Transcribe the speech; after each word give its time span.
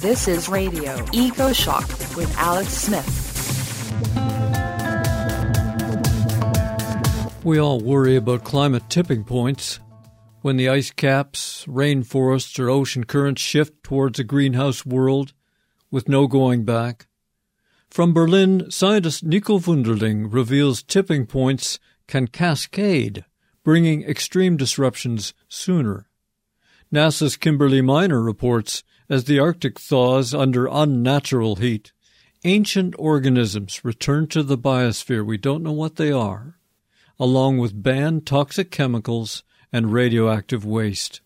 This 0.00 0.28
is 0.28 0.48
Radio 0.48 1.04
Eco 1.12 1.52
Shock 1.52 1.86
with 2.16 2.34
Alex 2.38 2.70
Smith. 2.70 3.04
We 7.44 7.60
all 7.60 7.80
worry 7.80 8.16
about 8.16 8.42
climate 8.42 8.84
tipping 8.88 9.24
points. 9.24 9.78
When 10.40 10.56
the 10.56 10.70
ice 10.70 10.90
caps, 10.90 11.66
rainforests, 11.66 12.58
or 12.58 12.70
ocean 12.70 13.04
currents 13.04 13.42
shift 13.42 13.82
towards 13.82 14.18
a 14.18 14.24
greenhouse 14.24 14.86
world 14.86 15.34
with 15.90 16.08
no 16.08 16.26
going 16.26 16.64
back. 16.64 17.06
From 17.90 18.14
Berlin, 18.14 18.70
scientist 18.70 19.22
Nico 19.22 19.58
Wunderling 19.58 20.32
reveals 20.32 20.82
tipping 20.82 21.26
points 21.26 21.78
can 22.06 22.26
cascade, 22.26 23.26
bringing 23.62 24.02
extreme 24.04 24.56
disruptions 24.56 25.34
sooner. 25.46 26.06
NASA's 26.90 27.36
Kimberly 27.36 27.82
Miner 27.82 28.22
reports 28.22 28.82
as 29.10 29.24
the 29.24 29.40
Arctic 29.40 29.78
thaws 29.80 30.32
under 30.32 30.68
unnatural 30.70 31.56
heat, 31.56 31.92
ancient 32.44 32.94
organisms 32.96 33.84
return 33.84 34.28
to 34.28 34.44
the 34.44 34.56
biosphere. 34.56 35.26
We 35.26 35.36
don't 35.36 35.64
know 35.64 35.72
what 35.72 35.96
they 35.96 36.12
are, 36.12 36.56
along 37.18 37.58
with 37.58 37.82
banned 37.82 38.24
toxic 38.24 38.70
chemicals 38.70 39.42
and 39.72 39.92
radioactive 39.92 40.64
waste. 40.64 41.20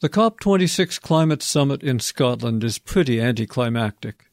The 0.00 0.08
COP26 0.08 1.00
climate 1.00 1.42
summit 1.42 1.84
in 1.84 2.00
Scotland 2.00 2.64
is 2.64 2.78
pretty 2.78 3.20
anticlimactic. 3.20 4.24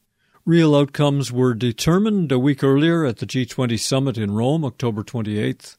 Real 0.43 0.75
outcomes 0.75 1.31
were 1.31 1.53
determined 1.53 2.31
a 2.31 2.39
week 2.39 2.63
earlier 2.63 3.05
at 3.05 3.17
the 3.17 3.27
G20 3.27 3.79
summit 3.79 4.17
in 4.17 4.31
Rome, 4.31 4.65
October 4.65 5.03
28th. 5.03 5.77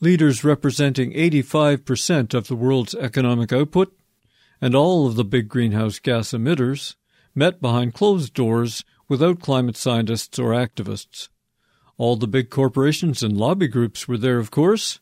Leaders 0.00 0.42
representing 0.42 1.12
85% 1.12 2.34
of 2.34 2.48
the 2.48 2.56
world's 2.56 2.96
economic 2.96 3.52
output 3.52 3.96
and 4.64 4.74
all 4.74 5.06
of 5.06 5.14
the 5.14 5.26
big 5.26 5.46
greenhouse 5.46 5.98
gas 5.98 6.30
emitters 6.30 6.94
met 7.34 7.60
behind 7.60 7.92
closed 7.92 8.32
doors 8.32 8.82
without 9.10 9.38
climate 9.38 9.76
scientists 9.76 10.38
or 10.38 10.52
activists. 10.52 11.28
All 11.98 12.16
the 12.16 12.26
big 12.26 12.48
corporations 12.48 13.22
and 13.22 13.36
lobby 13.36 13.68
groups 13.68 14.08
were 14.08 14.16
there, 14.16 14.38
of 14.38 14.50
course. 14.50 15.00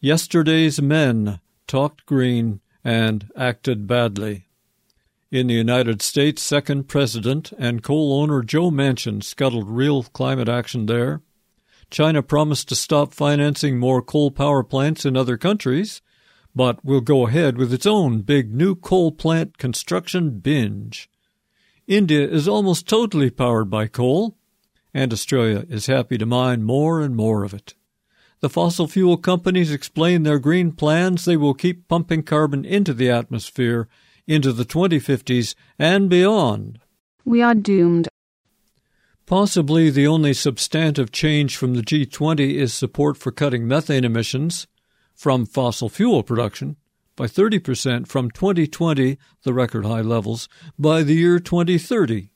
Yesterday's 0.00 0.82
men 0.82 1.38
talked 1.68 2.04
green 2.04 2.62
and 2.82 3.30
acted 3.36 3.86
badly. 3.86 4.48
In 5.30 5.46
the 5.46 5.54
United 5.54 6.02
States, 6.02 6.42
second 6.42 6.88
president 6.88 7.52
and 7.60 7.84
coal 7.84 8.20
owner 8.20 8.42
Joe 8.42 8.72
Manchin 8.72 9.22
scuttled 9.22 9.68
real 9.68 10.02
climate 10.02 10.48
action 10.48 10.86
there. 10.86 11.22
China 11.92 12.24
promised 12.24 12.68
to 12.70 12.74
stop 12.74 13.14
financing 13.14 13.78
more 13.78 14.02
coal 14.02 14.32
power 14.32 14.64
plants 14.64 15.06
in 15.06 15.16
other 15.16 15.36
countries, 15.36 16.02
but 16.54 16.84
will 16.84 17.00
go 17.00 17.26
ahead 17.26 17.56
with 17.56 17.72
its 17.72 17.86
own 17.86 18.22
big 18.22 18.52
new 18.52 18.74
coal 18.74 19.12
plant 19.12 19.58
construction 19.58 20.38
binge. 20.38 21.08
India 21.86 22.26
is 22.26 22.48
almost 22.48 22.88
totally 22.88 23.30
powered 23.30 23.70
by 23.70 23.86
coal, 23.86 24.36
and 24.92 25.12
Australia 25.12 25.64
is 25.68 25.86
happy 25.86 26.18
to 26.18 26.26
mine 26.26 26.62
more 26.62 27.00
and 27.00 27.16
more 27.16 27.44
of 27.44 27.54
it. 27.54 27.74
The 28.40 28.48
fossil 28.48 28.86
fuel 28.86 29.16
companies 29.16 29.72
explain 29.72 30.22
their 30.22 30.38
green 30.38 30.72
plans. 30.72 31.24
They 31.24 31.36
will 31.36 31.54
keep 31.54 31.88
pumping 31.88 32.22
carbon 32.22 32.64
into 32.64 32.94
the 32.94 33.10
atmosphere 33.10 33.88
into 34.26 34.52
the 34.52 34.64
2050s 34.64 35.54
and 35.78 36.08
beyond. 36.08 36.78
We 37.24 37.42
are 37.42 37.54
doomed. 37.54 38.08
Possibly 39.26 39.90
the 39.90 40.06
only 40.06 40.32
substantive 40.32 41.12
change 41.12 41.56
from 41.56 41.74
the 41.74 41.82
G20 41.82 42.54
is 42.54 42.72
support 42.72 43.16
for 43.16 43.30
cutting 43.30 43.66
methane 43.66 44.04
emissions 44.04 44.66
from 45.20 45.44
fossil 45.44 45.90
fuel 45.90 46.22
production 46.22 46.74
by 47.14 47.26
30% 47.26 48.08
from 48.08 48.30
2020, 48.30 49.18
the 49.42 49.52
record 49.52 49.84
high 49.84 50.00
levels, 50.00 50.48
by 50.78 51.02
the 51.02 51.12
year 51.12 51.38
2030. 51.38 52.30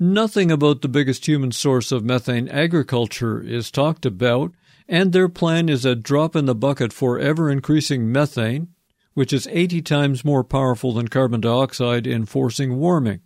Nothing 0.00 0.50
about 0.50 0.80
the 0.80 0.88
biggest 0.88 1.28
human 1.28 1.52
source 1.52 1.92
of 1.92 2.02
methane, 2.02 2.48
agriculture, 2.48 3.42
is 3.42 3.70
talked 3.70 4.06
about, 4.06 4.52
and 4.88 5.12
their 5.12 5.28
plan 5.28 5.68
is 5.68 5.84
a 5.84 5.94
drop 5.94 6.34
in 6.34 6.46
the 6.46 6.54
bucket 6.54 6.94
for 6.94 7.18
ever 7.18 7.50
increasing 7.50 8.10
methane, 8.10 8.68
which 9.12 9.30
is 9.30 9.46
80 9.50 9.82
times 9.82 10.24
more 10.24 10.42
powerful 10.42 10.94
than 10.94 11.08
carbon 11.08 11.42
dioxide 11.42 12.06
in 12.06 12.24
forcing 12.24 12.78
warming. 12.78 13.20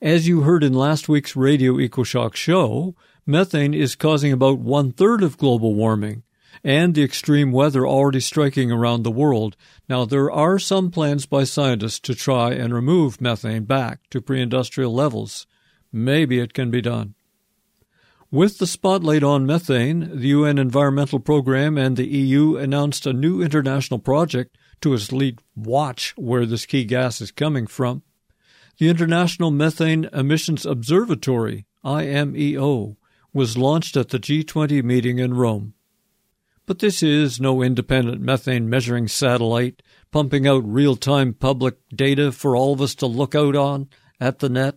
As 0.00 0.26
you 0.26 0.40
heard 0.40 0.64
in 0.64 0.72
last 0.72 1.08
week's 1.08 1.36
Radio 1.36 1.74
EcoShock 1.74 2.34
show, 2.34 2.96
methane 3.24 3.74
is 3.74 3.94
causing 3.94 4.32
about 4.32 4.58
one 4.58 4.90
third 4.90 5.22
of 5.22 5.38
global 5.38 5.76
warming 5.76 6.24
and 6.64 6.94
the 6.94 7.02
extreme 7.02 7.50
weather 7.52 7.86
already 7.86 8.20
striking 8.20 8.70
around 8.70 9.02
the 9.02 9.10
world. 9.10 9.56
Now, 9.88 10.04
there 10.04 10.30
are 10.30 10.58
some 10.58 10.90
plans 10.90 11.26
by 11.26 11.44
scientists 11.44 12.00
to 12.00 12.14
try 12.14 12.52
and 12.52 12.72
remove 12.74 13.20
methane 13.20 13.64
back 13.64 14.00
to 14.10 14.20
pre 14.20 14.40
industrial 14.40 14.94
levels. 14.94 15.46
Maybe 15.92 16.38
it 16.38 16.54
can 16.54 16.70
be 16.70 16.80
done. 16.80 17.14
With 18.30 18.56
the 18.56 18.66
spotlight 18.66 19.22
on 19.22 19.44
methane, 19.44 20.18
the 20.18 20.28
UN 20.28 20.56
Environmental 20.56 21.20
Programme 21.20 21.76
and 21.76 21.98
the 21.98 22.06
EU 22.06 22.56
announced 22.56 23.06
a 23.06 23.12
new 23.12 23.42
international 23.42 23.98
project 23.98 24.56
to 24.80 24.94
at 24.94 25.12
least 25.12 25.40
watch 25.54 26.14
where 26.16 26.46
this 26.46 26.64
key 26.64 26.84
gas 26.84 27.20
is 27.20 27.30
coming 27.30 27.66
from. 27.66 28.02
The 28.78 28.88
International 28.88 29.50
Methane 29.50 30.08
Emissions 30.14 30.64
Observatory, 30.64 31.66
IMEO, 31.84 32.96
was 33.34 33.58
launched 33.58 33.98
at 33.98 34.08
the 34.08 34.18
G20 34.18 34.82
meeting 34.82 35.18
in 35.18 35.34
Rome. 35.34 35.74
But 36.66 36.78
this 36.78 37.02
is 37.02 37.40
no 37.40 37.62
independent 37.62 38.20
methane 38.20 38.70
measuring 38.70 39.08
satellite 39.08 39.82
pumping 40.10 40.46
out 40.46 40.62
real 40.64 40.96
time 40.96 41.34
public 41.34 41.76
data 41.94 42.32
for 42.32 42.54
all 42.54 42.72
of 42.72 42.80
us 42.80 42.94
to 42.96 43.06
look 43.06 43.34
out 43.34 43.56
on 43.56 43.88
at 44.20 44.38
the 44.38 44.48
net. 44.48 44.76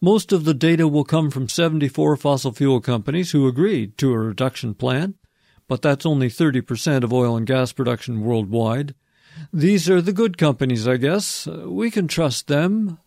Most 0.00 0.32
of 0.32 0.44
the 0.44 0.54
data 0.54 0.88
will 0.88 1.04
come 1.04 1.30
from 1.30 1.48
74 1.48 2.16
fossil 2.16 2.52
fuel 2.52 2.80
companies 2.80 3.32
who 3.32 3.46
agreed 3.46 3.96
to 3.98 4.12
a 4.12 4.18
reduction 4.18 4.74
plan, 4.74 5.14
but 5.68 5.82
that's 5.82 6.06
only 6.06 6.28
30% 6.28 7.04
of 7.04 7.12
oil 7.12 7.36
and 7.36 7.46
gas 7.46 7.72
production 7.72 8.22
worldwide, 8.22 8.94
these 9.52 9.88
are 9.90 10.00
the 10.00 10.12
good 10.12 10.38
companies, 10.38 10.86
I 10.86 10.96
guess. 10.96 11.46
We 11.46 11.90
can 11.90 12.08
trust 12.08 12.46
them. 12.46 12.98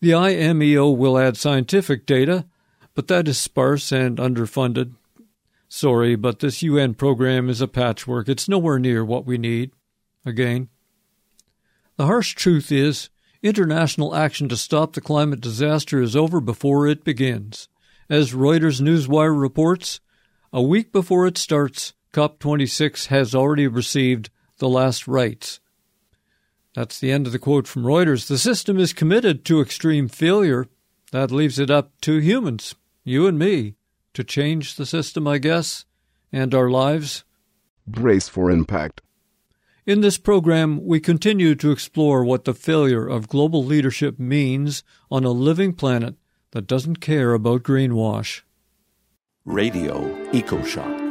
The 0.00 0.10
IMEO 0.10 0.96
will 0.96 1.18
add 1.18 1.36
scientific 1.36 2.06
data, 2.06 2.46
but 2.94 3.08
that 3.08 3.28
is 3.28 3.38
sparse 3.38 3.92
and 3.92 4.18
underfunded. 4.18 4.94
Sorry, 5.74 6.16
but 6.16 6.40
this 6.40 6.62
UN 6.62 6.92
program 6.92 7.48
is 7.48 7.62
a 7.62 7.66
patchwork. 7.66 8.28
It's 8.28 8.46
nowhere 8.46 8.78
near 8.78 9.02
what 9.02 9.24
we 9.24 9.38
need. 9.38 9.70
Again. 10.22 10.68
The 11.96 12.04
harsh 12.04 12.34
truth 12.34 12.70
is, 12.70 13.08
international 13.42 14.14
action 14.14 14.50
to 14.50 14.56
stop 14.58 14.92
the 14.92 15.00
climate 15.00 15.40
disaster 15.40 16.02
is 16.02 16.14
over 16.14 16.42
before 16.42 16.86
it 16.86 17.04
begins. 17.04 17.68
As 18.10 18.34
Reuters 18.34 18.82
Newswire 18.82 19.40
reports, 19.40 20.00
a 20.52 20.60
week 20.60 20.92
before 20.92 21.26
it 21.26 21.38
starts, 21.38 21.94
COP26 22.12 23.06
has 23.06 23.34
already 23.34 23.66
received 23.66 24.28
the 24.58 24.68
last 24.68 25.08
rites. 25.08 25.58
That's 26.74 27.00
the 27.00 27.10
end 27.10 27.26
of 27.26 27.32
the 27.32 27.38
quote 27.38 27.66
from 27.66 27.84
Reuters. 27.84 28.28
The 28.28 28.36
system 28.36 28.78
is 28.78 28.92
committed 28.92 29.42
to 29.46 29.62
extreme 29.62 30.08
failure. 30.08 30.66
That 31.12 31.30
leaves 31.30 31.58
it 31.58 31.70
up 31.70 31.98
to 32.02 32.18
humans, 32.18 32.74
you 33.04 33.26
and 33.26 33.38
me, 33.38 33.76
to 34.14 34.24
change 34.24 34.76
the 34.76 34.86
system, 34.86 35.26
I 35.26 35.38
guess, 35.38 35.84
and 36.32 36.54
our 36.54 36.70
lives. 36.70 37.24
Brace 37.86 38.28
for 38.28 38.50
impact. 38.50 39.00
In 39.84 40.00
this 40.00 40.16
program, 40.16 40.84
we 40.86 41.00
continue 41.00 41.56
to 41.56 41.72
explore 41.72 42.24
what 42.24 42.44
the 42.44 42.54
failure 42.54 43.06
of 43.08 43.26
global 43.26 43.64
leadership 43.64 44.18
means 44.18 44.84
on 45.10 45.24
a 45.24 45.30
living 45.30 45.72
planet 45.72 46.14
that 46.52 46.68
doesn't 46.68 47.00
care 47.00 47.34
about 47.34 47.64
greenwash. 47.64 48.42
Radio 49.44 50.02
EcoShock. 50.30 51.02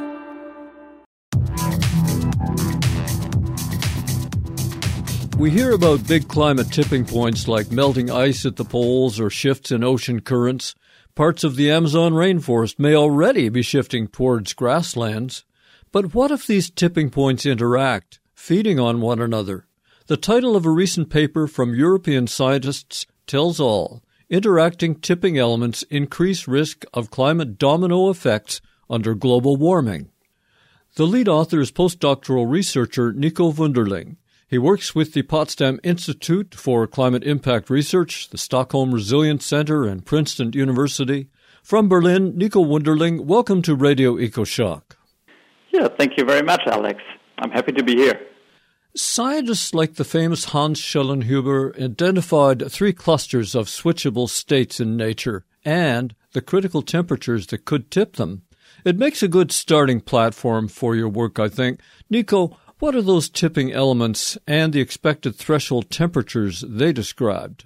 We 5.37 5.49
hear 5.49 5.71
about 5.71 6.07
big 6.07 6.27
climate 6.27 6.71
tipping 6.71 7.03
points 7.03 7.47
like 7.47 7.71
melting 7.71 8.11
ice 8.11 8.45
at 8.45 8.57
the 8.57 8.63
poles 8.63 9.19
or 9.19 9.29
shifts 9.29 9.71
in 9.71 9.83
ocean 9.83 10.21
currents. 10.21 10.75
Parts 11.13 11.43
of 11.43 11.57
the 11.57 11.69
Amazon 11.69 12.13
rainforest 12.13 12.79
may 12.79 12.95
already 12.95 13.49
be 13.49 13.61
shifting 13.61 14.07
towards 14.07 14.53
grasslands. 14.53 15.43
But 15.91 16.13
what 16.13 16.31
if 16.31 16.47
these 16.47 16.69
tipping 16.69 17.09
points 17.09 17.45
interact, 17.45 18.19
feeding 18.33 18.79
on 18.79 19.01
one 19.01 19.21
another? 19.21 19.67
The 20.07 20.15
title 20.15 20.55
of 20.55 20.65
a 20.65 20.69
recent 20.69 21.09
paper 21.09 21.47
from 21.47 21.75
European 21.75 22.27
scientists 22.27 23.05
tells 23.27 23.59
all. 23.59 24.01
Interacting 24.29 24.95
tipping 24.95 25.37
elements 25.37 25.83
increase 25.83 26.47
risk 26.47 26.85
of 26.93 27.11
climate 27.11 27.57
domino 27.57 28.09
effects 28.09 28.61
under 28.89 29.13
global 29.13 29.57
warming. 29.57 30.09
The 30.95 31.05
lead 31.05 31.27
author 31.27 31.59
is 31.59 31.71
postdoctoral 31.71 32.49
researcher 32.49 33.11
Nico 33.11 33.51
Wunderling. 33.51 34.15
He 34.51 34.57
works 34.57 34.93
with 34.93 35.13
the 35.13 35.21
Potsdam 35.21 35.79
Institute 35.81 36.53
for 36.55 36.85
Climate 36.85 37.23
Impact 37.23 37.69
Research, 37.69 38.27
the 38.27 38.37
Stockholm 38.37 38.93
Resilience 38.93 39.45
Center, 39.45 39.85
and 39.85 40.05
Princeton 40.05 40.51
University. 40.51 41.29
From 41.63 41.87
Berlin, 41.87 42.37
Nico 42.37 42.61
Wunderling, 42.61 43.23
welcome 43.23 43.61
to 43.61 43.75
Radio 43.75 44.17
EcoShock. 44.17 44.81
Yeah, 45.71 45.87
thank 45.97 46.17
you 46.17 46.25
very 46.25 46.41
much, 46.41 46.63
Alex. 46.67 46.99
I'm 47.37 47.51
happy 47.51 47.71
to 47.71 47.81
be 47.81 47.95
here. 47.95 48.19
Scientists 48.93 49.73
like 49.73 49.93
the 49.93 50.03
famous 50.03 50.43
Hans 50.43 50.81
Schellnhuber 50.81 51.81
identified 51.81 52.69
three 52.69 52.91
clusters 52.91 53.55
of 53.55 53.67
switchable 53.67 54.27
states 54.27 54.81
in 54.81 54.97
nature 54.97 55.45
and 55.63 56.13
the 56.33 56.41
critical 56.41 56.81
temperatures 56.81 57.47
that 57.47 57.63
could 57.63 57.89
tip 57.89 58.17
them. 58.17 58.41
It 58.83 58.97
makes 58.97 59.23
a 59.23 59.29
good 59.29 59.53
starting 59.53 60.01
platform 60.01 60.67
for 60.67 60.93
your 60.93 61.07
work, 61.07 61.39
I 61.39 61.47
think. 61.47 61.79
Nico, 62.09 62.57
what 62.81 62.95
are 62.95 63.01
those 63.03 63.29
tipping 63.29 63.71
elements 63.71 64.39
and 64.47 64.73
the 64.73 64.81
expected 64.81 65.35
threshold 65.35 65.91
temperatures 65.91 66.65
they 66.67 66.91
described? 66.91 67.63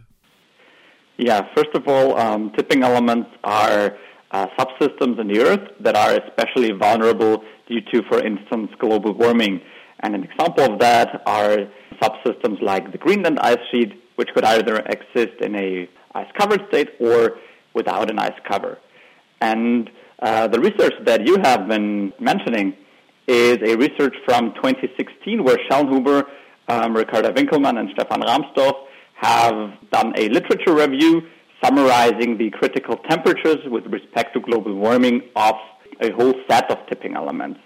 Yeah, 1.18 1.48
first 1.56 1.74
of 1.74 1.88
all, 1.88 2.18
um, 2.20 2.52
tipping 2.58 2.84
elements 2.84 3.30
are 3.46 3.98
uh, 4.32 4.48
subsystems 4.60 5.18
in 5.18 5.30
the 5.30 5.40
Earth 5.40 5.66
that 5.80 5.96
are 5.96 6.20
especially 6.20 6.72
vulnerable 6.74 7.44
due 7.70 7.80
to, 7.94 8.04
for 8.10 8.20
instance, 8.22 8.70
global 8.78 9.14
warming. 9.14 9.62
And 10.02 10.16
an 10.16 10.26
example 10.26 10.74
of 10.74 10.80
that 10.80 11.24
are 11.26 11.60
subsystems 12.02 12.62
like 12.62 12.92
the 12.92 12.98
Greenland 12.98 13.40
ice 13.40 13.64
sheet, 13.72 13.94
which 14.18 14.28
could 14.36 14.44
either 14.44 14.76
exist 14.80 15.40
in 15.40 15.56
a 15.56 15.90
ice-covered 16.14 16.68
state 16.68 16.90
or 17.00 17.38
without 17.74 18.12
an 18.12 18.20
ice 18.20 18.38
cover. 18.46 18.80
And 19.40 19.90
uh, 20.22 20.50
the 20.50 20.60
research 20.60 20.94
that 21.06 21.26
you 21.26 21.38
have 21.42 21.70
been 21.70 22.12
mentioning 22.20 22.76
is 23.28 23.58
a 23.64 23.76
research 23.76 24.16
from 24.26 24.54
2016 24.56 25.44
where 25.44 25.58
Schellnhuber, 25.70 26.26
um, 26.68 26.96
Ricarda 26.96 27.34
Winkelmann, 27.34 27.80
and 27.80 27.90
Stefan 27.94 28.22
Rahmstorf 28.22 28.74
have 29.16 29.74
done 29.92 30.14
a 30.18 30.30
literature 30.30 30.76
review 30.76 31.22
summarizing 31.64 32.38
the 32.38 32.50
critical 32.52 32.98
temperatures 33.10 33.58
with 33.68 33.86
respect 33.88 34.34
to 34.34 34.40
global 34.40 34.76
warming 34.76 35.22
of 35.36 35.56
a 36.02 36.12
whole 36.12 36.34
set 36.50 36.70
of 36.70 36.78
tipping 36.88 37.16
elements. 37.16 37.60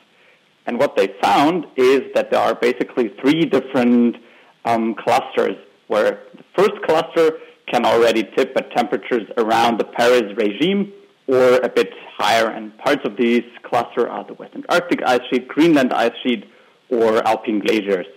And 0.66 0.78
what 0.78 0.96
they 0.96 1.16
found 1.22 1.66
is 1.76 2.02
that 2.14 2.30
there 2.32 2.40
are 2.40 2.54
basically 2.54 3.12
three 3.22 3.46
different 3.46 4.18
um, 4.66 4.96
clusters 4.96 5.58
where 5.88 6.24
the 6.36 6.44
first 6.56 6.82
cluster 6.86 7.40
can 7.68 7.86
already 7.86 8.24
tip 8.38 8.54
at 8.56 8.72
temperatures 8.72 9.28
around 9.38 9.80
the 9.80 9.86
Paris 9.86 10.32
regime 10.36 10.94
or 11.30 11.58
a 11.58 11.70
bit 11.70 11.90
higher. 12.18 12.48
And 12.48 12.78
parts 12.78 13.02
of 13.06 13.16
these 13.18 13.44
cluster 13.64 14.10
are 14.10 14.26
the 14.26 14.34
Western 14.34 14.64
Antarctic 14.64 15.02
ice 15.06 15.22
sheet, 15.30 15.48
Greenland 15.48 15.94
ice 15.94 16.18
sheet, 16.24 16.46
or 16.90 17.26
Alpine 17.28 17.60
glaciers. 17.60 18.08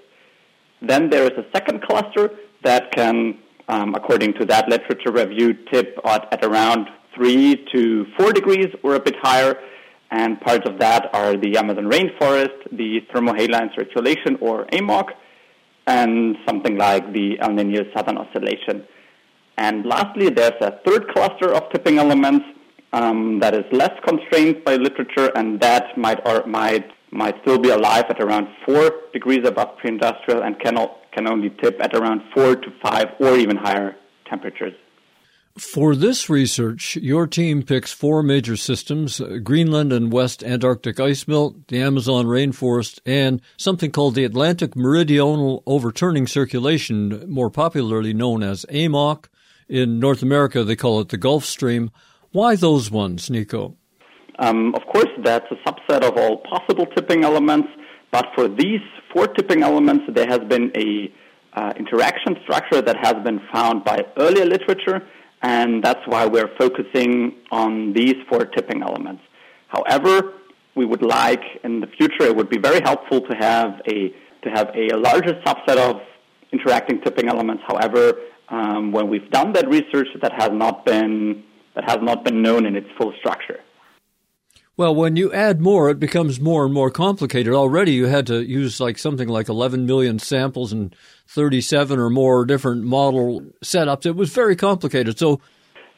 Then 0.80 1.10
there 1.10 1.24
is 1.24 1.36
a 1.38 1.44
second 1.52 1.82
cluster 1.82 2.30
that 2.64 2.92
can, 2.92 3.38
um, 3.68 3.94
according 3.94 4.34
to 4.34 4.44
that 4.46 4.68
literature 4.68 5.12
review, 5.12 5.54
tip 5.70 5.98
at, 6.04 6.32
at 6.32 6.44
around 6.44 6.88
3 7.14 7.66
to 7.74 8.06
4 8.18 8.32
degrees 8.32 8.68
or 8.82 8.94
a 8.94 9.00
bit 9.00 9.16
higher 9.22 9.56
and 10.12 10.38
parts 10.42 10.68
of 10.68 10.78
that 10.78 11.08
are 11.14 11.38
the 11.38 11.56
Amazon 11.56 11.84
rainforest, 11.84 12.58
the 12.70 13.00
thermohaline 13.12 13.74
circulation 13.74 14.36
or 14.42 14.66
AMOC, 14.66 15.06
and 15.86 16.36
something 16.46 16.76
like 16.76 17.14
the 17.14 17.40
El 17.40 17.52
Nino 17.52 17.84
Southern 17.96 18.18
Oscillation. 18.18 18.84
And 19.56 19.86
lastly, 19.86 20.28
there's 20.28 20.60
a 20.60 20.78
third 20.84 21.08
cluster 21.08 21.54
of 21.54 21.62
tipping 21.72 21.98
elements 21.98 22.44
um, 22.92 23.40
that 23.40 23.54
is 23.54 23.64
less 23.72 23.92
constrained 24.06 24.64
by 24.64 24.76
literature, 24.76 25.30
and 25.34 25.60
that 25.60 25.96
might 25.96 26.20
or 26.26 26.46
might 26.46 26.90
might 27.10 27.34
still 27.42 27.58
be 27.58 27.68
alive 27.68 28.04
at 28.08 28.20
around 28.20 28.48
four 28.64 28.90
degrees 29.12 29.46
above 29.46 29.76
pre-industrial 29.78 30.42
and 30.42 30.58
can 30.60 30.76
can 31.12 31.28
only 31.28 31.50
tip 31.62 31.76
at 31.80 31.94
around 31.94 32.22
four 32.34 32.56
to 32.56 32.68
five 32.82 33.08
or 33.20 33.36
even 33.36 33.56
higher 33.56 33.94
temperatures. 34.28 34.72
For 35.58 35.94
this 35.94 36.30
research, 36.30 36.96
your 36.96 37.26
team 37.26 37.62
picks 37.62 37.92
four 37.92 38.22
major 38.22 38.56
systems 38.56 39.20
uh, 39.20 39.38
Greenland 39.44 39.92
and 39.92 40.10
West 40.10 40.42
Antarctic 40.42 40.98
ice 40.98 41.28
melt, 41.28 41.68
the 41.68 41.78
Amazon 41.78 42.24
rainforest, 42.24 43.00
and 43.04 43.42
something 43.58 43.90
called 43.90 44.14
the 44.14 44.24
Atlantic 44.24 44.74
Meridional 44.74 45.62
Overturning 45.66 46.26
Circulation, 46.26 47.30
more 47.30 47.50
popularly 47.50 48.14
known 48.14 48.42
as 48.42 48.64
AMOC. 48.70 49.26
In 49.68 50.00
North 50.00 50.22
America, 50.22 50.64
they 50.64 50.76
call 50.76 51.00
it 51.00 51.10
the 51.10 51.18
Gulf 51.18 51.44
Stream. 51.44 51.90
Why 52.32 52.56
those 52.56 52.90
ones, 52.90 53.30
Nico? 53.30 53.76
Um, 54.38 54.74
of 54.74 54.82
course, 54.86 55.10
that's 55.22 55.46
a 55.50 55.56
subset 55.68 56.02
of 56.02 56.16
all 56.16 56.38
possible 56.38 56.86
tipping 56.86 57.24
elements, 57.24 57.68
but 58.10 58.26
for 58.34 58.48
these 58.48 58.80
four 59.12 59.26
tipping 59.28 59.62
elements, 59.62 60.04
there 60.14 60.26
has 60.26 60.40
been 60.40 60.72
a 60.76 61.12
uh, 61.54 61.72
interaction 61.76 62.36
structure 62.42 62.80
that 62.80 62.96
has 62.96 63.14
been 63.22 63.40
found 63.52 63.84
by 63.84 64.04
earlier 64.16 64.46
literature 64.46 65.02
and 65.42 65.82
that's 65.82 66.00
why 66.06 66.24
we're 66.24 66.50
focusing 66.56 67.34
on 67.50 67.92
these 67.92 68.14
four 68.28 68.44
tipping 68.46 68.82
elements. 68.82 69.22
However, 69.68 70.34
we 70.74 70.86
would 70.86 71.02
like 71.02 71.42
in 71.64 71.80
the 71.80 71.86
future 71.86 72.22
it 72.22 72.36
would 72.36 72.48
be 72.48 72.58
very 72.58 72.80
helpful 72.80 73.20
to 73.20 73.34
have 73.34 73.80
a 73.88 74.14
to 74.44 74.50
have 74.50 74.70
a 74.74 74.96
larger 74.96 75.34
subset 75.44 75.76
of 75.76 76.00
interacting 76.52 77.00
tipping 77.00 77.28
elements. 77.28 77.62
However, 77.66 78.14
um, 78.48 78.90
when 78.90 79.08
we've 79.08 79.30
done 79.30 79.52
that 79.52 79.68
research, 79.68 80.08
that 80.20 80.32
has 80.32 80.50
not 80.52 80.84
been 80.84 81.44
that 81.74 81.84
has 81.88 81.98
not 82.02 82.24
been 82.24 82.42
known 82.42 82.66
in 82.66 82.76
its 82.76 82.88
full 82.98 83.12
structure. 83.18 83.60
Well, 84.76 84.94
when 84.94 85.16
you 85.16 85.32
add 85.32 85.60
more, 85.60 85.90
it 85.90 86.00
becomes 86.00 86.40
more 86.40 86.64
and 86.64 86.72
more 86.72 86.90
complicated. 86.90 87.52
Already, 87.52 87.92
you 87.92 88.06
had 88.06 88.26
to 88.28 88.42
use 88.42 88.80
like 88.80 88.96
something 88.96 89.28
like 89.28 89.48
11 89.50 89.84
million 89.84 90.18
samples 90.18 90.72
and 90.72 90.96
37 91.28 91.98
or 91.98 92.08
more 92.08 92.46
different 92.46 92.82
model 92.84 93.42
setups. 93.62 94.06
It 94.06 94.16
was 94.16 94.32
very 94.32 94.56
complicated. 94.56 95.18
So, 95.18 95.40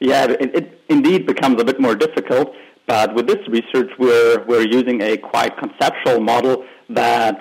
yeah, 0.00 0.24
it, 0.24 0.54
it 0.56 0.80
indeed 0.88 1.24
becomes 1.24 1.60
a 1.62 1.64
bit 1.64 1.80
more 1.80 1.94
difficult. 1.94 2.52
But 2.86 3.14
with 3.14 3.28
this 3.28 3.38
research, 3.48 3.90
we're 3.98 4.44
we're 4.44 4.66
using 4.66 5.00
a 5.02 5.16
quite 5.16 5.56
conceptual 5.56 6.20
model 6.20 6.64
that 6.90 7.38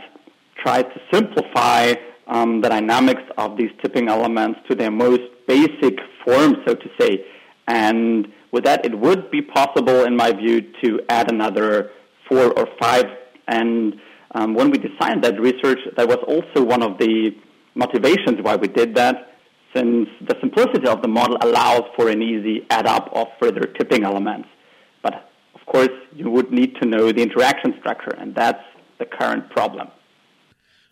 tries 0.64 0.84
to 0.84 1.02
simplify 1.12 1.96
um, 2.28 2.62
the 2.62 2.70
dynamics 2.70 3.24
of 3.38 3.58
these 3.58 3.72
tipping 3.82 4.08
elements 4.08 4.60
to 4.70 4.76
their 4.76 4.92
most 4.92 5.22
basic 5.48 6.00
form, 6.24 6.56
so 6.66 6.76
to 6.76 6.90
say, 7.00 7.26
and 7.68 8.28
with 8.52 8.66
that, 8.66 8.86
it 8.86 8.98
would 8.98 9.32
be 9.32 9.42
possible, 9.42 10.04
in 10.04 10.16
my 10.16 10.32
view, 10.32 10.62
to 10.84 11.00
add 11.10 11.32
another 11.32 11.92
four 12.30 12.52
or 12.58 12.68
five. 12.80 13.06
And 13.48 14.00
um, 14.36 14.54
when 14.54 14.70
we 14.70 14.78
designed 14.78 15.24
that 15.24 15.40
research, 15.40 15.80
that 15.98 16.08
was 16.08 16.20
also 16.28 16.64
one 16.64 16.84
of 16.84 16.98
the 16.98 17.32
motivations 17.76 18.40
why 18.42 18.56
we 18.56 18.68
did 18.68 18.96
that, 18.96 19.36
since 19.76 20.08
the 20.22 20.36
simplicity 20.40 20.88
of 20.88 21.02
the 21.02 21.08
model 21.08 21.38
allows 21.42 21.84
for 21.96 22.10
an 22.10 22.22
easy 22.22 22.66
add 22.70 22.86
up 22.86 23.10
of 23.14 23.28
further 23.42 23.62
tipping 23.62 24.04
elements. 24.04 24.48
But 25.02 25.32
of 25.56 25.66
course, 25.66 25.90
you 26.14 26.30
would 26.30 26.52
need 26.52 26.76
to 26.82 26.88
know 26.88 27.12
the 27.12 27.24
interaction 27.24 27.74
structure, 27.80 28.14
and 28.18 28.36
that's 28.36 28.64
the 29.00 29.06
current 29.06 29.50
problem. 29.50 29.88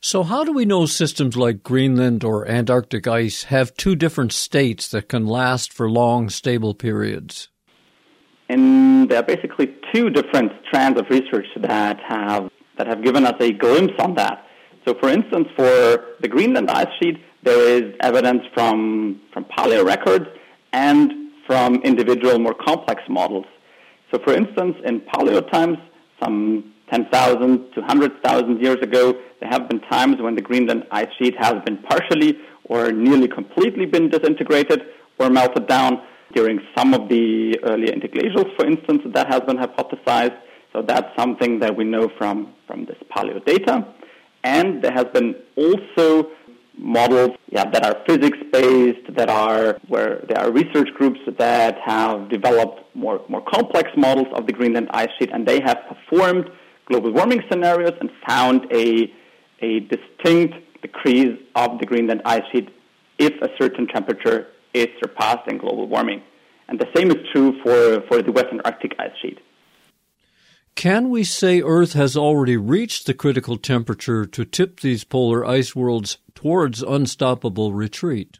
So, 0.03 0.23
how 0.23 0.43
do 0.43 0.51
we 0.51 0.65
know 0.65 0.87
systems 0.87 1.37
like 1.37 1.61
Greenland 1.61 2.23
or 2.23 2.47
Antarctic 2.47 3.07
ice 3.07 3.43
have 3.43 3.75
two 3.75 3.95
different 3.95 4.33
states 4.33 4.87
that 4.87 5.09
can 5.09 5.27
last 5.27 5.71
for 5.71 5.87
long, 5.91 6.29
stable 6.29 6.73
periods? 6.73 7.49
And 8.49 9.07
there 9.09 9.19
are 9.19 9.23
basically 9.23 9.75
two 9.93 10.09
different 10.09 10.53
strands 10.67 10.99
of 10.99 11.05
research 11.11 11.45
that 11.57 11.99
have 11.99 12.49
that 12.79 12.87
have 12.87 13.03
given 13.03 13.27
us 13.27 13.35
a 13.39 13.51
glimpse 13.51 13.93
on 13.99 14.15
that. 14.15 14.43
So, 14.87 14.95
for 14.95 15.07
instance, 15.07 15.47
for 15.55 16.03
the 16.19 16.27
Greenland 16.27 16.71
ice 16.71 16.87
sheet, 16.99 17.17
there 17.43 17.61
is 17.61 17.93
evidence 17.99 18.41
from 18.55 19.21
from 19.31 19.45
paleo 19.55 19.85
records 19.85 20.25
and 20.73 21.13
from 21.45 21.75
individual, 21.83 22.39
more 22.39 22.55
complex 22.55 23.03
models. 23.07 23.45
So, 24.11 24.17
for 24.23 24.33
instance, 24.33 24.77
in 24.83 25.01
paleo 25.01 25.47
times, 25.51 25.77
some 26.23 26.70
10,000 26.91 27.71
to 27.73 27.79
100,000 27.79 28.61
years 28.61 28.77
ago, 28.81 29.13
there 29.39 29.49
have 29.49 29.69
been 29.69 29.79
times 29.81 30.21
when 30.21 30.35
the 30.35 30.41
Greenland 30.41 30.85
ice 30.91 31.07
sheet 31.17 31.35
has 31.37 31.55
been 31.65 31.77
partially 31.77 32.37
or 32.65 32.91
nearly 32.91 33.27
completely 33.27 33.85
been 33.85 34.09
disintegrated 34.09 34.81
or 35.19 35.29
melted 35.29 35.67
down 35.67 36.01
during 36.33 36.59
some 36.77 36.93
of 36.93 37.09
the 37.09 37.57
earlier 37.63 37.93
interglacials, 37.93 38.55
for 38.55 38.65
instance, 38.65 39.01
that 39.13 39.27
has 39.27 39.41
been 39.41 39.57
hypothesized. 39.57 40.37
So 40.73 40.81
that's 40.81 41.07
something 41.17 41.59
that 41.59 41.75
we 41.75 41.83
know 41.83 42.09
from, 42.17 42.53
from 42.67 42.85
this 42.85 42.97
paleo 43.15 43.43
data. 43.45 43.85
And 44.43 44.81
there 44.81 44.93
has 44.93 45.05
been 45.13 45.35
also 45.55 46.29
models 46.77 47.31
yeah, 47.49 47.69
that 47.69 47.85
are 47.85 47.97
physics 48.07 48.37
based, 48.51 49.15
that 49.15 49.29
are 49.29 49.77
where 49.87 50.23
there 50.27 50.39
are 50.39 50.51
research 50.51 50.89
groups 50.95 51.19
that 51.37 51.77
have 51.85 52.29
developed 52.29 52.81
more, 52.95 53.21
more 53.27 53.43
complex 53.53 53.89
models 53.97 54.27
of 54.33 54.47
the 54.47 54.53
Greenland 54.53 54.87
ice 54.91 55.09
sheet, 55.19 55.29
and 55.33 55.47
they 55.47 55.59
have 55.59 55.77
performed 55.87 56.49
global 56.91 57.11
warming 57.13 57.41
scenarios 57.49 57.93
and 58.01 58.09
found 58.27 58.65
a, 58.71 59.11
a 59.61 59.79
distinct 59.79 60.55
decrease 60.81 61.39
of 61.55 61.79
the 61.79 61.85
Greenland 61.85 62.21
ice 62.25 62.43
sheet 62.51 62.69
if 63.17 63.33
a 63.41 63.47
certain 63.57 63.87
temperature 63.87 64.47
is 64.73 64.87
surpassed 65.01 65.47
in 65.47 65.57
global 65.57 65.87
warming. 65.87 66.21
And 66.67 66.79
the 66.79 66.87
same 66.95 67.11
is 67.11 67.17
true 67.33 67.53
for, 67.63 68.01
for 68.07 68.21
the 68.21 68.31
Western 68.31 68.59
Antarctic 68.59 68.93
ice 68.99 69.11
sheet. 69.21 69.39
Can 70.75 71.09
we 71.09 71.23
say 71.23 71.61
Earth 71.61 71.93
has 71.93 72.17
already 72.17 72.57
reached 72.57 73.05
the 73.05 73.13
critical 73.13 73.57
temperature 73.57 74.25
to 74.25 74.45
tip 74.45 74.79
these 74.79 75.03
polar 75.03 75.45
ice 75.45 75.75
worlds 75.75 76.17
towards 76.33 76.81
unstoppable 76.81 77.73
retreat? 77.73 78.39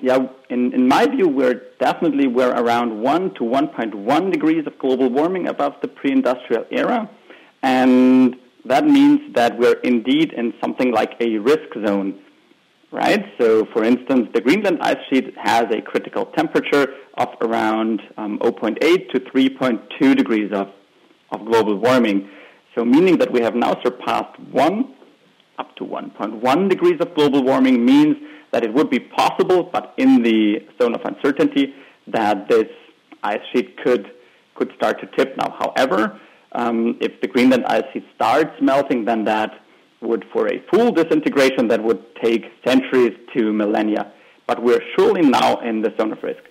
Yeah, 0.00 0.28
in, 0.48 0.72
in 0.72 0.86
my 0.86 1.06
view, 1.06 1.28
we're 1.28 1.62
definitely 1.80 2.28
we're 2.28 2.52
around 2.52 3.02
1 3.02 3.34
to 3.34 3.40
1.1 3.40 4.32
degrees 4.32 4.64
of 4.66 4.78
global 4.78 5.10
warming 5.10 5.48
above 5.48 5.74
the 5.82 5.88
pre-industrial 5.88 6.64
era. 6.70 7.10
And 7.62 8.36
that 8.64 8.84
means 8.84 9.34
that 9.34 9.58
we're 9.58 9.80
indeed 9.84 10.32
in 10.32 10.54
something 10.60 10.92
like 10.92 11.12
a 11.20 11.38
risk 11.38 11.74
zone, 11.86 12.20
right? 12.92 13.24
So, 13.40 13.66
for 13.72 13.84
instance, 13.84 14.28
the 14.34 14.40
Greenland 14.40 14.78
ice 14.80 14.98
sheet 15.10 15.34
has 15.36 15.64
a 15.70 15.80
critical 15.80 16.26
temperature 16.26 16.94
of 17.14 17.28
around 17.40 18.02
um, 18.16 18.38
0.8 18.40 18.78
to 19.10 19.20
3.2 19.20 20.16
degrees 20.16 20.52
of, 20.52 20.68
of 21.32 21.44
global 21.46 21.76
warming. 21.76 22.28
So, 22.74 22.84
meaning 22.84 23.18
that 23.18 23.32
we 23.32 23.40
have 23.40 23.54
now 23.54 23.74
surpassed 23.82 24.38
1 24.52 24.94
up 25.58 25.74
to 25.76 25.84
1.1 25.84 26.68
degrees 26.68 27.00
of 27.00 27.14
global 27.14 27.42
warming 27.42 27.84
means 27.84 28.16
that 28.52 28.64
it 28.64 28.72
would 28.72 28.90
be 28.90 29.00
possible, 29.00 29.64
but 29.64 29.94
in 29.96 30.22
the 30.22 30.60
zone 30.80 30.94
of 30.94 31.00
uncertainty, 31.04 31.74
that 32.06 32.48
this 32.48 32.68
ice 33.22 33.40
sheet 33.52 33.76
could 33.78 34.12
could 34.54 34.72
start 34.76 35.00
to 35.00 35.06
tip 35.16 35.36
now. 35.36 35.54
However, 35.56 36.20
um, 36.52 36.96
if 37.00 37.20
the 37.20 37.28
Greenland 37.28 37.64
ice 37.66 37.84
sheet 37.92 38.04
starts 38.14 38.52
melting, 38.60 39.04
then 39.04 39.24
that 39.24 39.50
would, 40.00 40.24
for 40.32 40.46
a 40.46 40.62
full 40.70 40.92
disintegration, 40.92 41.68
that 41.68 41.82
would 41.82 42.02
take 42.22 42.44
centuries 42.66 43.16
to 43.36 43.52
millennia. 43.52 44.12
But 44.46 44.62
we're 44.62 44.82
surely 44.96 45.22
now 45.22 45.60
in 45.60 45.82
the 45.82 45.92
zone 45.98 46.12
of 46.12 46.22
risk. 46.22 46.42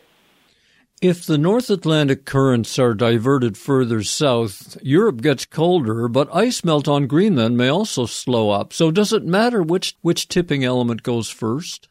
If 1.01 1.25
the 1.25 1.37
North 1.37 1.69
Atlantic 1.69 2.25
currents 2.25 2.79
are 2.79 2.95
diverted 2.95 3.55
further 3.55 4.01
south, 4.01 4.77
Europe 4.81 5.21
gets 5.21 5.45
colder, 5.45 6.07
but 6.07 6.33
ice 6.33 6.63
melt 6.63 6.87
on 6.87 7.05
Greenland 7.05 7.55
may 7.55 7.67
also 7.67 8.07
slow 8.07 8.49
up. 8.49 8.73
So 8.73 8.89
does 8.89 9.13
it 9.13 9.23
matter 9.23 9.61
which, 9.61 9.95
which 10.01 10.27
tipping 10.27 10.63
element 10.63 11.03
goes 11.03 11.29
first? 11.29 11.87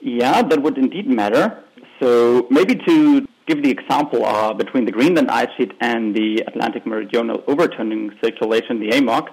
Yeah, 0.00 0.42
that 0.42 0.62
would 0.62 0.78
indeed 0.78 1.08
matter. 1.08 1.58
So 2.00 2.46
maybe 2.50 2.76
to 2.86 3.26
give 3.46 3.62
the 3.62 3.70
example 3.70 4.24
uh, 4.24 4.54
between 4.54 4.84
the 4.84 4.92
Greenland 4.92 5.30
ice 5.30 5.48
sheet 5.56 5.72
and 5.80 6.14
the 6.14 6.42
Atlantic 6.46 6.86
Meridional 6.86 7.42
Overturning 7.46 8.12
Circulation, 8.22 8.80
the 8.80 8.90
AMOC, 8.90 9.28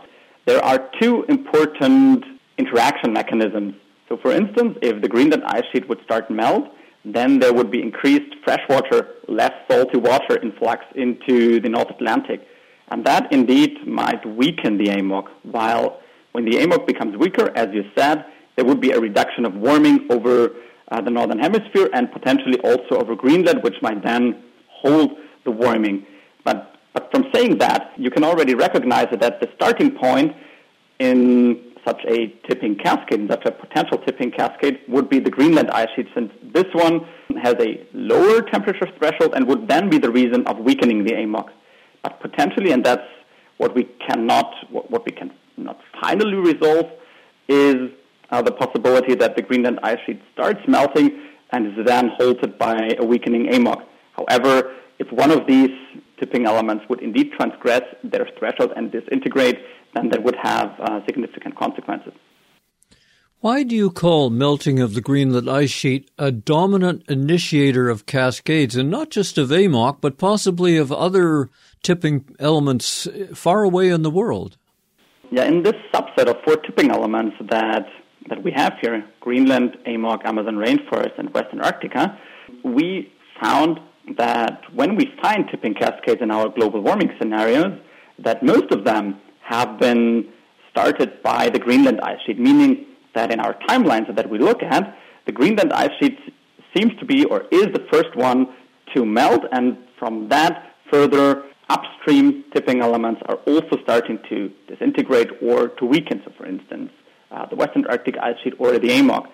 there 0.46 0.63
are 0.63 0.89
two 1.00 1.24
important 1.30 2.25
interaction 2.58 3.13
mechanisms. 3.13 3.75
So, 4.10 4.18
for 4.18 4.32
instance, 4.32 4.77
if 4.82 5.01
the 5.01 5.08
Greenland 5.08 5.44
ice 5.46 5.63
sheet 5.72 5.88
would 5.88 6.01
start 6.03 6.27
to 6.27 6.34
melt, 6.34 6.65
then 7.06 7.39
there 7.39 7.53
would 7.53 7.72
be 7.72 7.82
increased 7.82 8.36
freshwater, 8.44 9.15
less 9.27 9.53
salty 9.70 9.98
water 9.98 10.38
influx 10.41 10.84
into 10.96 11.60
the 11.60 11.70
North 11.70 11.89
Atlantic. 11.89 12.48
And 12.89 13.06
that 13.06 13.32
indeed 13.32 13.88
might 13.88 14.25
weaken 14.25 14.77
the 14.77 14.88
AMOC, 14.88 15.27
while 15.44 16.01
when 16.34 16.46
the 16.46 16.58
AMOC 16.58 16.86
becomes 16.86 17.18
weaker, 17.18 17.51
as 17.56 17.70
you 17.74 17.84
said, 17.98 18.25
there 18.56 18.65
would 18.65 18.82
be 18.82 18.91
a 18.91 19.00
reduction 19.00 19.46
of 19.46 19.56
warming 19.56 20.08
over 20.12 20.51
uh, 20.91 21.01
the 21.01 21.10
northern 21.10 21.39
hemisphere 21.39 21.89
and 21.93 22.12
potentially 22.12 22.60
also 22.60 23.00
over 23.00 23.15
Greenland, 23.15 23.63
which 23.63 23.75
might 23.81 24.03
then 24.03 24.43
hold 24.69 25.17
the 25.45 25.51
warming. 25.51 26.05
But, 26.43 26.75
but 26.93 27.10
from 27.12 27.25
saying 27.33 27.57
that, 27.60 27.93
you 27.98 28.12
can 28.12 28.24
already 28.24 28.53
recognize 28.53 29.07
that 29.12 29.39
the 29.39 29.50
starting 29.55 29.91
point 29.91 30.36
in 31.00 31.71
such 31.86 32.01
a 32.07 32.27
tipping 32.48 32.75
cascade, 32.75 33.21
in 33.21 33.29
such 33.29 33.45
a 33.45 33.51
potential 33.51 33.98
tipping 33.98 34.31
cascade, 34.31 34.79
would 34.88 35.10
be 35.10 35.19
the 35.19 35.31
Greenland 35.31 35.71
ice 35.71 35.88
sheet, 35.95 36.07
since 36.13 36.31
this 36.53 36.65
one 36.74 37.07
has 37.41 37.55
a 37.60 37.83
lower 37.93 38.41
temperature 38.41 38.88
threshold 39.00 39.33
and 39.33 39.48
would 39.48 39.67
then 39.67 39.89
be 39.89 39.98
the 39.98 40.12
reason 40.12 40.45
of 40.45 40.60
weakening 40.60 41.03
the 41.03 41.13
AMOC. 41.13 41.50
But 42.03 42.19
potentially, 42.19 42.71
and 42.71 42.83
that's 42.83 43.07
what 43.57 43.74
we 43.74 43.86
cannot, 44.07 44.53
what, 44.69 44.91
what 44.91 45.05
we 45.05 45.12
can 45.12 45.31
not 45.57 45.79
finally 46.01 46.36
resolve, 46.36 46.88
is 47.48 47.91
uh, 48.31 48.41
the 48.41 48.51
possibility 48.51 49.15
that 49.15 49.35
the 49.35 49.41
Greenland 49.41 49.79
ice 49.83 50.00
sheet 50.05 50.21
starts 50.33 50.59
melting 50.67 51.21
and 51.51 51.67
is 51.67 51.85
then 51.85 52.11
halted 52.17 52.57
by 52.57 52.95
a 52.97 53.05
weakening 53.05 53.47
AMOC. 53.47 53.81
However, 54.13 54.73
if 55.00 55.11
one 55.11 55.31
of 55.31 55.47
these 55.47 55.71
tipping 56.19 56.45
elements 56.45 56.85
would 56.89 57.01
indeed 57.01 57.31
transgress 57.33 57.81
their 58.03 58.27
threshold 58.38 58.71
and 58.75 58.91
disintegrate, 58.91 59.57
then 59.95 60.09
that 60.09 60.23
would 60.23 60.38
have 60.41 60.71
uh, 60.79 61.03
significant 61.05 61.57
consequences. 61.57 62.13
Why 63.39 63.63
do 63.63 63.75
you 63.75 63.89
call 63.89 64.29
melting 64.29 64.79
of 64.79 64.93
the 64.93 65.01
Greenland 65.01 65.50
ice 65.50 65.71
sheet 65.71 66.11
a 66.19 66.31
dominant 66.31 67.03
initiator 67.09 67.89
of 67.89 68.05
cascades, 68.05 68.75
and 68.75 68.91
not 68.91 69.09
just 69.09 69.39
of 69.39 69.50
AMOC, 69.50 70.00
but 70.00 70.19
possibly 70.19 70.77
of 70.77 70.91
other 70.91 71.50
tipping 71.81 72.35
elements 72.38 73.07
far 73.33 73.63
away 73.63 73.89
in 73.89 74.03
the 74.03 74.11
world? 74.11 74.57
Yeah, 75.31 75.45
in 75.45 75.63
this 75.63 75.73
subset 75.91 76.27
of 76.27 76.38
four 76.45 76.57
tipping 76.57 76.91
elements 76.91 77.35
that 77.50 77.88
that 78.29 78.43
we 78.43 78.51
have 78.51 78.73
here, 78.81 79.03
Greenland, 79.19 79.77
AMOC, 79.87 80.25
Amazon 80.25 80.55
rainforest, 80.55 81.17
and 81.17 81.33
Western 81.33 81.59
Antarctica, 81.59 82.17
we 82.63 83.11
found 83.41 83.79
that 84.17 84.61
when 84.73 84.95
we 84.95 85.13
find 85.21 85.45
tipping 85.49 85.73
cascades 85.73 86.21
in 86.21 86.31
our 86.31 86.49
global 86.49 86.81
warming 86.81 87.11
scenarios, 87.19 87.79
that 88.19 88.43
most 88.43 88.71
of 88.71 88.83
them 88.83 89.19
have 89.43 89.79
been 89.79 90.27
started 90.69 91.21
by 91.23 91.49
the 91.49 91.59
Greenland 91.59 91.99
ice 92.01 92.19
sheet, 92.25 92.39
meaning 92.39 92.85
that 93.13 93.31
in 93.31 93.39
our 93.39 93.55
timelines 93.67 94.13
that 94.15 94.29
we 94.29 94.39
look 94.39 94.63
at, 94.63 94.95
the 95.25 95.31
Greenland 95.31 95.73
ice 95.73 95.91
sheet 95.99 96.17
seems 96.75 96.97
to 96.99 97.05
be 97.05 97.25
or 97.25 97.45
is 97.51 97.67
the 97.73 97.85
first 97.91 98.15
one 98.15 98.47
to 98.95 99.05
melt, 99.05 99.43
and 99.51 99.77
from 99.99 100.29
that 100.29 100.75
further 100.89 101.43
upstream 101.69 102.43
tipping 102.53 102.81
elements 102.81 103.21
are 103.27 103.35
also 103.47 103.77
starting 103.83 104.19
to 104.29 104.51
disintegrate 104.67 105.29
or 105.41 105.69
to 105.69 105.85
weaken. 105.85 106.21
So, 106.25 106.31
for 106.37 106.45
instance, 106.45 106.91
uh, 107.31 107.45
the 107.47 107.55
Western 107.55 107.83
Antarctic 107.83 108.17
ice 108.17 108.35
sheet 108.43 108.53
or 108.59 108.73
the 108.73 108.89
AMOC. 108.89 109.27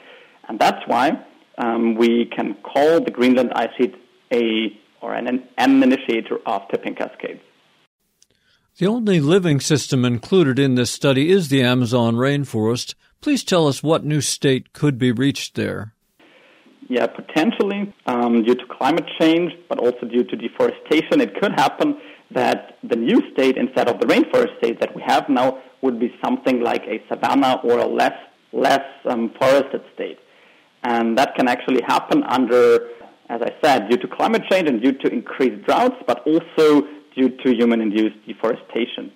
And 0.48 0.60
that's 0.60 0.82
why 0.88 1.24
um, 1.58 1.96
we 1.96 2.26
can 2.26 2.56
call 2.56 3.02
the 3.02 3.12
Greenland 3.12 3.52
ice 3.54 3.70
sheet 3.78 3.96
a 4.32 4.78
or 5.02 5.14
an, 5.14 5.44
an 5.58 5.84
initiator 5.84 6.40
of 6.46 6.62
tipping 6.70 6.96
cascades. 6.96 7.42
The 8.78 8.88
only 8.88 9.20
living 9.20 9.60
system 9.60 10.06
included 10.06 10.60
in 10.60 10.76
this 10.76 10.92
study 10.92 11.32
is 11.32 11.50
the 11.50 11.64
Amazon 11.64 12.16
rainforest. 12.16 12.94
Please 13.22 13.44
tell 13.44 13.68
us 13.68 13.82
what 13.82 14.06
new 14.06 14.22
state 14.22 14.74
could 14.74 15.00
be 15.00 15.12
reached 15.12 15.56
there. 15.56 15.94
Yeah, 16.88 17.08
potentially 17.08 17.94
um, 18.06 18.44
due 18.44 18.56
to 18.56 18.66
climate 18.68 19.06
change, 19.20 19.52
but 19.68 19.80
also 19.80 20.06
due 20.06 20.24
to 20.24 20.36
deforestation, 20.36 21.22
it 21.22 21.40
could 21.40 21.54
happen 21.54 22.00
that 22.32 22.78
the 22.84 22.96
new 22.96 23.22
state, 23.34 23.58
instead 23.58 23.88
of 23.88 24.00
the 24.00 24.06
rainforest 24.06 24.58
state 24.58 24.80
that 24.80 24.96
we 24.96 25.02
have 25.06 25.30
now, 25.30 25.60
would 25.82 26.00
be 26.00 26.14
something 26.24 26.62
like 26.62 26.84
a 26.84 27.02
savanna 27.10 27.60
or 27.64 27.80
a 27.80 27.88
less 27.88 28.14
less 28.54 28.86
um, 29.06 29.32
forested 29.40 29.82
state, 29.94 30.20
and 30.84 31.18
that 31.18 31.36
can 31.36 31.48
actually 31.48 31.82
happen 31.86 32.24
under, 32.24 32.80
as 33.30 33.42
I 33.42 33.52
said, 33.62 33.90
due 33.90 33.98
to 33.98 34.08
climate 34.08 34.44
change 34.50 34.70
and 34.70 34.82
due 34.82 34.94
to 34.94 35.12
increased 35.12 35.66
droughts, 35.66 35.96
but 36.08 36.26
also 36.26 36.88
due 37.16 37.30
to 37.44 37.54
human-induced 37.54 38.16
deforestation. 38.26 39.12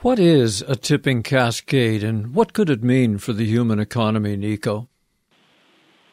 What 0.00 0.18
is 0.18 0.62
a 0.62 0.76
tipping 0.76 1.22
cascade, 1.22 2.02
and 2.02 2.34
what 2.34 2.52
could 2.52 2.68
it 2.68 2.82
mean 2.82 3.18
for 3.18 3.32
the 3.32 3.44
human 3.44 3.78
economy, 3.78 4.36
Nico? 4.36 4.88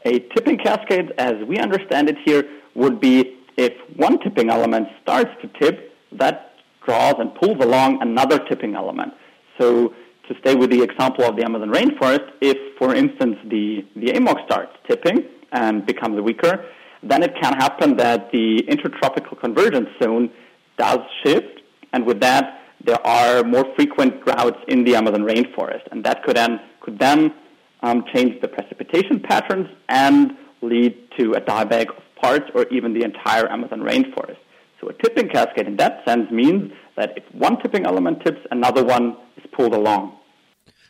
A 0.06 0.20
tipping 0.20 0.58
cascade, 0.58 1.14
as 1.18 1.34
we 1.48 1.58
understand 1.58 2.10
it 2.10 2.18
here, 2.24 2.44
would 2.76 3.00
be 3.00 3.38
if 3.58 3.74
one 3.96 4.20
tipping 4.20 4.50
element 4.50 4.88
starts 5.02 5.32
to 5.42 5.48
tip, 5.60 5.96
that 6.12 6.56
draws 6.86 7.16
and 7.20 7.34
pulls 7.36 7.64
along 7.64 8.02
another 8.02 8.40
tipping 8.50 8.76
element. 8.76 9.14
So 9.60 9.94
to 10.28 10.36
stay 10.40 10.56
with 10.56 10.70
the 10.70 10.82
example 10.82 11.24
of 11.26 11.36
the 11.36 11.44
Amazon 11.44 11.70
rainforest, 11.70 12.30
if, 12.42 12.58
for 12.78 12.96
instance, 12.96 13.38
the, 13.46 13.86
the 13.96 14.08
AMOC 14.14 14.46
starts 14.46 14.72
tipping 14.88 15.26
and 15.52 15.86
becomes 15.86 16.20
weaker, 16.22 16.66
then 17.04 17.22
it 17.24 17.34
can 17.42 17.54
happen 17.54 17.98
that 17.98 18.32
the 18.32 18.60
intertropical 18.68 19.38
convergence 19.38 19.90
zone 20.02 20.30
does 20.78 21.00
shift, 21.24 21.62
and 21.92 22.06
with 22.06 22.20
that, 22.22 22.62
there 22.84 23.06
are 23.06 23.44
more 23.44 23.66
frequent 23.76 24.24
droughts 24.26 24.60
in 24.68 24.84
the 24.84 24.96
Amazon 24.96 25.22
rainforest, 25.22 25.84
and 25.92 26.04
that 26.04 26.24
could 26.24 26.36
then 26.36 26.60
could 26.82 27.00
then 27.00 27.34
um, 27.82 28.04
change 28.14 28.42
the 28.42 28.48
precipitation 28.48 29.20
patterns 29.20 29.68
and 29.88 30.34
lead 30.62 30.98
to 31.18 31.34
a 31.34 31.42
dieback 31.42 31.90
of 31.90 32.04
parts 32.24 32.46
or 32.56 32.66
even 32.72 32.94
the 32.94 33.04
entire 33.04 33.52
Amazon 33.52 33.82
rainforest. 33.82 34.38
So 34.80 34.90
a 34.90 34.94
tipping 34.94 35.30
cascade 35.30 35.68
in 35.68 35.78
that 35.78 36.04
sense 36.08 36.32
means 36.32 36.72
that 36.98 37.12
if 37.18 37.24
one 37.34 37.62
tipping 37.62 37.86
element 37.86 38.24
tips, 38.26 38.40
another 38.52 38.84
one 38.84 39.16
is 39.38 39.44
pulled 39.56 39.74
along. 39.74 40.18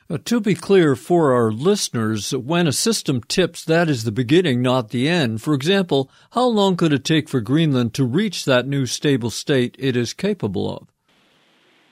Uh, 0.09 0.17
to 0.25 0.41
be 0.41 0.53
clear 0.53 0.95
for 0.95 1.33
our 1.33 1.51
listeners, 1.51 2.31
when 2.31 2.67
a 2.67 2.73
system 2.73 3.21
tips, 3.27 3.63
that 3.63 3.89
is 3.89 4.03
the 4.03 4.11
beginning, 4.11 4.61
not 4.61 4.89
the 4.89 5.07
end. 5.07 5.41
For 5.41 5.53
example, 5.53 6.09
how 6.31 6.45
long 6.45 6.75
could 6.75 6.93
it 6.93 7.05
take 7.05 7.29
for 7.29 7.39
Greenland 7.39 7.93
to 7.95 8.05
reach 8.05 8.45
that 8.45 8.67
new 8.67 8.85
stable 8.85 9.29
state 9.29 9.75
it 9.79 9.95
is 9.95 10.13
capable 10.13 10.75
of? 10.75 10.87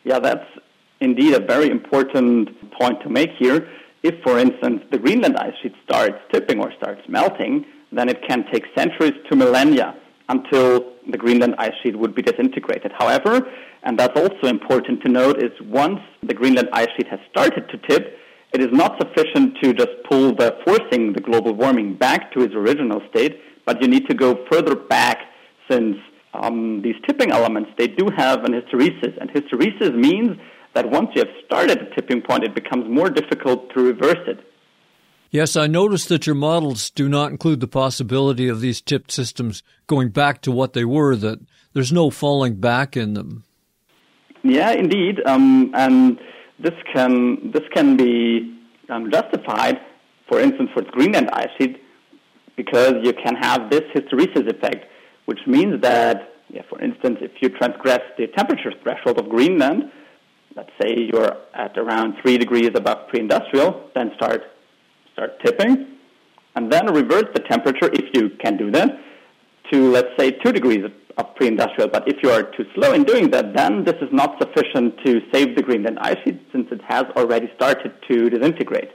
Yeah, 0.04 0.20
that's 0.20 0.46
indeed 1.00 1.34
a 1.34 1.40
very 1.40 1.70
important 1.70 2.50
point 2.72 3.02
to 3.04 3.10
make 3.10 3.30
here. 3.40 3.68
If, 4.04 4.16
for 4.24 4.38
instance, 4.38 4.82
the 4.92 4.98
Greenland 4.98 5.38
ice 5.38 5.54
sheet 5.62 5.74
starts 5.86 6.18
tipping 6.34 6.60
or 6.60 6.74
starts 6.78 7.02
melting, 7.08 7.66
then 7.92 8.10
it 8.10 8.22
can 8.28 8.46
take 8.52 8.66
centuries 8.76 9.14
to 9.30 9.36
millennia 9.36 9.96
until 10.30 10.94
the 11.10 11.18
Greenland 11.18 11.56
ice 11.58 11.74
sheet 11.82 11.98
would 11.98 12.16
be 12.16 12.22
disintegrated. 12.22 12.92
However, 12.98 13.42
and 13.84 13.98
that's 14.00 14.18
also 14.18 14.48
important 14.48 15.02
to 15.04 15.10
note, 15.10 15.44
is 15.44 15.52
once 15.62 16.00
the 16.24 16.34
Greenland 16.34 16.70
ice 16.74 16.88
sheet 16.96 17.08
has 17.08 17.20
started 17.30 17.68
to 17.70 17.78
tip, 17.90 18.18
it 18.54 18.62
is 18.62 18.70
not 18.72 19.00
sufficient 19.00 19.58
to 19.62 19.74
just 19.74 19.92
pull 20.10 20.36
the 20.36 20.58
forcing 20.66 21.14
the 21.14 21.22
global 21.22 21.54
warming 21.54 21.96
back 21.96 22.32
to 22.34 22.42
its 22.42 22.54
original 22.54 23.02
state, 23.10 23.40
but 23.66 23.82
you 23.82 23.88
need 23.88 24.08
to 24.08 24.14
go 24.14 24.46
further 24.52 24.76
back 24.76 25.18
since 25.70 25.98
um, 26.34 26.82
these 26.82 26.96
tipping 27.08 27.32
elements 27.32 27.72
they 27.78 27.88
do 27.88 28.10
have 28.16 28.44
an 28.44 28.54
hysteresis, 28.54 29.18
and 29.20 29.30
hysteresis 29.32 29.96
means 29.96 30.38
that 30.74 30.90
once 30.90 31.10
you 31.16 31.22
have 31.22 31.34
started 31.46 31.82
a 31.82 31.96
tipping 31.96 32.22
point, 32.22 32.44
it 32.44 32.56
becomes 32.56 32.90
more 32.90 33.10
difficult 33.10 33.74
to 33.74 33.82
reverse 33.82 34.24
it. 34.28 34.40
Yes, 35.32 35.56
I 35.56 35.68
noticed 35.68 36.10
that 36.10 36.28
your 36.28 36.36
models 36.36 36.90
do 36.90 37.08
not 37.08 37.32
include 37.32 37.62
the 37.62 37.68
possibility 37.68 38.50
of 38.50 38.60
these 38.60 38.82
tipped 38.82 39.12
systems 39.12 39.64
going 39.88 40.10
back 40.10 40.42
to 40.42 40.52
what 40.52 40.74
they 40.74 40.84
were, 40.84 41.16
that 41.16 41.40
there's 41.72 41.94
no 41.94 42.10
falling 42.10 42.56
back 42.56 42.98
in 42.98 43.14
them. 43.14 43.46
Yeah, 44.44 44.72
indeed. 44.72 45.22
Um, 45.26 45.72
and 45.74 46.20
this 46.60 46.74
can, 46.94 47.52
this 47.54 47.64
can 47.74 47.96
be 47.96 48.60
um, 48.90 49.10
justified, 49.10 49.80
for 50.28 50.42
instance, 50.42 50.70
for 50.74 50.82
Greenland 50.82 51.30
ice 51.32 51.48
sheet, 51.58 51.82
because 52.58 52.96
you 53.02 53.14
can 53.14 53.38
have 53.38 53.70
this 53.70 53.84
hysteresis 53.96 54.50
effect, 54.54 54.86
which 55.26 55.40
means 55.48 55.82
that, 55.82 56.34
yeah, 56.50 56.64
for 56.70 56.82
instance, 56.82 57.20
if 57.22 57.32
you 57.42 57.48
transgress 57.48 58.02
the 58.18 58.28
temperature 58.36 58.74
threshold 58.84 59.18
of 59.18 59.30
Greenland, 59.30 59.84
let's 60.58 60.72
say 60.82 61.08
you're 61.10 61.38
at 61.54 61.78
around 61.78 62.16
three 62.22 62.38
degrees 62.38 62.72
above 62.76 63.08
pre-industrial, 63.08 63.90
then 63.96 64.12
start 64.18 64.42
start 65.22 65.40
tipping, 65.46 65.86
and 66.56 66.72
then 66.72 66.92
reverse 66.92 67.26
the 67.36 67.42
temperature 67.42 67.92
if 67.94 68.06
you 68.16 68.32
can 68.42 68.58
do 68.58 68.72
that 68.72 68.90
to 69.72 69.92
let's 69.92 70.10
say 70.18 70.32
two 70.32 70.52
degrees 70.52 70.84
of 71.18 71.36
pre-industrial. 71.36 71.90
But 71.90 72.08
if 72.08 72.24
you 72.24 72.32
are 72.32 72.42
too 72.42 72.66
slow 72.74 72.94
in 72.94 73.04
doing 73.04 73.30
that, 73.30 73.56
then 73.56 73.84
this 73.84 73.96
is 74.02 74.10
not 74.12 74.40
sufficient 74.42 74.96
to 75.06 75.22
save 75.32 75.56
the 75.56 75.62
Greenland 75.62 76.00
ice 76.00 76.18
sheet 76.24 76.42
since 76.52 76.68
it 76.72 76.82
has 76.88 77.06
already 77.16 77.52
started 77.56 77.94
to 78.10 78.30
disintegrate. 78.32 78.90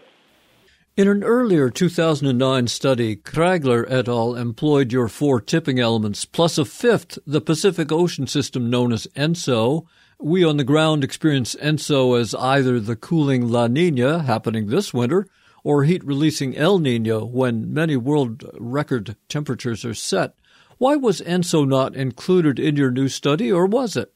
In 0.97 1.07
an 1.07 1.23
earlier 1.23 1.71
2009 1.71 2.67
study, 2.67 3.15
Kriegler 3.15 3.87
et 3.89 4.09
al. 4.09 4.35
employed 4.35 4.93
your 4.93 5.09
four 5.09 5.41
tipping 5.41 5.79
elements 5.79 6.25
plus 6.25 6.59
a 6.59 6.65
fifth, 6.65 7.19
the 7.25 7.41
Pacific 7.41 7.93
Ocean 7.93 8.27
system 8.27 8.69
known 8.69 8.93
as 8.93 9.07
ENSO. 9.15 9.87
We 10.19 10.43
on 10.43 10.57
the 10.57 10.65
ground 10.65 11.05
experience 11.05 11.55
ENSO 11.61 12.19
as 12.19 12.35
either 12.35 12.81
the 12.81 12.97
cooling 12.97 13.49
La 13.49 13.69
Nina 13.69 14.25
happening 14.25 14.67
this 14.67 14.93
winter 14.93 15.29
or 15.67 15.83
heat 15.83 16.05
releasing 16.05 16.57
El 16.57 16.79
Nino 16.79 17.25
when 17.25 17.75
many 17.75 17.97
world 17.97 18.45
record 18.57 19.17
temperatures 19.29 19.85
are 19.85 19.95
set. 19.95 20.33
Why 20.79 20.95
was 20.95 21.21
ENSO 21.21 21.67
not 21.67 21.97
included 21.97 22.61
in 22.61 22.77
your 22.77 22.93
new 22.93 23.09
study, 23.09 23.51
or 23.51 23.67
was 23.67 23.97
it? 23.97 24.13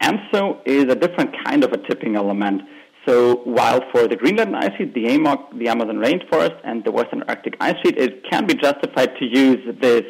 ENSO 0.00 0.60
is 0.64 0.84
a 0.84 0.94
different 0.94 1.36
kind 1.44 1.64
of 1.64 1.72
a 1.72 1.76
tipping 1.86 2.16
element. 2.16 2.62
So 3.06 3.42
while 3.44 3.82
for 3.92 4.08
the 4.08 4.16
Greenland 4.16 4.56
ice 4.56 4.70
sheet, 4.78 4.94
the 4.94 5.04
AMOC, 5.04 5.58
the 5.58 5.68
Amazon 5.68 5.96
rainforest, 5.96 6.58
and 6.64 6.82
the 6.82 6.90
Western 6.90 7.20
Antarctic 7.20 7.58
ice 7.60 7.76
sheet, 7.84 7.98
it 7.98 8.24
can 8.30 8.46
be 8.46 8.54
justified 8.54 9.10
to 9.18 9.26
use 9.26 9.58
this 9.82 10.04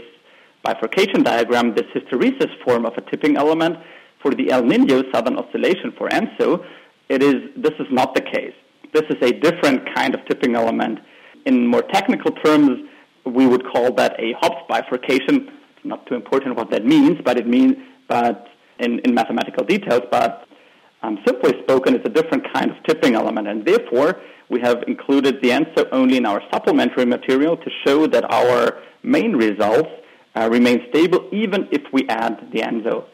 bifurcation 0.63 1.25
diagram, 1.25 1.75
this 1.75 1.89
hysteresis 1.93 2.53
form 2.65 2.87
of 2.87 2.93
a 2.97 3.01
tipping 3.11 3.37
element 3.37 3.77
for 4.23 4.31
the 4.31 4.53
El 4.53 4.63
Nino 4.63 5.03
southern 5.13 5.37
oscillation 5.37 5.93
for 5.99 6.09
ENSO, 6.11 6.65
it 7.09 7.25
is, 7.25 7.35
this 7.57 7.75
is 7.81 7.89
not 7.91 8.15
the 8.15 8.23
case. 8.23 8.55
This 8.95 9.03
is 9.11 9.17
a 9.23 9.33
different 9.33 9.93
kind 9.93 10.15
of 10.15 10.25
tipping 10.27 10.55
element. 10.55 11.01
In 11.47 11.67
more 11.67 11.83
technical 11.83 12.31
terms, 12.31 12.89
we 13.27 13.45
would 13.45 13.67
call 13.67 13.93
that 13.95 14.15
a 14.21 14.35
Hopf 14.41 14.69
bifurcation. 14.69 15.49
It's 15.77 15.85
not 15.85 16.07
too 16.07 16.15
important 16.15 16.55
what 16.57 16.71
that 16.71 16.87
means, 16.87 17.19
but 17.25 17.37
it 17.37 17.49
means, 17.49 17.75
but 18.07 18.47
in, 18.79 19.01
in 19.01 19.13
mathematical 19.13 19.65
details, 19.65 20.03
but 20.13 20.47
um, 21.03 21.19
simply 21.27 21.55
spoken, 21.65 21.97
it's 21.97 22.07
a 22.07 22.09
different 22.09 22.47
kind 22.55 22.71
of 22.71 22.77
tipping 22.85 23.17
element, 23.17 23.49
and 23.49 23.67
therefore 23.67 24.21
we 24.49 24.61
have 24.61 24.85
included 24.87 25.43
the 25.43 25.51
ENSO 25.51 25.89
only 25.91 26.17
in 26.17 26.25
our 26.25 26.41
supplementary 26.53 27.05
material 27.05 27.57
to 27.57 27.71
show 27.85 28.07
that 28.07 28.25
our 28.33 28.81
main 29.03 29.35
results 29.35 29.91
uh, 30.37 30.49
remain 30.49 30.87
stable 30.91 31.29
even 31.33 31.67
if 31.73 31.83
we 31.93 32.07
add 32.09 32.49
the 32.53 32.61
ENSO. 32.61 33.07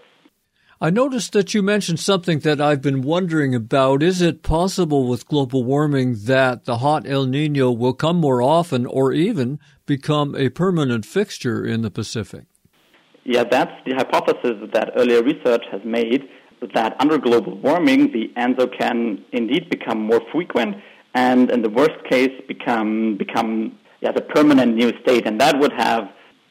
I 0.82 0.88
noticed 0.88 1.34
that 1.34 1.52
you 1.52 1.62
mentioned 1.62 2.00
something 2.00 2.38
that 2.38 2.58
I've 2.58 2.80
been 2.80 3.02
wondering 3.02 3.54
about. 3.54 4.02
Is 4.02 4.22
it 4.22 4.42
possible 4.42 5.06
with 5.06 5.28
global 5.28 5.62
warming 5.62 6.16
that 6.24 6.64
the 6.64 6.78
hot 6.78 7.06
El 7.06 7.26
Nino 7.26 7.70
will 7.70 7.92
come 7.92 8.16
more 8.16 8.40
often 8.40 8.86
or 8.86 9.12
even 9.12 9.58
become 9.84 10.34
a 10.34 10.48
permanent 10.48 11.04
fixture 11.04 11.66
in 11.66 11.82
the 11.82 11.90
Pacific? 11.90 12.46
Yeah, 13.24 13.44
that's 13.44 13.72
the 13.84 13.94
hypothesis 13.94 14.56
that 14.72 14.92
earlier 14.96 15.22
research 15.22 15.64
has 15.70 15.82
made 15.84 16.26
that 16.72 16.96
under 16.98 17.18
global 17.18 17.58
warming, 17.58 18.12
the 18.12 18.32
ENSO 18.40 18.66
can 18.78 19.22
indeed 19.32 19.68
become 19.68 20.00
more 20.00 20.22
frequent 20.32 20.76
and, 21.12 21.50
in 21.50 21.60
the 21.60 21.68
worst 21.68 22.02
case, 22.08 22.32
become 22.48 23.18
become 23.18 23.78
yeah, 24.00 24.12
the 24.12 24.22
permanent 24.22 24.76
new 24.76 24.92
state, 25.02 25.26
and 25.26 25.38
that 25.42 25.60
would 25.60 25.72
have 25.72 26.04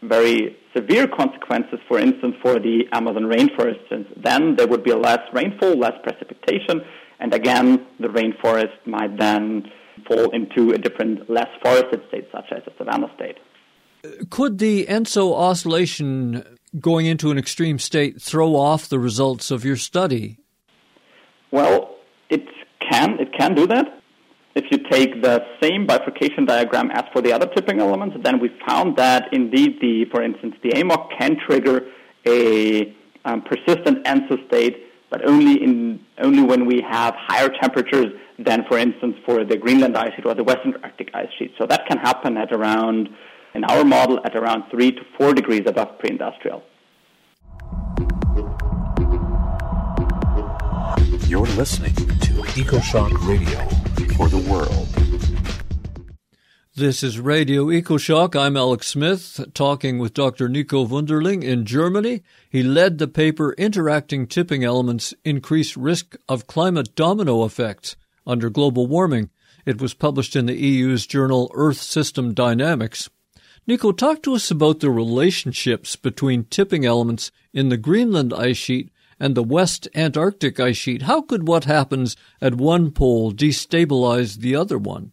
very 0.03 0.55
severe 0.75 1.07
consequences. 1.07 1.79
For 1.87 1.99
instance, 1.99 2.35
for 2.41 2.59
the 2.59 2.85
Amazon 2.91 3.23
rainforest, 3.23 3.79
since 3.89 4.07
then 4.17 4.55
there 4.55 4.67
would 4.67 4.83
be 4.83 4.93
less 4.93 5.19
rainfall, 5.33 5.77
less 5.77 5.93
precipitation, 6.03 6.81
and 7.19 7.33
again, 7.33 7.85
the 7.99 8.07
rainforest 8.07 8.75
might 8.85 9.17
then 9.17 9.69
fall 10.07 10.29
into 10.31 10.71
a 10.71 10.77
different, 10.77 11.29
less 11.29 11.49
forested 11.61 12.01
state, 12.07 12.27
such 12.31 12.45
as 12.51 12.63
a 12.65 12.71
savanna 12.77 13.11
state. 13.15 13.37
Could 14.29 14.59
the 14.59 14.87
ENSO 14.87 15.33
oscillation 15.33 16.57
going 16.79 17.05
into 17.05 17.31
an 17.31 17.37
extreme 17.37 17.79
state 17.79 18.21
throw 18.21 18.55
off 18.55 18.87
the 18.87 18.99
results 18.99 19.51
of 19.51 19.65
your 19.65 19.75
study? 19.75 20.37
Well, 21.51 21.97
it 22.29 22.45
can. 22.79 23.19
It 23.19 23.33
can 23.37 23.55
do 23.55 23.67
that. 23.67 23.98
If 24.59 24.65
you 24.71 24.79
take 24.91 25.21
the 25.21 25.45
same 25.63 25.87
bifurcation 25.87 26.43
diagram 26.45 26.91
as 26.91 27.05
for 27.13 27.21
the 27.21 27.31
other 27.31 27.47
tipping 27.55 27.79
elements, 27.79 28.17
then 28.25 28.41
we 28.41 28.49
found 28.67 28.97
that 28.97 29.29
indeed 29.31 29.79
the, 29.79 30.03
for 30.11 30.21
instance, 30.21 30.53
the 30.61 30.71
AMOC 30.71 31.17
can 31.17 31.37
trigger 31.47 31.87
a 32.27 32.93
um, 33.23 33.41
persistent 33.41 34.05
ENSO 34.05 34.45
state, 34.47 34.75
but 35.09 35.25
only 35.25 35.63
in 35.63 36.01
only 36.17 36.43
when 36.43 36.65
we 36.65 36.81
have 36.81 37.15
higher 37.15 37.47
temperatures 37.61 38.07
than, 38.37 38.65
for 38.67 38.77
instance, 38.77 39.15
for 39.25 39.45
the 39.45 39.55
Greenland 39.55 39.95
ice 39.95 40.13
sheet 40.17 40.25
or 40.25 40.33
the 40.33 40.43
Western 40.43 40.73
Antarctic 40.73 41.09
ice 41.13 41.29
sheet. 41.37 41.53
So 41.57 41.65
that 41.65 41.87
can 41.87 41.97
happen 41.97 42.35
at 42.35 42.51
around 42.51 43.07
in 43.55 43.63
our 43.63 43.85
model 43.85 44.19
at 44.25 44.35
around 44.35 44.69
3 44.71 44.91
to 44.91 45.01
4 45.17 45.33
degrees 45.35 45.63
above 45.67 45.97
pre-industrial. 45.99 46.63
You're 51.29 51.47
listening 51.55 51.95
to 51.95 52.33
EcoShock 52.59 53.11
Radio 53.25 53.78
for 54.19 54.27
the 54.27 54.51
world. 54.51 54.85
This 56.75 57.03
is 57.03 57.21
Radio 57.21 57.67
EcoShock. 57.67 58.35
I'm 58.35 58.57
Alex 58.57 58.87
Smith, 58.87 59.39
talking 59.53 59.97
with 59.97 60.13
Dr. 60.13 60.49
Nico 60.49 60.85
Wunderling 60.85 61.41
in 61.41 61.63
Germany. 61.63 62.21
He 62.49 62.61
led 62.61 62.97
the 62.97 63.07
paper 63.07 63.53
Interacting 63.53 64.27
Tipping 64.27 64.65
Elements 64.65 65.13
Increase 65.23 65.77
Risk 65.77 66.17
of 66.27 66.47
Climate 66.47 66.95
Domino 66.95 67.45
Effects 67.45 67.95
under 68.27 68.49
Global 68.49 68.87
Warming. 68.87 69.29
It 69.65 69.79
was 69.79 69.93
published 69.93 70.35
in 70.35 70.47
the 70.47 70.57
EU's 70.57 71.07
journal 71.07 71.49
Earth 71.53 71.81
System 71.81 72.33
Dynamics. 72.33 73.09
Nico, 73.67 73.93
talk 73.93 74.21
to 74.23 74.33
us 74.33 74.51
about 74.51 74.81
the 74.81 74.91
relationships 74.91 75.95
between 75.95 76.43
tipping 76.43 76.85
elements 76.85 77.31
in 77.53 77.69
the 77.69 77.77
Greenland 77.77 78.33
ice 78.33 78.57
sheet 78.57 78.91
and 79.19 79.35
the 79.35 79.43
West 79.43 79.87
Antarctic 79.95 80.59
ice 80.59 80.77
sheet. 80.77 81.03
How 81.03 81.21
could 81.21 81.47
what 81.47 81.65
happens 81.65 82.15
at 82.41 82.55
one 82.55 82.91
pole 82.91 83.31
destabilize 83.31 84.37
the 84.37 84.55
other 84.55 84.77
one? 84.77 85.11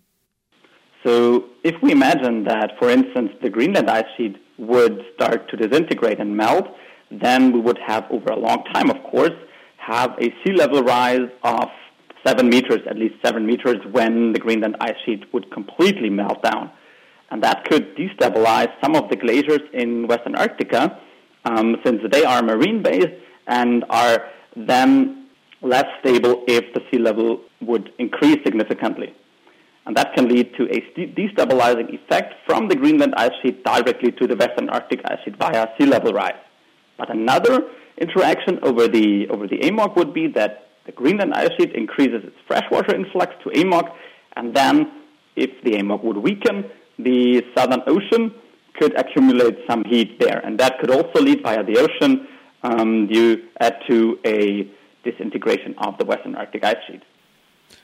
So, 1.05 1.45
if 1.63 1.75
we 1.83 1.93
imagine 1.93 2.45
that, 2.45 2.73
for 2.79 2.91
instance, 2.91 3.31
the 3.43 3.51
Greenland 3.51 3.89
ice 3.89 4.05
sheet 4.17 4.37
would 4.59 5.03
start 5.15 5.49
to 5.51 5.57
disintegrate 5.57 6.19
and 6.19 6.37
melt, 6.37 6.67
then 7.11 7.53
we 7.53 7.61
would 7.61 7.79
have, 7.87 8.05
over 8.11 8.31
a 8.31 8.39
long 8.39 8.65
time, 8.73 8.91
of 8.91 9.03
course, 9.05 9.37
have 9.77 10.11
a 10.19 10.35
sea 10.43 10.53
level 10.53 10.83
rise 10.83 11.29
of 11.45 11.69
seven 12.27 12.49
meters, 12.49 12.81
at 12.91 12.97
least 12.97 13.15
seven 13.25 13.47
meters, 13.47 13.77
when 13.93 14.33
the 14.33 14.39
Greenland 14.39 14.77
ice 14.81 14.97
sheet 15.05 15.25
would 15.33 15.51
completely 15.53 16.11
melt 16.11 16.43
down 16.43 16.71
and 17.31 17.43
that 17.43 17.65
could 17.65 17.97
destabilize 17.97 18.73
some 18.83 18.95
of 18.95 19.09
the 19.11 19.17
glaciers 19.17 19.61
in 19.73 20.07
Western 20.07 20.35
Antarctica, 20.35 21.01
um, 21.45 21.77
since 21.85 22.01
they 22.11 22.25
are 22.25 22.43
marine 22.43 22.83
based 22.83 23.13
and 23.47 23.85
are 23.91 24.27
then 24.57 25.27
less 25.63 25.87
stable 26.01 26.45
if 26.47 26.65
the 26.75 26.81
sea 26.91 26.99
level 26.99 27.41
would 27.61 27.93
increase 27.99 28.39
significantly. 28.45 29.15
And 29.87 29.97
that 29.97 30.15
can 30.15 30.29
lead 30.29 30.53
to 30.57 30.65
a 30.65 30.81
destabilizing 30.97 31.95
effect 31.95 32.35
from 32.45 32.69
the 32.69 32.75
Greenland 32.75 33.15
ice 33.17 33.31
sheet 33.43 33.63
directly 33.65 34.11
to 34.13 34.27
the 34.27 34.35
Western 34.35 34.69
Antarctic 34.69 35.01
ice 35.05 35.19
sheet 35.25 35.37
via 35.37 35.69
sea 35.79 35.87
level 35.87 36.13
rise. 36.13 36.35
But 36.99 37.11
another 37.11 37.61
interaction 37.99 38.59
over 38.63 38.89
the, 38.89 39.29
over 39.29 39.47
the 39.47 39.59
AMOC 39.59 39.97
would 39.97 40.13
be 40.13 40.27
that 40.29 40.69
the 40.87 40.93
Greenland 40.93 41.35
ice 41.35 41.51
sheet 41.59 41.73
increases 41.73 42.25
its 42.25 42.37
freshwater 42.47 42.95
influx 42.95 43.33
to 43.45 43.51
AMOC, 43.51 43.93
and 44.37 44.55
then 44.55 44.93
if 45.37 45.51
the 45.65 45.73
AMOC 45.73 46.03
would 46.05 46.19
weaken, 46.19 46.65
the 46.99 47.43
Southern 47.57 47.83
Ocean 47.87 48.33
could 48.79 48.99
accumulate 48.99 49.59
some 49.69 49.85
heat 49.85 50.19
there, 50.21 50.41
and 50.45 50.59
that 50.59 50.79
could 50.79 50.91
also 50.91 51.21
lead 51.21 51.43
via 51.43 51.63
the 51.65 51.79
ocean 51.79 52.27
um, 52.67 53.07
due 53.07 53.45
uh, 53.61 53.71
to 53.89 54.19
a 54.25 54.69
disintegration 55.05 55.75
of 55.79 55.99
the 55.99 56.05
Western 56.05 56.33
Antarctic 56.33 56.65
ice 56.65 56.77
sheet. 56.87 57.03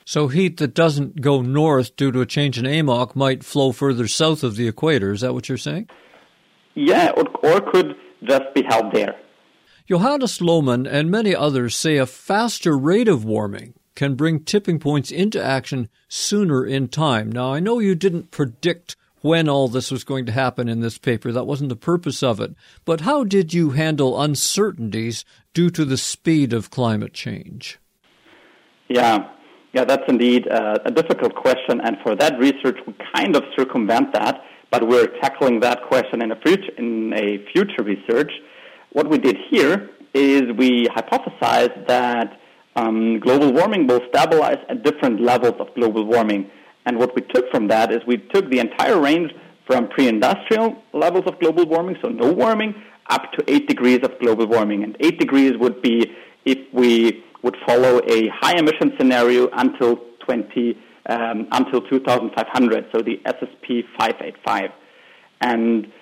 So 0.04 0.28
heat 0.28 0.56
that 0.58 0.74
doesn't 0.74 1.20
go 1.20 1.42
north 1.42 1.96
due 1.96 2.12
to 2.12 2.20
a 2.20 2.26
change 2.26 2.58
in 2.58 2.64
AMOC 2.64 3.14
might 3.14 3.44
flow 3.44 3.72
further 3.72 4.08
south 4.08 4.42
of 4.42 4.56
the 4.56 4.68
equator. 4.68 5.12
Is 5.12 5.20
that 5.20 5.34
what 5.34 5.48
you're 5.48 5.58
saying? 5.58 5.88
Yeah, 6.74 7.12
or, 7.16 7.24
or 7.42 7.60
could 7.60 7.96
just 8.24 8.54
be 8.54 8.62
held 8.62 8.92
there. 8.92 9.16
Johannes 9.88 10.38
Lohmann 10.38 10.88
and 10.90 11.10
many 11.10 11.34
others 11.34 11.76
say 11.76 11.96
a 11.96 12.06
faster 12.06 12.78
rate 12.78 13.08
of 13.08 13.24
warming 13.24 13.74
can 13.94 14.14
bring 14.14 14.40
tipping 14.40 14.78
points 14.78 15.10
into 15.10 15.42
action 15.42 15.88
sooner 16.08 16.64
in 16.64 16.88
time. 16.88 17.30
Now, 17.30 17.52
I 17.52 17.60
know 17.60 17.78
you 17.78 17.94
didn't 17.94 18.30
predict 18.30 18.96
when 19.22 19.48
all 19.48 19.68
this 19.68 19.90
was 19.90 20.04
going 20.04 20.26
to 20.26 20.32
happen 20.32 20.68
in 20.68 20.80
this 20.80 20.98
paper. 20.98 21.32
That 21.32 21.46
wasn't 21.46 21.70
the 21.70 21.76
purpose 21.76 22.22
of 22.22 22.40
it. 22.40 22.54
But 22.84 23.00
how 23.00 23.24
did 23.24 23.54
you 23.54 23.70
handle 23.70 24.20
uncertainties 24.20 25.24
due 25.54 25.70
to 25.70 25.84
the 25.84 25.96
speed 25.96 26.52
of 26.52 26.70
climate 26.70 27.14
change? 27.14 27.78
Yeah, 28.88 29.30
yeah, 29.72 29.84
that's 29.84 30.04
indeed 30.06 30.46
uh, 30.48 30.78
a 30.84 30.90
difficult 30.90 31.34
question, 31.34 31.80
and 31.80 31.96
for 32.02 32.14
that 32.16 32.38
research, 32.38 32.78
we 32.86 32.94
kind 33.14 33.34
of 33.34 33.42
circumvent 33.56 34.12
that, 34.12 34.42
but 34.70 34.86
we're 34.86 35.06
tackling 35.22 35.60
that 35.60 35.82
question 35.88 36.20
in 36.22 36.30
a 36.30 36.36
future, 36.36 36.72
in 36.76 37.14
a 37.14 37.42
future 37.52 37.82
research. 37.82 38.30
What 38.90 39.08
we 39.08 39.16
did 39.16 39.38
here 39.50 39.88
is 40.12 40.42
we 40.58 40.88
hypothesized 40.88 41.86
that 41.86 42.38
um, 42.76 43.18
global 43.20 43.52
warming 43.52 43.86
will 43.86 44.00
stabilize 44.10 44.58
at 44.68 44.82
different 44.82 45.20
levels 45.20 45.54
of 45.58 45.74
global 45.74 46.04
warming. 46.04 46.50
And 46.86 46.98
what 46.98 47.14
we 47.14 47.22
took 47.22 47.50
from 47.50 47.68
that 47.68 47.92
is 47.92 48.00
we 48.06 48.18
took 48.18 48.50
the 48.50 48.58
entire 48.58 49.00
range 49.00 49.32
from 49.66 49.88
pre-industrial 49.88 50.82
levels 50.92 51.24
of 51.26 51.38
global 51.38 51.66
warming, 51.66 51.96
so 52.02 52.08
no 52.08 52.32
warming, 52.32 52.74
up 53.08 53.32
to 53.32 53.44
8 53.50 53.68
degrees 53.68 54.00
of 54.02 54.18
global 54.20 54.46
warming. 54.46 54.82
And 54.82 54.96
8 55.00 55.18
degrees 55.18 55.52
would 55.58 55.80
be 55.82 56.12
if 56.44 56.58
we 56.72 57.24
would 57.42 57.56
follow 57.66 58.00
a 58.08 58.28
high 58.28 58.58
emission 58.58 58.92
scenario 58.98 59.48
until 59.52 60.00
20 60.20 60.76
um, 61.06 61.48
until 61.50 61.80
2500, 61.82 62.86
so 62.92 63.02
the 63.02 63.20
SSP 63.26 63.82
585. 63.98 64.70
And 65.40 65.92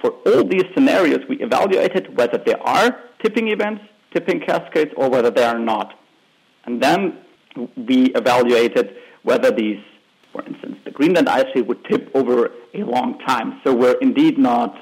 for 0.00 0.10
all 0.26 0.44
these 0.44 0.64
scenarios, 0.74 1.20
we 1.28 1.36
evaluated 1.40 2.16
whether 2.16 2.38
there 2.38 2.60
are 2.62 2.98
tipping 3.22 3.48
events, 3.48 3.82
tipping 4.14 4.40
cascades, 4.40 4.92
or 4.96 5.10
whether 5.10 5.30
they 5.30 5.44
are 5.44 5.58
not. 5.58 5.98
And 6.64 6.82
then 6.82 7.18
we 7.76 8.06
evaluated 8.14 8.96
whether 9.22 9.50
these, 9.50 9.80
for 10.38 10.46
instance, 10.46 10.76
the 10.84 10.90
Greenland 10.92 11.28
ice 11.28 11.46
sheet 11.52 11.66
would 11.66 11.84
tip 11.86 12.10
over 12.14 12.50
a 12.74 12.82
long 12.84 13.18
time. 13.26 13.60
So 13.64 13.74
we're 13.74 13.98
indeed 14.00 14.38
not 14.38 14.74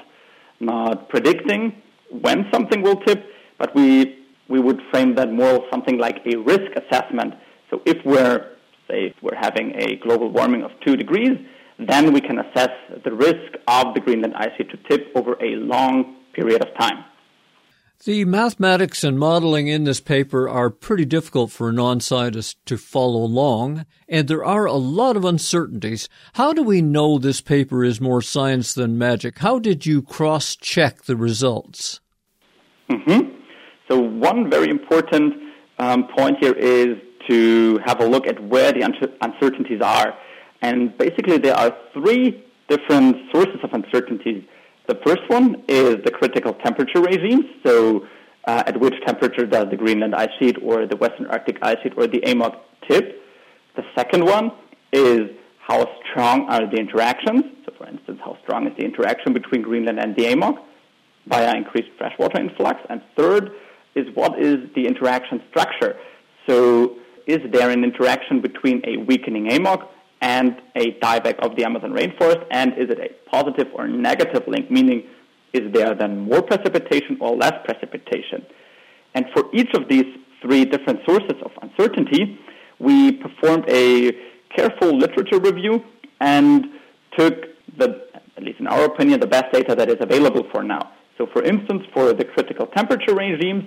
not 0.59 1.09
predicting 1.09 1.81
when 2.09 2.45
something 2.51 2.81
will 2.81 2.97
tip, 2.97 3.23
but 3.57 3.73
we 3.75 4.19
we 4.49 4.59
would 4.59 4.79
frame 4.91 5.15
that 5.15 5.31
more 5.31 5.65
something 5.71 5.97
like 5.97 6.17
a 6.31 6.37
risk 6.37 6.71
assessment. 6.75 7.33
So 7.69 7.81
if 7.85 7.97
we're 8.05 8.51
say 8.87 9.13
we're 9.21 9.35
having 9.35 9.73
a 9.75 9.95
global 9.97 10.29
warming 10.29 10.61
of 10.61 10.71
two 10.85 10.95
degrees, 10.95 11.35
then 11.79 12.13
we 12.13 12.21
can 12.21 12.37
assess 12.39 12.73
the 13.03 13.13
risk 13.13 13.49
of 13.67 13.93
the 13.95 13.99
Greenland 13.99 14.35
ice 14.35 14.51
sheet 14.57 14.69
to 14.69 14.77
tip 14.89 15.11
over 15.15 15.33
a 15.41 15.55
long 15.55 16.17
period 16.33 16.61
of 16.61 16.69
time. 16.77 17.03
The 18.05 18.25
mathematics 18.25 19.03
and 19.03 19.17
modeling 19.17 19.67
in 19.67 19.83
this 19.83 19.99
paper 19.99 20.47
are 20.47 20.69
pretty 20.69 21.03
difficult 21.03 21.51
for 21.51 21.69
a 21.69 21.73
non 21.73 21.99
scientist 21.99 22.63
to 22.67 22.77
follow 22.77 23.23
along, 23.23 23.85
and 24.07 24.27
there 24.27 24.45
are 24.45 24.65
a 24.65 24.73
lot 24.73 25.17
of 25.17 25.25
uncertainties. 25.25 26.07
How 26.33 26.53
do 26.53 26.61
we 26.61 26.81
know 26.81 27.17
this 27.17 27.41
paper 27.41 27.83
is 27.83 27.99
more 27.99 28.21
science 28.21 28.73
than 28.73 28.99
magic? 28.99 29.39
How 29.39 29.57
did 29.57 29.87
you 29.87 30.03
cross 30.03 30.55
check 30.55 31.03
the 31.05 31.15
results? 31.15 31.99
Mm-hmm. 32.89 33.31
So, 33.89 33.99
one 33.99 34.49
very 34.49 34.69
important 34.69 35.33
um, 35.79 36.07
point 36.15 36.37
here 36.39 36.53
is 36.53 36.97
to 37.29 37.79
have 37.85 37.99
a 37.99 38.05
look 38.05 38.27
at 38.27 38.41
where 38.43 38.71
the 38.71 38.83
uncertainties 39.21 39.81
are. 39.81 40.13
And 40.61 40.95
basically, 40.97 41.39
there 41.39 41.55
are 41.55 41.75
three 41.93 42.45
different 42.69 43.15
sources 43.33 43.57
of 43.63 43.71
uncertainties. 43.73 44.43
The 44.87 44.95
first 45.05 45.21
one 45.27 45.63
is 45.67 45.97
the 46.05 46.11
critical 46.11 46.53
temperature 46.53 47.01
regime, 47.01 47.49
so 47.65 48.07
uh, 48.45 48.63
at 48.65 48.79
which 48.79 48.93
temperature 49.05 49.45
does 49.45 49.69
the 49.69 49.75
Greenland 49.75 50.15
ice 50.15 50.29
sheet 50.39 50.55
or 50.63 50.87
the 50.87 50.95
Western 50.95 51.25
Antarctic 51.25 51.57
ice 51.61 51.77
sheet 51.83 51.93
or 51.97 52.07
the 52.07 52.21
AMOC 52.21 52.55
tip. 52.89 53.21
The 53.75 53.83
second 53.95 54.23
one 54.23 54.51
is 54.93 55.29
how 55.59 55.85
strong 56.09 56.47
are 56.47 56.65
the 56.69 56.77
interactions. 56.77 57.43
So, 57.65 57.73
for 57.77 57.85
instance, 57.87 58.19
how 58.23 58.37
strong 58.43 58.65
is 58.65 58.77
the 58.77 58.85
interaction 58.85 59.33
between 59.33 59.61
Greenland 59.61 59.99
and 59.99 60.15
the 60.15 60.23
AMOC 60.23 60.57
via 61.27 61.55
increased 61.57 61.89
freshwater 61.97 62.39
influx. 62.39 62.79
And 62.89 63.01
third 63.17 63.51
is 63.95 64.05
what 64.13 64.39
is 64.39 64.55
the 64.73 64.87
interaction 64.87 65.41
structure. 65.49 65.97
So, 66.47 66.95
is 67.25 67.39
there 67.51 67.69
an 67.71 67.83
interaction 67.83 68.39
between 68.39 68.81
a 68.85 68.95
weakening 68.95 69.49
AMOC 69.49 69.85
and 70.21 70.61
a 70.75 70.93
dieback 70.99 71.39
of 71.39 71.55
the 71.55 71.63
Amazon 71.63 71.91
rainforest? 71.91 72.45
And 72.51 72.73
is 72.73 72.89
it 72.89 72.99
a 72.99 73.29
positive 73.29 73.67
or 73.73 73.87
negative 73.87 74.43
link? 74.47 74.71
Meaning, 74.71 75.03
is 75.53 75.71
there 75.73 75.95
then 75.95 76.19
more 76.19 76.41
precipitation 76.41 77.17
or 77.19 77.35
less 77.35 77.53
precipitation? 77.65 78.45
And 79.13 79.25
for 79.33 79.45
each 79.53 79.73
of 79.73 79.87
these 79.89 80.05
three 80.41 80.65
different 80.65 80.99
sources 81.05 81.35
of 81.43 81.51
uncertainty, 81.61 82.39
we 82.79 83.13
performed 83.13 83.65
a 83.69 84.11
careful 84.55 84.95
literature 84.95 85.39
review 85.39 85.83
and 86.19 86.65
took 87.17 87.45
the, 87.77 88.07
at 88.35 88.43
least 88.43 88.59
in 88.59 88.67
our 88.67 88.85
opinion, 88.85 89.19
the 89.19 89.27
best 89.27 89.51
data 89.51 89.75
that 89.75 89.89
is 89.89 89.97
available 89.99 90.47
for 90.51 90.63
now. 90.63 90.91
So, 91.17 91.27
for 91.33 91.43
instance, 91.43 91.83
for 91.93 92.13
the 92.13 92.23
critical 92.25 92.67
temperature 92.67 93.15
regimes, 93.15 93.65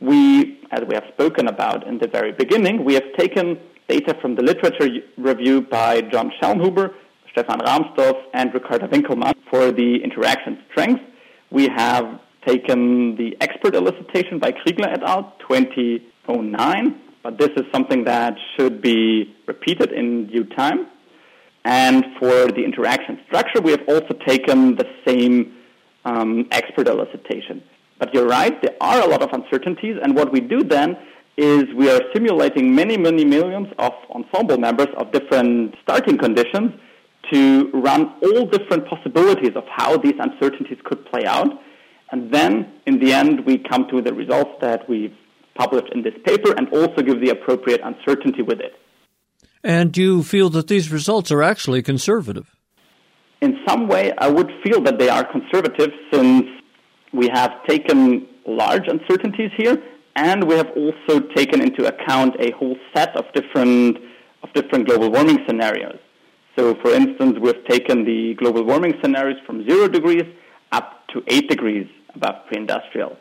we, 0.00 0.60
as 0.70 0.80
we 0.88 0.94
have 0.94 1.04
spoken 1.12 1.48
about 1.48 1.86
in 1.86 1.98
the 1.98 2.08
very 2.08 2.32
beginning, 2.32 2.84
we 2.84 2.94
have 2.94 3.04
taken 3.18 3.58
data 3.88 4.16
from 4.20 4.34
the 4.34 4.42
literature 4.42 4.88
review 5.16 5.60
by 5.60 6.00
John 6.00 6.32
Schellnhuber, 6.40 6.92
Stefan 7.32 7.60
Rahmstorf, 7.60 8.20
and 8.32 8.52
Ricarda 8.52 8.88
Winkelmann 8.88 9.34
for 9.50 9.70
the 9.70 10.02
interaction 10.02 10.58
strength. 10.70 11.02
We 11.50 11.68
have 11.68 12.20
taken 12.46 13.16
the 13.16 13.36
expert 13.40 13.74
elicitation 13.74 14.40
by 14.40 14.52
Kriegler 14.52 14.92
et 14.92 15.02
al. 15.02 15.34
2009, 15.48 17.00
but 17.22 17.38
this 17.38 17.50
is 17.56 17.64
something 17.72 18.04
that 18.04 18.34
should 18.56 18.80
be 18.80 19.34
repeated 19.46 19.92
in 19.92 20.26
due 20.26 20.44
time. 20.44 20.86
And 21.64 22.04
for 22.18 22.46
the 22.46 22.64
interaction 22.64 23.20
structure, 23.26 23.60
we 23.60 23.72
have 23.72 23.82
also 23.88 24.14
taken 24.26 24.76
the 24.76 24.86
same 25.06 25.56
um, 26.04 26.46
expert 26.52 26.86
elicitation. 26.86 27.62
But 27.98 28.14
you're 28.14 28.28
right, 28.28 28.60
there 28.62 28.76
are 28.80 29.00
a 29.02 29.06
lot 29.06 29.22
of 29.22 29.30
uncertainties, 29.32 29.96
and 30.02 30.14
what 30.14 30.32
we 30.32 30.40
do 30.40 30.62
then 30.62 30.96
is 31.36 31.64
we 31.76 31.90
are 31.90 32.00
simulating 32.14 32.74
many, 32.74 32.96
many 32.96 33.24
millions 33.24 33.68
of 33.78 33.92
ensemble 34.10 34.58
members 34.58 34.88
of 34.96 35.12
different 35.12 35.74
starting 35.82 36.16
conditions 36.16 36.72
to 37.32 37.70
run 37.72 38.14
all 38.22 38.46
different 38.46 38.86
possibilities 38.88 39.52
of 39.54 39.64
how 39.68 39.96
these 39.98 40.14
uncertainties 40.18 40.78
could 40.84 41.04
play 41.06 41.24
out. 41.26 41.48
And 42.10 42.32
then, 42.32 42.72
in 42.86 43.00
the 43.00 43.12
end, 43.12 43.44
we 43.44 43.58
come 43.58 43.86
to 43.90 44.00
the 44.00 44.14
results 44.14 44.52
that 44.60 44.88
we've 44.88 45.14
published 45.56 45.92
in 45.92 46.02
this 46.02 46.14
paper 46.24 46.52
and 46.56 46.68
also 46.72 47.02
give 47.02 47.20
the 47.20 47.30
appropriate 47.30 47.80
uncertainty 47.82 48.42
with 48.42 48.60
it. 48.60 48.74
And 49.64 49.92
do 49.92 50.00
you 50.00 50.22
feel 50.22 50.48
that 50.50 50.68
these 50.68 50.92
results 50.92 51.32
are 51.32 51.42
actually 51.42 51.82
conservative? 51.82 52.54
In 53.40 53.58
some 53.66 53.88
way, 53.88 54.12
I 54.16 54.28
would 54.28 54.50
feel 54.64 54.80
that 54.82 54.98
they 54.98 55.08
are 55.08 55.24
conservative 55.24 55.90
since 56.12 56.44
we 57.12 57.28
have 57.32 57.52
taken 57.66 58.26
large 58.46 58.86
uncertainties 58.86 59.50
here 59.56 59.82
and 60.16 60.44
we 60.44 60.56
have 60.56 60.70
also 60.74 61.20
taken 61.36 61.60
into 61.60 61.86
account 61.86 62.34
a 62.40 62.50
whole 62.52 62.76
set 62.94 63.14
of 63.16 63.24
different 63.34 63.98
of 64.42 64.52
different 64.54 64.86
global 64.86 65.10
warming 65.10 65.38
scenarios. 65.46 65.98
So, 66.58 66.74
for 66.82 66.90
instance, 66.90 67.38
we've 67.40 67.64
taken 67.66 68.04
the 68.04 68.34
global 68.34 68.64
warming 68.64 68.94
scenarios 69.02 69.38
from 69.46 69.68
zero 69.68 69.88
degrees 69.88 70.24
up 70.72 71.06
to 71.12 71.22
eight 71.28 71.48
degrees 71.48 71.86
above 72.14 72.46
pre-industrial. 72.46 73.16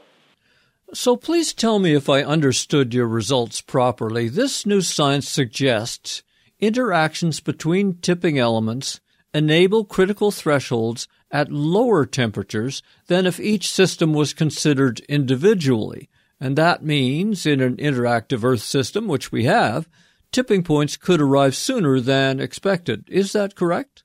So, 0.93 1.17
please 1.17 1.53
tell 1.53 1.79
me 1.79 1.93
if 1.93 2.07
I 2.09 2.23
understood 2.23 2.93
your 2.93 3.07
results 3.07 3.59
properly. 3.59 4.29
This 4.29 4.65
new 4.65 4.81
science 4.81 5.27
suggests 5.27 6.23
interactions 6.59 7.41
between 7.41 7.95
tipping 7.95 8.39
elements 8.39 9.01
enable 9.33 9.83
critical 9.83 10.31
thresholds 10.31 11.09
at 11.29 11.51
lower 11.51 12.05
temperatures 12.05 12.81
than 13.07 13.25
if 13.25 13.37
each 13.37 13.69
system 13.69 14.13
was 14.13 14.33
considered 14.33 15.01
individually. 15.09 16.09
And 16.39 16.57
that 16.57 16.83
means 16.83 17.45
in 17.45 17.61
an 17.61 17.77
interactive 17.77 18.43
Earth 18.43 18.61
system, 18.61 19.07
which 19.07 19.31
we 19.31 19.45
have, 19.45 19.87
tipping 20.31 20.63
points 20.63 20.97
could 20.97 21.21
arrive 21.21 21.55
sooner 21.55 21.99
than 21.99 22.39
expected. 22.39 23.05
Is 23.07 23.31
that 23.33 23.55
correct? 23.55 24.03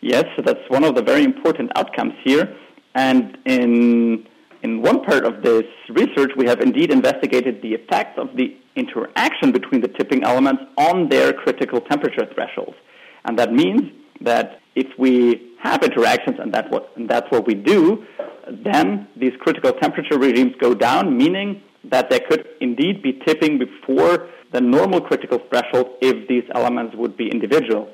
Yes, 0.00 0.24
that's 0.44 0.68
one 0.68 0.84
of 0.84 0.94
the 0.94 1.02
very 1.02 1.22
important 1.22 1.70
outcomes 1.76 2.14
here. 2.24 2.56
And 2.94 3.38
in, 3.44 4.26
in 4.62 4.82
one 4.82 5.04
part 5.04 5.24
of 5.24 5.42
this 5.42 5.64
research, 5.90 6.32
we 6.36 6.46
have 6.46 6.60
indeed 6.60 6.90
investigated 6.90 7.62
the 7.62 7.74
effects 7.74 8.18
of 8.18 8.36
the 8.36 8.56
interaction 8.74 9.52
between 9.52 9.80
the 9.80 9.88
tipping 9.88 10.24
elements 10.24 10.62
on 10.76 11.08
their 11.08 11.32
critical 11.32 11.80
temperature 11.80 12.26
thresholds. 12.34 12.76
And 13.24 13.38
that 13.38 13.52
means 13.52 13.82
that 14.22 14.60
if 14.74 14.86
we 14.98 15.51
have 15.62 15.82
interactions, 15.82 16.36
and 16.38 16.52
that's 16.52 16.70
what, 16.70 16.90
and 16.96 17.08
that's 17.08 17.30
what 17.30 17.46
we 17.46 17.54
do, 17.54 18.04
then 18.64 19.06
these 19.16 19.32
critical 19.40 19.72
temperature 19.72 20.18
regimes 20.18 20.54
go 20.60 20.74
down, 20.74 21.16
meaning 21.16 21.62
that 21.84 22.10
they 22.10 22.20
could 22.20 22.46
indeed 22.60 23.02
be 23.02 23.12
tipping 23.26 23.58
before 23.58 24.28
the 24.52 24.60
normal 24.60 25.00
critical 25.00 25.38
threshold 25.48 25.96
if 26.00 26.28
these 26.28 26.44
elements 26.54 26.94
would 26.96 27.16
be 27.16 27.28
individual. 27.30 27.88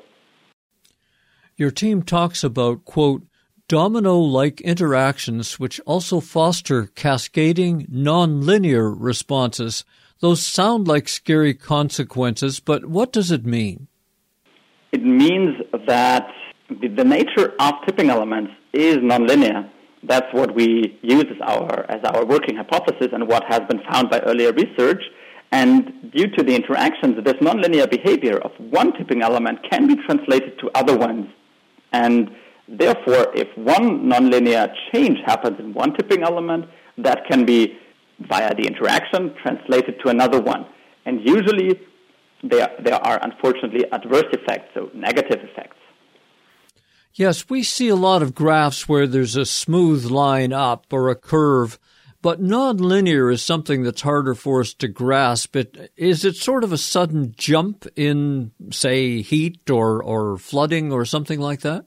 Your 1.55 1.71
team 1.71 2.03
talks 2.03 2.43
about, 2.43 2.85
quote, 2.85 3.23
domino 3.67 4.17
like 4.17 4.61
interactions 4.61 5.59
which 5.59 5.79
also 5.85 6.19
foster 6.19 6.87
cascading 6.87 7.85
nonlinear 7.85 8.95
responses 8.97 9.85
Those 10.21 10.45
sound 10.45 10.87
like 10.87 11.07
scary 11.07 11.53
consequences, 11.53 12.59
but 12.59 12.85
what 12.85 13.13
does 13.13 13.31
it 13.31 13.45
mean? 13.45 13.87
It 14.91 15.03
means 15.03 15.55
that 15.87 16.27
the 16.69 17.03
nature 17.03 17.53
of 17.59 17.73
tipping 17.85 18.09
elements 18.09 18.51
is 18.73 18.97
nonlinear. 18.97 19.69
That's 20.03 20.31
what 20.33 20.53
we 20.53 20.97
use 21.01 21.25
as 21.29 21.41
our, 21.41 21.85
as 21.89 22.01
our 22.03 22.25
working 22.25 22.55
hypothesis 22.55 23.09
and 23.11 23.27
what 23.27 23.43
has 23.49 23.61
been 23.67 23.81
found 23.91 24.09
by 24.09 24.19
earlier 24.19 24.53
research. 24.53 25.01
And 25.51 26.11
due 26.13 26.27
to 26.27 26.43
the 26.43 26.55
interactions, 26.55 27.23
this 27.23 27.33
nonlinear 27.35 27.89
behavior 27.89 28.37
of 28.37 28.51
one 28.59 28.93
tipping 28.93 29.21
element 29.23 29.59
can 29.69 29.87
be 29.87 29.95
translated 30.05 30.59
to 30.59 30.69
other 30.75 30.95
ones. 30.95 31.27
And 31.91 32.29
therefore, 32.67 33.33
if 33.35 33.47
one 33.57 34.03
nonlinear 34.03 34.71
change 34.93 35.17
happens 35.25 35.59
in 35.59 35.73
one 35.73 35.95
tipping 35.95 36.21
element, 36.21 36.65
that 36.99 37.25
can 37.29 37.45
be 37.45 37.77
via 38.29 38.53
the 38.53 38.67
interaction 38.67 39.33
translated 39.41 39.95
to 40.03 40.09
another 40.09 40.39
one. 40.39 40.67
And 41.05 41.27
usually 41.27 41.79
there, 42.43 42.69
there 42.83 42.95
are 43.05 43.19
unfortunately 43.23 43.85
adverse 43.91 44.27
effects, 44.31 44.69
so 44.75 44.91
negative 44.93 45.39
effects. 45.43 45.75
Yes, 47.13 47.49
we 47.49 47.63
see 47.63 47.89
a 47.89 47.95
lot 47.95 48.21
of 48.21 48.35
graphs 48.35 48.87
where 48.87 49.07
there's 49.07 49.35
a 49.35 49.45
smooth 49.45 50.05
line 50.05 50.53
up 50.53 50.85
or 50.91 51.09
a 51.09 51.15
curve, 51.15 51.79
but 52.21 52.41
nonlinear 52.41 53.31
is 53.31 53.41
something 53.41 53.83
that's 53.83 54.01
harder 54.01 54.35
for 54.35 54.61
us 54.61 54.73
to 54.75 54.87
grasp. 54.87 55.55
It, 55.55 55.91
is 55.97 56.23
it 56.23 56.35
sort 56.35 56.63
of 56.63 56.71
a 56.71 56.77
sudden 56.77 57.33
jump 57.37 57.85
in, 57.95 58.51
say, 58.71 59.21
heat 59.21 59.69
or, 59.69 60.01
or 60.03 60.37
flooding 60.37 60.91
or 60.91 61.03
something 61.03 61.39
like 61.39 61.61
that? 61.61 61.85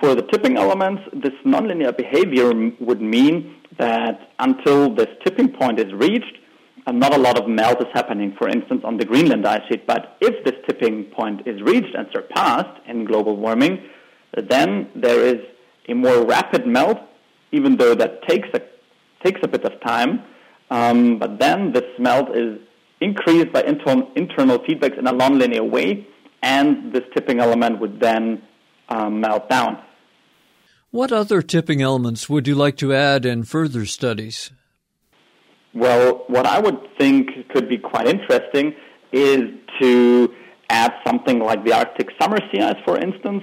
For 0.00 0.14
the 0.14 0.22
tipping 0.22 0.56
elements, 0.56 1.02
this 1.12 1.34
nonlinear 1.46 1.96
behavior 1.96 2.52
would 2.80 3.00
mean 3.00 3.54
that 3.78 4.32
until 4.38 4.94
this 4.94 5.08
tipping 5.24 5.52
point 5.52 5.78
is 5.78 5.92
reached, 5.92 6.38
not 6.90 7.14
a 7.14 7.18
lot 7.18 7.38
of 7.38 7.48
melt 7.48 7.80
is 7.80 7.86
happening, 7.92 8.34
for 8.36 8.48
instance, 8.48 8.82
on 8.84 8.96
the 8.96 9.04
Greenland 9.04 9.46
ice 9.46 9.62
sheet. 9.68 9.86
But 9.86 10.16
if 10.20 10.44
this 10.44 10.54
tipping 10.66 11.04
point 11.04 11.46
is 11.46 11.62
reached 11.62 11.94
and 11.94 12.08
surpassed 12.12 12.80
in 12.86 13.04
global 13.04 13.36
warming, 13.36 13.82
then 14.36 14.90
there 14.96 15.24
is 15.24 15.40
a 15.88 15.94
more 15.94 16.24
rapid 16.24 16.66
melt, 16.66 16.98
even 17.52 17.76
though 17.76 17.94
that 17.94 18.26
takes 18.26 18.48
a, 18.54 18.60
takes 19.24 19.40
a 19.42 19.48
bit 19.48 19.64
of 19.64 19.80
time. 19.80 20.22
Um, 20.70 21.18
but 21.18 21.38
then 21.38 21.72
this 21.72 21.84
melt 21.98 22.34
is 22.34 22.58
increased 23.00 23.52
by 23.52 23.62
inter- 23.62 24.08
internal 24.16 24.58
feedbacks 24.60 24.98
in 24.98 25.06
a 25.06 25.12
nonlinear 25.12 25.68
way, 25.68 26.06
and 26.42 26.92
this 26.92 27.02
tipping 27.14 27.40
element 27.40 27.80
would 27.80 28.00
then 28.00 28.42
um, 28.88 29.20
melt 29.20 29.48
down. 29.48 29.78
What 30.90 31.12
other 31.12 31.42
tipping 31.42 31.80
elements 31.80 32.28
would 32.28 32.46
you 32.46 32.54
like 32.54 32.76
to 32.78 32.92
add 32.92 33.24
in 33.24 33.44
further 33.44 33.86
studies? 33.86 34.50
Well, 35.74 36.24
what 36.28 36.46
I 36.46 36.58
would 36.58 36.80
think 36.98 37.30
could 37.48 37.68
be 37.68 37.78
quite 37.78 38.06
interesting 38.06 38.74
is 39.12 39.42
to 39.80 40.34
add 40.68 40.92
something 41.06 41.38
like 41.38 41.64
the 41.64 41.72
Arctic 41.72 42.08
summer 42.20 42.38
sea 42.50 42.60
ice, 42.60 42.76
for 42.84 42.98
instance, 42.98 43.42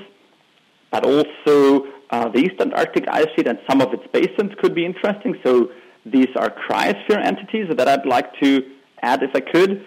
but 0.91 1.05
also 1.05 1.85
uh, 2.09 2.29
the 2.29 2.39
Eastern 2.39 2.71
Antarctic 2.71 3.07
ice 3.07 3.27
sheet 3.35 3.47
and 3.47 3.59
some 3.69 3.81
of 3.81 3.93
its 3.93 4.03
basins 4.11 4.51
could 4.59 4.73
be 4.73 4.85
interesting. 4.85 5.35
So 5.43 5.69
these 6.05 6.29
are 6.35 6.49
cryosphere 6.49 7.23
entities 7.23 7.67
that 7.75 7.87
I'd 7.87 8.05
like 8.05 8.33
to 8.41 8.63
add 9.01 9.23
if 9.23 9.31
I 9.35 9.41
could. 9.41 9.85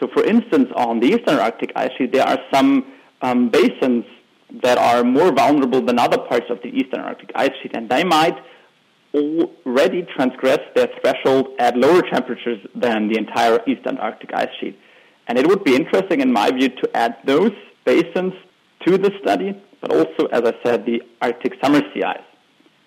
So, 0.00 0.08
for 0.12 0.24
instance, 0.24 0.68
on 0.76 1.00
the 1.00 1.08
Eastern 1.08 1.34
Antarctic 1.34 1.72
ice 1.76 1.90
sheet, 1.96 2.12
there 2.12 2.26
are 2.26 2.38
some 2.52 2.92
um, 3.22 3.50
basins 3.50 4.04
that 4.62 4.78
are 4.78 5.02
more 5.02 5.32
vulnerable 5.32 5.80
than 5.80 5.98
other 5.98 6.18
parts 6.18 6.46
of 6.50 6.60
the 6.62 6.68
Eastern 6.68 7.00
Arctic 7.00 7.30
ice 7.34 7.50
sheet, 7.62 7.72
and 7.74 7.88
they 7.88 8.04
might 8.04 8.36
already 9.14 10.06
transgressed 10.16 10.74
their 10.74 10.88
threshold 11.00 11.48
at 11.58 11.76
lower 11.76 12.02
temperatures 12.02 12.58
than 12.74 13.08
the 13.08 13.18
entire 13.18 13.60
East 13.66 13.86
Antarctic 13.86 14.30
ice 14.34 14.48
sheet. 14.60 14.78
And 15.26 15.38
it 15.38 15.46
would 15.46 15.64
be 15.64 15.74
interesting, 15.74 16.20
in 16.20 16.32
my 16.32 16.50
view, 16.50 16.68
to 16.68 16.90
add 16.94 17.16
those 17.24 17.52
basins 17.84 18.34
to 18.86 18.98
the 18.98 19.10
study, 19.22 19.60
but 19.80 19.92
also, 19.92 20.26
as 20.26 20.42
I 20.42 20.52
said, 20.64 20.84
the 20.84 21.02
Arctic 21.22 21.54
summer 21.62 21.80
sea 21.94 22.02
ice. 22.02 22.18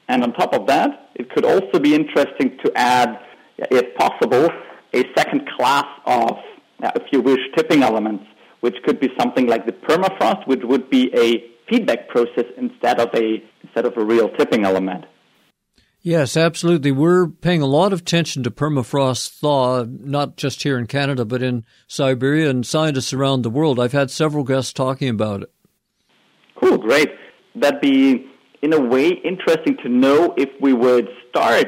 And 0.07 0.23
on 0.23 0.33
top 0.33 0.53
of 0.53 0.67
that, 0.67 1.09
it 1.15 1.29
could 1.29 1.45
also 1.45 1.79
be 1.79 1.95
interesting 1.95 2.57
to 2.63 2.71
add, 2.75 3.19
if 3.57 3.95
possible, 3.95 4.49
a 4.93 5.03
second 5.17 5.47
class 5.57 5.85
of, 6.05 6.37
uh, 6.83 6.91
if 6.95 7.03
you 7.11 7.21
wish, 7.21 7.39
tipping 7.55 7.83
elements, 7.83 8.23
which 8.61 8.75
could 8.85 8.99
be 8.99 9.09
something 9.19 9.47
like 9.47 9.65
the 9.65 9.71
permafrost, 9.71 10.47
which 10.47 10.61
would 10.63 10.89
be 10.89 11.11
a 11.15 11.51
feedback 11.69 12.07
process 12.07 12.45
instead 12.57 12.99
of 12.99 13.09
a 13.13 13.43
instead 13.63 13.85
of 13.85 13.97
a 13.97 14.03
real 14.03 14.29
tipping 14.29 14.63
element. 14.63 15.05
Yes, 16.01 16.37
absolutely. 16.37 16.91
We're 16.91 17.27
paying 17.27 17.61
a 17.61 17.65
lot 17.65 17.91
of 17.91 17.99
attention 17.99 18.43
to 18.43 18.51
permafrost 18.51 19.39
thaw, 19.39 19.83
not 19.87 20.37
just 20.37 20.63
here 20.63 20.77
in 20.77 20.87
Canada, 20.87 21.25
but 21.25 21.41
in 21.41 21.65
Siberia 21.87 22.49
and 22.49 22.65
scientists 22.65 23.13
around 23.13 23.41
the 23.41 23.49
world. 23.49 23.79
I've 23.79 23.91
had 23.91 24.09
several 24.09 24.43
guests 24.43 24.71
talking 24.71 25.09
about 25.09 25.43
it. 25.43 25.51
Cool, 26.55 26.77
great. 26.77 27.09
That'd 27.55 27.81
be, 27.81 28.25
in 28.61 28.73
a 28.73 28.79
way, 28.79 29.09
interesting 29.09 29.77
to 29.83 29.89
know 29.89 30.33
if 30.37 30.49
we 30.61 30.73
would 30.73 31.09
start 31.29 31.67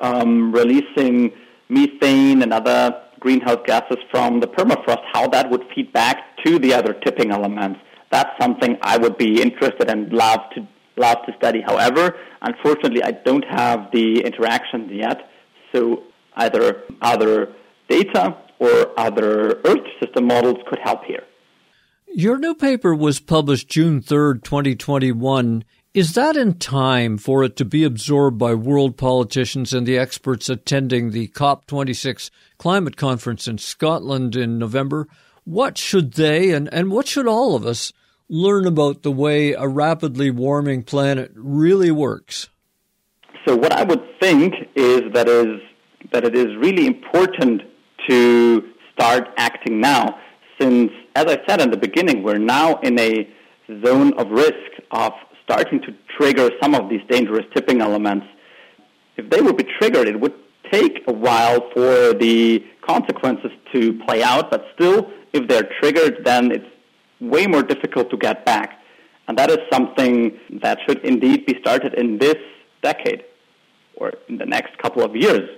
um, 0.00 0.52
releasing 0.52 1.32
methane 1.68 2.42
and 2.42 2.52
other 2.52 3.00
greenhouse 3.20 3.60
gases 3.66 3.98
from 4.10 4.40
the 4.40 4.46
permafrost, 4.46 5.02
how 5.12 5.28
that 5.28 5.50
would 5.50 5.64
feed 5.74 5.92
back 5.92 6.36
to 6.44 6.58
the 6.58 6.72
other 6.72 6.94
tipping 7.04 7.30
elements. 7.30 7.80
That's 8.10 8.30
something 8.40 8.76
I 8.82 8.96
would 8.96 9.16
be 9.16 9.42
interested 9.42 9.90
and 9.90 10.12
love 10.12 10.40
to 10.54 10.66
love 10.96 11.18
to 11.26 11.32
study. 11.36 11.60
However, 11.60 12.16
unfortunately, 12.42 13.02
I 13.02 13.12
don't 13.12 13.44
have 13.44 13.90
the 13.92 14.20
interactions 14.20 14.90
yet, 14.92 15.28
so 15.72 16.04
either 16.36 16.82
other 17.02 17.54
data 17.88 18.36
or 18.58 18.98
other 18.98 19.60
Earth 19.64 19.86
system 20.00 20.26
models 20.26 20.58
could 20.68 20.78
help 20.82 21.04
here. 21.04 21.24
Your 22.16 22.38
new 22.38 22.54
paper 22.54 22.94
was 22.94 23.18
published 23.18 23.68
June 23.68 24.00
3rd, 24.00 24.44
2021. 24.44 25.64
Is 25.94 26.14
that 26.14 26.36
in 26.36 26.58
time 26.58 27.18
for 27.18 27.44
it 27.44 27.56
to 27.56 27.64
be 27.64 27.84
absorbed 27.84 28.38
by 28.38 28.54
world 28.54 28.96
politicians 28.96 29.72
and 29.72 29.86
the 29.86 29.98
experts 29.98 30.48
attending 30.48 31.10
the 31.10 31.28
COP26 31.28 32.30
climate 32.58 32.96
conference 32.96 33.46
in 33.46 33.58
Scotland 33.58 34.34
in 34.34 34.58
November? 34.58 35.08
What 35.44 35.76
should 35.76 36.14
they 36.14 36.50
and, 36.52 36.72
and 36.72 36.90
what 36.90 37.06
should 37.06 37.26
all 37.26 37.54
of 37.54 37.66
us 37.66 37.92
learn 38.28 38.66
about 38.66 39.02
the 39.02 39.10
way 39.10 39.52
a 39.52 39.68
rapidly 39.68 40.30
warming 40.30 40.82
planet 40.82 41.30
really 41.34 41.90
works? 41.90 42.48
So, 43.46 43.56
what 43.56 43.72
I 43.72 43.82
would 43.82 44.02
think 44.20 44.54
is 44.74 45.02
that 45.12 45.28
is 45.28 45.60
that 46.12 46.24
it 46.24 46.34
is 46.34 46.56
really 46.56 46.86
important 46.86 47.62
to 48.08 48.62
start 48.92 49.28
acting 49.36 49.80
now, 49.80 50.18
since, 50.60 50.90
as 51.14 51.26
I 51.26 51.38
said 51.46 51.60
in 51.60 51.70
the 51.70 51.76
beginning, 51.76 52.22
we're 52.22 52.38
now 52.38 52.78
in 52.80 52.98
a 52.98 53.28
zone 53.84 54.12
of 54.14 54.30
risk 54.30 54.54
of 54.90 55.12
starting 55.42 55.80
to 55.82 55.94
trigger 56.16 56.50
some 56.62 56.74
of 56.74 56.88
these 56.88 57.00
dangerous 57.08 57.44
tipping 57.54 57.80
elements. 57.80 58.26
If 59.16 59.30
they 59.30 59.40
would 59.40 59.56
be 59.56 59.66
triggered, 59.78 60.08
it 60.08 60.18
would 60.18 60.34
take 60.72 61.02
a 61.06 61.12
while 61.12 61.70
for 61.72 62.14
the 62.14 62.64
consequences 62.86 63.50
to 63.72 63.98
play 64.06 64.22
out, 64.22 64.50
but 64.50 64.64
still, 64.74 65.10
if 65.32 65.48
they're 65.48 65.68
triggered, 65.80 66.24
then 66.24 66.50
it's 66.50 66.66
way 67.20 67.46
more 67.46 67.62
difficult 67.62 68.10
to 68.10 68.16
get 68.16 68.44
back. 68.44 68.80
And 69.28 69.38
that 69.38 69.50
is 69.50 69.58
something 69.72 70.38
that 70.62 70.78
should 70.86 71.04
indeed 71.04 71.46
be 71.46 71.58
started 71.60 71.94
in 71.94 72.18
this 72.18 72.36
decade 72.82 73.24
or 73.96 74.12
in 74.28 74.38
the 74.38 74.46
next 74.46 74.76
couple 74.78 75.02
of 75.02 75.16
years, 75.16 75.48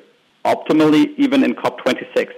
optimally, 0.44 1.08
even 1.16 1.42
in 1.42 1.54
COP26. 1.54 2.30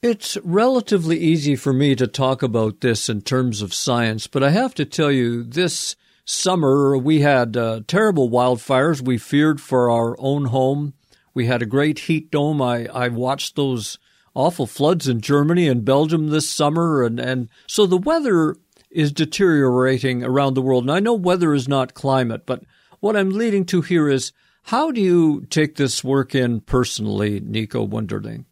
It's 0.00 0.36
relatively 0.44 1.18
easy 1.18 1.56
for 1.56 1.72
me 1.72 1.96
to 1.96 2.06
talk 2.06 2.42
about 2.42 2.80
this 2.80 3.08
in 3.08 3.20
terms 3.20 3.60
of 3.62 3.74
science, 3.74 4.28
but 4.28 4.44
I 4.44 4.50
have 4.50 4.72
to 4.74 4.84
tell 4.84 5.10
you, 5.10 5.42
this 5.42 5.96
summer 6.24 6.96
we 6.96 7.20
had 7.20 7.56
uh, 7.56 7.80
terrible 7.88 8.30
wildfires. 8.30 9.02
We 9.02 9.18
feared 9.18 9.60
for 9.60 9.90
our 9.90 10.14
own 10.20 10.46
home. 10.46 10.94
We 11.34 11.46
had 11.46 11.62
a 11.62 11.66
great 11.66 12.00
heat 12.00 12.30
dome. 12.30 12.62
I, 12.62 12.86
I 12.86 13.08
watched 13.08 13.56
those 13.56 13.98
awful 14.34 14.66
floods 14.66 15.08
in 15.08 15.20
Germany 15.20 15.68
and 15.68 15.84
Belgium 15.84 16.28
this 16.28 16.48
summer. 16.48 17.02
And, 17.02 17.18
and 17.18 17.48
so 17.66 17.86
the 17.86 17.96
weather 17.96 18.56
is 18.90 19.12
deteriorating 19.12 20.24
around 20.24 20.54
the 20.54 20.62
world. 20.62 20.84
And 20.84 20.92
I 20.92 21.00
know 21.00 21.14
weather 21.14 21.54
is 21.54 21.68
not 21.68 21.94
climate, 21.94 22.46
but 22.46 22.62
what 23.00 23.16
I'm 23.16 23.30
leading 23.30 23.64
to 23.66 23.82
here 23.82 24.08
is 24.08 24.32
how 24.64 24.90
do 24.90 25.00
you 25.00 25.46
take 25.50 25.76
this 25.76 26.02
work 26.04 26.34
in 26.34 26.60
personally, 26.60 27.40
Nico 27.40 27.86
Wunderling? 27.86 28.44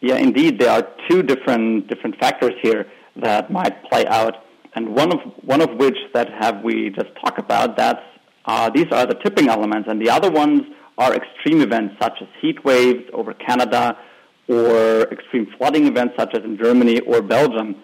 Yeah, 0.00 0.16
indeed, 0.16 0.60
there 0.60 0.70
are 0.70 0.88
two 1.08 1.22
different 1.22 1.88
different 1.88 2.18
factors 2.18 2.52
here 2.60 2.86
that 3.22 3.52
might 3.52 3.84
play 3.88 4.04
out, 4.06 4.34
and 4.74 4.96
one 4.96 5.12
of 5.12 5.20
one 5.44 5.60
of 5.60 5.70
which 5.76 5.96
that 6.12 6.28
have 6.40 6.62
we 6.62 6.90
just 6.90 7.10
talked 7.24 7.38
about. 7.38 7.76
That's 7.76 8.02
uh, 8.44 8.70
these 8.70 8.86
are 8.90 9.06
the 9.06 9.14
tipping 9.14 9.48
elements, 9.48 9.88
and 9.88 10.00
the 10.00 10.10
other 10.10 10.30
ones 10.30 10.62
are 10.98 11.14
extreme 11.14 11.60
events 11.60 11.94
such 12.00 12.14
as 12.20 12.28
heat 12.40 12.64
waves 12.64 13.04
over 13.12 13.32
Canada 13.34 13.96
or 14.48 15.02
extreme 15.12 15.46
flooding 15.56 15.86
events 15.86 16.14
such 16.18 16.34
as 16.34 16.44
in 16.44 16.58
Germany 16.58 17.00
or 17.00 17.22
Belgium. 17.22 17.76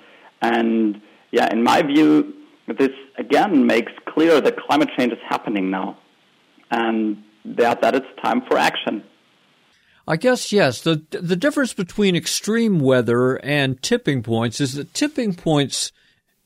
And 0.43 1.01
yeah, 1.31 1.53
in 1.53 1.63
my 1.63 1.83
view, 1.83 2.35
this 2.67 2.91
again 3.19 3.67
makes 3.67 3.93
clear 4.07 4.41
that 4.41 4.57
climate 4.59 4.91
change 4.97 5.13
is 5.13 5.19
happening 5.29 5.71
now 5.71 5.99
and 6.71 7.23
that, 7.45 7.81
that 7.83 7.95
it's 7.95 8.07
time 8.23 8.43
for 8.49 8.59
action. 8.59 9.03
I 10.07 10.17
guess 10.17 10.53
yes. 10.53 10.81
The 10.81 11.03
the 11.11 11.37
difference 11.37 11.75
between 11.75 12.17
extreme 12.17 12.81
weather 12.81 13.37
and 13.45 13.83
tipping 13.83 14.23
points 14.23 14.59
is 14.59 14.73
that 14.73 14.95
tipping 14.95 15.35
points 15.35 15.93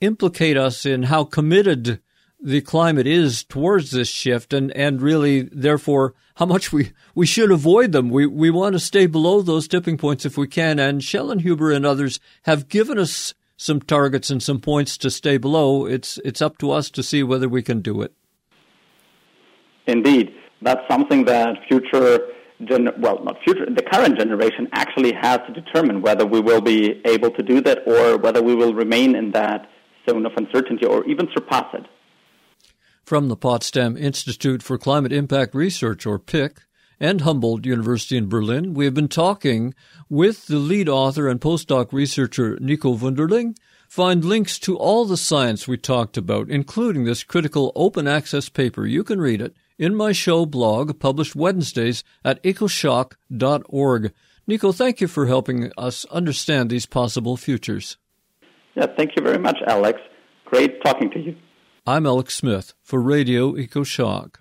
implicate 0.01 0.57
us 0.57 0.85
in 0.85 1.05
how 1.05 1.22
committed 1.22 2.01
the 2.42 2.61
climate 2.61 3.07
is 3.07 3.44
towards 3.44 3.92
this 3.92 4.09
shift 4.09 4.52
and, 4.52 4.72
and 4.72 5.00
really 5.00 5.42
therefore 5.42 6.14
how 6.37 6.46
much 6.46 6.72
we, 6.72 6.92
we 7.14 7.26
should 7.26 7.50
avoid 7.50 7.92
them. 7.92 8.11
We 8.11 8.26
we 8.26 8.50
want 8.50 8.72
to 8.74 8.81
stay 8.81 9.07
below 9.07 9.42
those 9.42 9.68
tipping 9.68 9.96
points 9.96 10.26
if 10.26 10.37
we 10.37 10.48
can 10.48 10.78
and 10.78 11.00
Schellnhuber 11.00 11.74
and 11.74 11.87
others 11.87 12.18
have 12.42 12.68
given 12.68 12.98
us 12.98 13.35
some 13.57 13.81
targets 13.81 14.28
and 14.31 14.42
some 14.42 14.61
points 14.61 14.98
to 14.98 15.11
stay 15.11 15.38
below. 15.38 15.87
It's 15.87 16.18
it's 16.24 16.42
up 16.42 16.59
to 16.59 16.72
us 16.72 16.90
to 16.90 17.02
see 17.02 17.22
whether 17.22 17.48
we 17.48 17.62
can 17.62 17.81
do 17.81 18.02
it. 18.02 18.12
Indeed. 19.87 20.35
That's 20.62 20.87
something 20.88 21.24
that 21.26 21.59
future 21.68 22.20
gen- 22.64 22.92
well, 22.98 23.22
not 23.22 23.37
future, 23.44 23.66
the 23.66 23.83
current 23.83 24.18
generation 24.18 24.68
actually 24.72 25.12
has 25.12 25.40
to 25.46 25.52
determine 25.52 26.02
whether 26.02 26.24
we 26.24 26.40
will 26.40 26.61
be 26.61 27.00
able 27.05 27.31
to 27.31 27.42
do 27.42 27.61
that 27.62 27.81
or 27.87 28.16
whether 28.18 28.42
we 28.42 28.55
will 28.55 28.74
remain 28.74 29.14
in 29.14 29.33
that 29.33 29.68
zone 30.09 30.26
of 30.26 30.33
uncertainty 30.37 30.87
or 30.87 31.05
even 31.07 31.28
surpass 31.35 31.66
it. 31.74 31.87
From 33.12 33.29
the 33.29 33.37
Potsdam 33.37 33.94
Institute 33.98 34.62
for 34.62 34.79
Climate 34.79 35.12
Impact 35.12 35.55
Research, 35.55 36.07
or 36.07 36.18
PIC, 36.18 36.62
and 36.98 37.20
Humboldt 37.20 37.66
University 37.66 38.16
in 38.16 38.31
Berlin, 38.31 38.72
we 38.72 38.87
have 38.87 38.94
been 38.94 39.07
talking 39.07 39.75
with 40.09 40.46
the 40.46 40.57
lead 40.57 40.88
author 40.88 41.29
and 41.29 41.38
postdoc 41.38 41.92
researcher 41.92 42.57
Nico 42.59 42.96
Wunderling. 42.96 43.55
Find 43.87 44.25
links 44.25 44.59
to 44.61 44.79
all 44.79 45.05
the 45.05 45.18
science 45.18 45.68
we 45.68 45.77
talked 45.77 46.16
about, 46.16 46.48
including 46.48 47.05
this 47.05 47.22
critical 47.22 47.70
open 47.75 48.09
access 48.09 48.48
paper. 48.48 48.87
You 48.87 49.05
can 49.05 49.20
read 49.20 49.42
it 49.42 49.55
in 49.77 49.94
my 49.94 50.12
show 50.12 50.46
blog, 50.46 50.98
published 50.98 51.37
Wednesdays 51.37 52.03
at 52.25 52.42
ecoshock.org. 52.42 54.12
Nico, 54.46 54.72
thank 54.72 55.03
you 55.03 55.07
for 55.07 55.27
helping 55.27 55.70
us 55.77 56.07
understand 56.07 56.70
these 56.70 56.87
possible 56.87 57.37
futures. 57.37 57.98
Yeah, 58.75 58.87
thank 58.96 59.16
you 59.16 59.22
very 59.22 59.38
much, 59.38 59.59
Alex. 59.66 60.01
Great 60.46 60.83
talking 60.83 61.11
to 61.11 61.18
you. 61.20 61.37
I'm 61.85 62.07
Alex 62.07 62.37
Smith 62.37 62.75
for 62.81 63.03
Radio 63.03 63.55
EcoShock. 63.55 64.37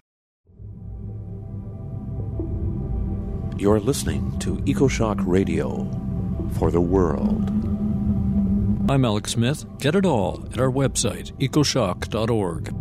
You're 3.59 3.79
listening 3.79 4.37
to 4.41 4.57
EcoShock 4.57 5.23
Radio 5.25 5.89
for 6.59 6.69
the 6.69 6.79
world. 6.79 7.49
I'm 8.91 9.03
Alex 9.03 9.31
Smith. 9.31 9.65
Get 9.79 9.95
it 9.95 10.05
all 10.05 10.47
at 10.53 10.59
our 10.59 10.69
website, 10.69 11.31
ecoshock.org. 11.39 12.75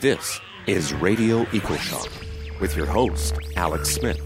This 0.00 0.38
is 0.66 0.92
Radio 0.92 1.44
EcoShock 1.46 2.60
with 2.60 2.76
your 2.76 2.84
host, 2.84 3.38
Alex 3.56 3.88
Smith. 3.88 4.20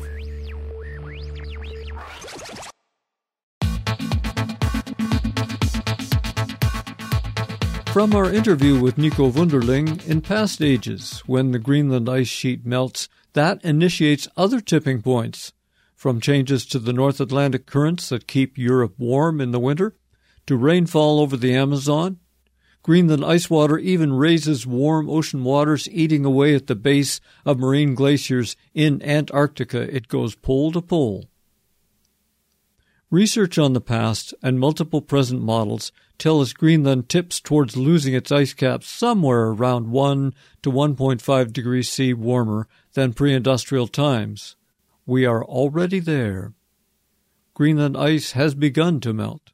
From 7.93 8.15
our 8.15 8.33
interview 8.33 8.81
with 8.81 8.99
Nico 8.99 9.31
Wunderling, 9.31 10.07
in 10.07 10.21
past 10.21 10.63
ages, 10.63 11.25
when 11.27 11.51
the 11.51 11.59
Greenland 11.59 12.09
ice 12.09 12.29
sheet 12.29 12.65
melts, 12.65 13.09
that 13.33 13.65
initiates 13.65 14.29
other 14.37 14.61
tipping 14.61 15.03
points, 15.03 15.53
from 15.97 16.21
changes 16.21 16.65
to 16.67 16.79
the 16.79 16.93
North 16.93 17.21
Atlantic 17.21 17.67
currents 17.67 18.09
that 18.11 18.29
keep 18.29 18.57
Europe 18.57 18.95
warm 18.97 19.41
in 19.41 19.51
the 19.51 19.59
winter, 19.59 19.97
to 20.47 20.57
rainfall 20.57 21.21
over 21.21 21.37
the 21.37 21.55
Amazon, 21.55 22.19
Greenland 22.83 23.25
ice 23.25 23.51
water 23.51 23.77
even 23.79 24.13
raises 24.13 24.67
warm 24.67 25.11
ocean 25.11 25.45
waters, 25.45 25.89
eating 25.91 26.25
away 26.25 26.55
at 26.55 26.67
the 26.67 26.75
base 26.75 27.21
of 27.45 27.59
marine 27.59 27.95
glaciers 27.95 28.57
in 28.73 29.03
Antarctica. 29.03 29.95
It 29.95 30.09
goes 30.09 30.35
pole 30.35 30.73
to 30.73 30.81
pole. 30.81 31.30
Research 33.11 33.59
on 33.59 33.73
the 33.73 33.81
past 33.81 34.35
and 34.41 34.61
multiple 34.61 35.03
present 35.03 35.43
models 35.43 35.91
tell 36.17 36.41
us 36.41 36.53
Greenland 36.53 37.09
tips 37.09 37.41
towards 37.41 37.77
losing 37.77 38.15
its 38.15 38.31
ice 38.31 38.55
caps 38.55 38.89
somewhere 38.89 39.47
around 39.49 39.91
1 39.91 40.33
to 40.63 40.71
1.5 40.71 41.53
degrees 41.53 41.91
C 41.91 42.15
warmer 42.15 42.69
than 42.93 43.13
pre 43.13 43.35
industrial 43.35 43.89
times. 43.89 44.55
We 45.07 45.27
are 45.27 45.45
already 45.45 45.99
there. 45.99 46.53
Greenland 47.53 47.97
ice 47.97 48.33
has 48.33 48.55
begun 48.55 49.01
to 49.01 49.13
melt. 49.13 49.51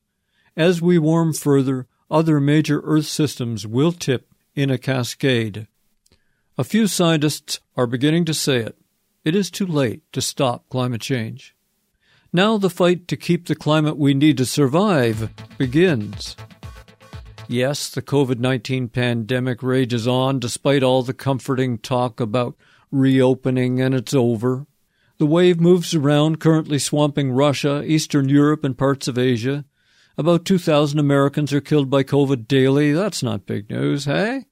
As 0.54 0.82
we 0.82 0.98
warm 0.98 1.32
further, 1.32 1.86
other 2.10 2.40
major 2.40 2.82
Earth 2.84 3.06
systems 3.06 3.66
will 3.66 3.92
tip 3.92 4.34
in 4.54 4.70
a 4.70 4.76
cascade. 4.76 5.66
A 6.58 6.64
few 6.64 6.86
scientists 6.86 7.60
are 7.74 7.86
beginning 7.86 8.26
to 8.26 8.34
say 8.34 8.58
it. 8.58 8.76
It 9.24 9.34
is 9.34 9.50
too 9.50 9.66
late 9.66 10.02
to 10.12 10.20
stop 10.20 10.68
climate 10.68 11.00
change. 11.00 11.55
Now 12.36 12.58
the 12.58 12.68
fight 12.68 13.08
to 13.08 13.16
keep 13.16 13.46
the 13.46 13.54
climate 13.54 13.96
we 13.96 14.12
need 14.12 14.36
to 14.36 14.44
survive 14.44 15.30
begins. 15.56 16.36
Yes, 17.48 17.88
the 17.88 18.02
COVID 18.02 18.38
19 18.38 18.90
pandemic 18.90 19.62
rages 19.62 20.06
on 20.06 20.38
despite 20.38 20.82
all 20.82 21.02
the 21.02 21.14
comforting 21.14 21.78
talk 21.78 22.20
about 22.20 22.54
reopening 22.90 23.80
and 23.80 23.94
it's 23.94 24.12
over. 24.12 24.66
The 25.16 25.24
wave 25.24 25.58
moves 25.58 25.94
around, 25.94 26.38
currently 26.38 26.78
swamping 26.78 27.32
Russia, 27.32 27.82
Eastern 27.86 28.28
Europe, 28.28 28.64
and 28.64 28.76
parts 28.76 29.08
of 29.08 29.16
Asia. 29.16 29.64
About 30.18 30.44
2,000 30.44 30.98
Americans 30.98 31.54
are 31.54 31.62
killed 31.62 31.88
by 31.88 32.02
COVID 32.02 32.46
daily. 32.46 32.92
That's 32.92 33.22
not 33.22 33.46
big 33.46 33.70
news, 33.70 34.04
hey? 34.04 34.44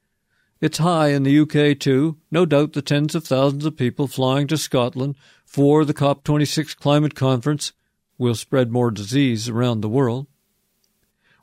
It's 0.59 0.79
high 0.79 1.09
in 1.09 1.25
the 1.25 1.39
UK, 1.41 1.79
too. 1.79 2.17
No 2.31 2.47
doubt 2.47 2.73
the 2.73 2.81
tens 2.81 3.15
of 3.15 3.27
thousands 3.27 3.67
of 3.67 3.77
people 3.77 4.07
flying 4.07 4.47
to 4.47 4.57
Scotland 4.57 5.17
for 5.55 5.85
the 5.85 5.95
COP26 5.95 6.77
climate 6.77 7.15
conference 7.15 7.73
will 8.19 8.35
spread 8.35 8.73
more 8.73 8.91
disease 8.91 9.49
around 9.49 9.83
the 9.83 9.89
world. 9.89 10.27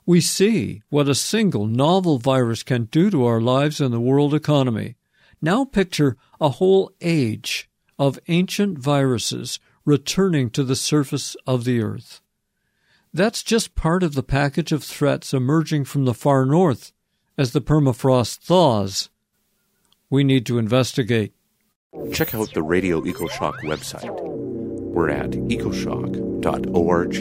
We 0.04 0.20
see 0.20 0.82
what 0.90 1.08
a 1.08 1.14
single 1.14 1.66
novel 1.66 2.18
virus 2.18 2.62
can 2.62 2.90
do 2.90 3.08
to 3.08 3.24
our 3.24 3.40
lives 3.40 3.80
and 3.80 3.90
the 3.90 3.98
world 3.98 4.34
economy. 4.34 4.96
Now 5.40 5.64
picture 5.64 6.18
a 6.42 6.50
whole 6.50 6.92
age 7.00 7.70
of 7.98 8.18
ancient 8.28 8.76
viruses 8.76 9.58
returning 9.86 10.50
to 10.50 10.62
the 10.62 10.76
surface 10.76 11.34
of 11.46 11.64
the 11.64 11.80
earth. 11.80 12.20
That's 13.14 13.42
just 13.42 13.74
part 13.74 14.02
of 14.02 14.12
the 14.12 14.22
package 14.22 14.72
of 14.72 14.84
threats 14.84 15.32
emerging 15.32 15.86
from 15.86 16.04
the 16.04 16.12
far 16.12 16.44
north 16.44 16.92
as 17.38 17.52
the 17.52 17.62
permafrost 17.62 18.40
thaws. 18.40 19.08
We 20.10 20.22
need 20.22 20.44
to 20.44 20.58
investigate. 20.58 21.32
Check 22.12 22.34
out 22.34 22.54
the 22.54 22.62
Radio 22.62 23.02
EcoShock 23.02 23.52
website. 23.64 24.18
We're 24.18 25.10
at 25.10 25.32
ecoshock.org. 25.32 27.12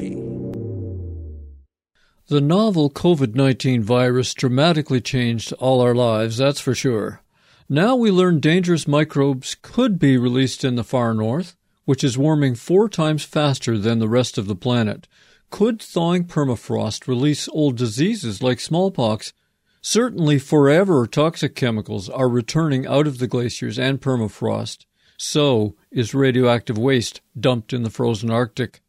The 2.27 2.39
novel 2.39 2.89
COVID 2.89 3.36
19 3.36 3.84
virus 3.84 4.34
dramatically 4.34 5.01
changed 5.01 5.51
all 5.60 5.81
our 5.81 5.93
lives, 5.93 6.38
that's 6.38 6.62
for 6.62 6.73
sure. 6.73 7.21
Now 7.67 7.97
we 7.97 8.12
learn 8.12 8.39
dangerous 8.39 8.88
microbes 8.88 9.57
could 9.62 9.99
be 9.99 10.17
released 10.17 10.63
in 10.63 10.75
the 10.75 10.86
far 10.86 11.13
north, 11.13 11.57
which 11.84 12.01
is 12.01 12.17
warming 12.17 12.55
four 12.55 12.88
times 12.88 13.25
faster 13.25 13.77
than 13.77 13.99
the 13.99 14.07
rest 14.07 14.38
of 14.38 14.47
the 14.47 14.55
planet. 14.55 15.05
Could 15.49 15.81
thawing 15.81 16.23
permafrost 16.23 17.10
release 17.10 17.49
old 17.49 17.75
diseases 17.75 18.41
like 18.41 18.62
smallpox? 18.62 19.34
Certainly, 19.82 20.39
forever 20.39 21.08
toxic 21.08 21.56
chemicals 21.56 22.08
are 22.08 22.30
returning 22.30 22.86
out 22.86 23.08
of 23.08 23.17
the 23.17 23.28
glaciers 23.28 23.80
and 23.80 24.00
permafrost. 24.00 24.86
So 25.17 25.76
is 25.91 26.13
radioactive 26.13 26.78
waste 26.78 27.22
dumped 27.39 27.74
in 27.74 27.84
the 27.84 27.89
frozen 27.89 28.32
Arctic. 28.32 28.82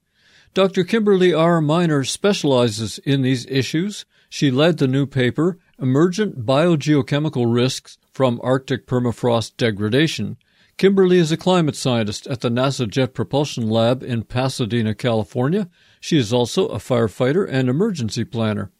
Dr. 0.55 0.85
Kimberly 0.85 1.33
R. 1.33 1.63
Miner 1.63 2.05
specializes 2.05 2.99
in 2.99 3.23
these 3.23 3.47
issues. 3.47 4.05
She 4.29 4.51
led 4.51 4.79
the 4.79 4.89
new 4.89 5.07
paper, 5.07 5.59
Emergent 5.79 6.45
Biogeochemical 6.45 7.53
Risks 7.53 7.97
from 8.13 8.41
Arctic 8.43 8.87
Permafrost 8.87 9.57
Degradation. 9.57 10.37
Kimberly 10.79 11.19
is 11.19 11.33
a 11.33 11.37
climate 11.37 11.77
scientist 11.77 12.27
at 12.27 12.41
the 12.41 12.49
NASA 12.51 12.89
Jet 12.89 13.15
Propulsion 13.15 13.69
Lab 13.69 14.03
in 14.03 14.23
Pasadena, 14.23 14.95
California. 14.95 15.69
She 16.01 16.19
is 16.19 16.33
also 16.33 16.67
a 16.69 16.79
firefighter 16.79 17.47
and 17.49 17.69
emergency 17.69 18.25
planner. 18.25 18.71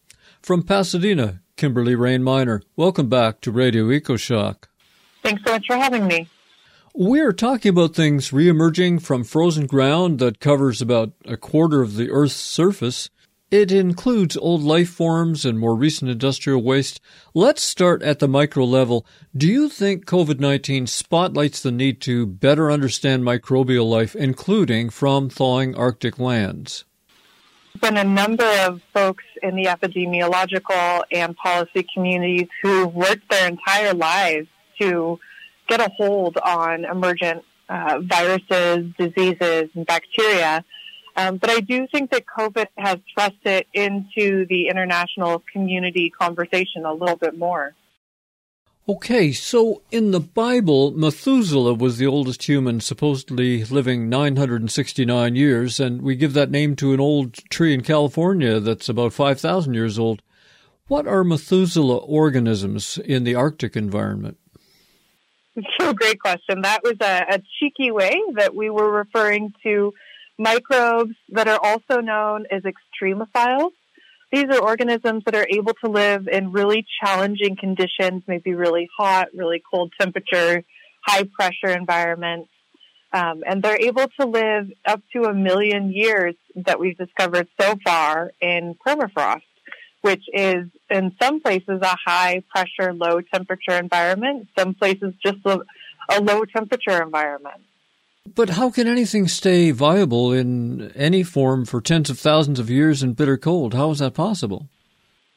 From 0.41 0.63
Pasadena, 0.63 1.42
Kimberly 1.55 1.95
Rain 1.95 2.23
Miner, 2.23 2.61
welcome 2.75 3.09
back 3.09 3.39
to 3.41 3.51
Radio 3.51 3.85
EcoShock. 3.85 4.63
Thanks 5.21 5.43
so 5.45 5.53
much 5.53 5.65
for 5.67 5.75
having 5.75 6.07
me. 6.07 6.27
We're 6.95 7.33
talking 7.33 7.69
about 7.69 7.95
things 7.95 8.31
reemerging 8.31 9.01
from 9.01 9.23
frozen 9.23 9.67
ground 9.67 10.19
that 10.19 10.39
covers 10.39 10.81
about 10.81 11.13
a 11.25 11.37
quarter 11.37 11.81
of 11.81 11.95
the 11.95 12.09
Earth's 12.09 12.35
surface. 12.35 13.09
It 13.49 13.71
includes 13.71 14.35
old 14.35 14.63
life 14.63 14.89
forms 14.89 15.45
and 15.45 15.59
more 15.59 15.75
recent 15.75 16.09
industrial 16.09 16.63
waste. 16.63 16.99
Let's 17.35 17.61
start 17.61 18.01
at 18.01 18.17
the 18.17 18.27
micro 18.27 18.65
level. 18.65 19.05
Do 19.37 19.47
you 19.47 19.69
think 19.69 20.05
COVID 20.05 20.39
19 20.39 20.87
spotlights 20.87 21.61
the 21.61 21.71
need 21.71 22.01
to 22.01 22.25
better 22.25 22.71
understand 22.71 23.23
microbial 23.23 23.87
life, 23.87 24.15
including 24.15 24.89
from 24.89 25.29
thawing 25.29 25.75
Arctic 25.75 26.17
lands? 26.17 26.85
Been 27.81 27.97
a 27.97 28.03
number 28.03 28.47
of 28.61 28.81
folks 28.93 29.23
in 29.41 29.55
the 29.55 29.65
epidemiological 29.65 31.03
and 31.11 31.35
policy 31.35 31.85
communities 31.93 32.47
who 32.61 32.87
worked 32.87 33.29
their 33.29 33.47
entire 33.47 33.93
lives 33.93 34.47
to 34.79 35.19
get 35.67 35.79
a 35.79 35.89
hold 35.97 36.37
on 36.37 36.85
emergent 36.85 37.43
uh, 37.69 37.99
viruses, 38.03 38.91
diseases, 38.97 39.69
and 39.75 39.85
bacteria. 39.85 40.63
Um, 41.15 41.37
but 41.37 41.49
I 41.49 41.59
do 41.59 41.87
think 41.87 42.11
that 42.11 42.25
COVID 42.25 42.67
has 42.77 42.97
thrust 43.13 43.37
it 43.43 43.67
into 43.73 44.45
the 44.47 44.67
international 44.67 45.43
community 45.51 46.09
conversation 46.09 46.85
a 46.85 46.93
little 46.93 47.15
bit 47.15 47.37
more. 47.37 47.75
Okay, 48.87 49.31
so 49.31 49.81
in 49.91 50.11
the 50.11 50.19
Bible, 50.19 50.91
Methuselah 50.91 51.73
was 51.73 51.97
the 51.97 52.05
oldest 52.05 52.43
human, 52.43 52.81
supposedly 52.81 53.63
living 53.63 54.09
969 54.09 55.35
years, 55.37 55.79
and 55.79 56.01
we 56.01 56.17
give 56.17 56.33
that 56.33 56.51
name 56.51 56.75
to 56.75 56.93
an 56.93 56.99
old 56.99 57.35
tree 57.49 57.73
in 57.73 57.81
California 57.81 58.59
that's 58.59 58.89
about 58.89 59.13
5,000 59.13 59.73
years 59.73 59.97
old. 59.97 60.21
What 60.87 61.07
are 61.07 61.23
Methuselah 61.23 61.95
organisms 61.95 62.97
in 62.97 63.23
the 63.23 63.35
Arctic 63.35 63.77
environment? 63.77 64.37
So, 65.79 65.93
great 65.93 66.19
question. 66.19 66.63
That 66.63 66.81
was 66.83 66.95
a, 66.99 67.35
a 67.35 67.41
cheeky 67.59 67.91
way 67.91 68.19
that 68.37 68.55
we 68.55 68.71
were 68.71 68.91
referring 68.91 69.53
to 69.61 69.93
microbes 70.39 71.13
that 71.29 71.47
are 71.47 71.59
also 71.61 72.01
known 72.01 72.45
as 72.51 72.63
extremophiles. 72.63 73.69
These 74.33 74.45
are 74.45 74.59
organisms 74.59 75.25
that 75.25 75.35
are 75.35 75.45
able 75.47 75.73
to 75.85 75.91
live 75.91 76.27
in 76.27 76.51
really 76.51 76.87
challenging 76.99 77.55
conditions, 77.55 78.23
maybe 78.27 78.55
really 78.55 78.89
hot, 78.97 79.27
really 79.35 79.61
cold 79.71 79.93
temperature, 80.01 80.63
high 81.05 81.29
pressure 81.39 81.69
environments. 81.69 82.49
Um, 83.13 83.43
and 83.45 83.61
they're 83.61 83.79
able 83.79 84.07
to 84.19 84.25
live 84.25 84.71
up 84.87 85.03
to 85.13 85.25
a 85.25 85.35
million 85.35 85.91
years 85.91 86.33
that 86.55 86.79
we've 86.79 86.97
discovered 86.97 87.47
so 87.61 87.75
far 87.85 88.31
in 88.41 88.75
permafrost, 88.83 89.43
which 90.01 90.23
is 90.33 90.65
in 90.89 91.15
some 91.21 91.39
places 91.39 91.81
a 91.83 91.95
high 92.03 92.41
pressure, 92.49 92.91
low 92.91 93.21
temperature 93.21 93.77
environment, 93.77 94.47
some 94.57 94.73
places 94.73 95.13
just 95.23 95.45
a, 95.45 95.59
a 96.09 96.19
low 96.19 96.43
temperature 96.45 97.03
environment. 97.03 97.61
But 98.35 98.51
how 98.51 98.71
can 98.71 98.87
anything 98.87 99.27
stay 99.27 99.71
viable 99.71 100.31
in 100.31 100.91
any 100.95 101.23
form 101.23 101.65
for 101.65 101.81
tens 101.81 102.09
of 102.09 102.17
thousands 102.17 102.57
of 102.57 102.69
years 102.69 103.03
in 103.03 103.13
bitter 103.13 103.37
cold? 103.37 103.73
How 103.73 103.91
is 103.91 103.99
that 103.99 104.13
possible? 104.13 104.69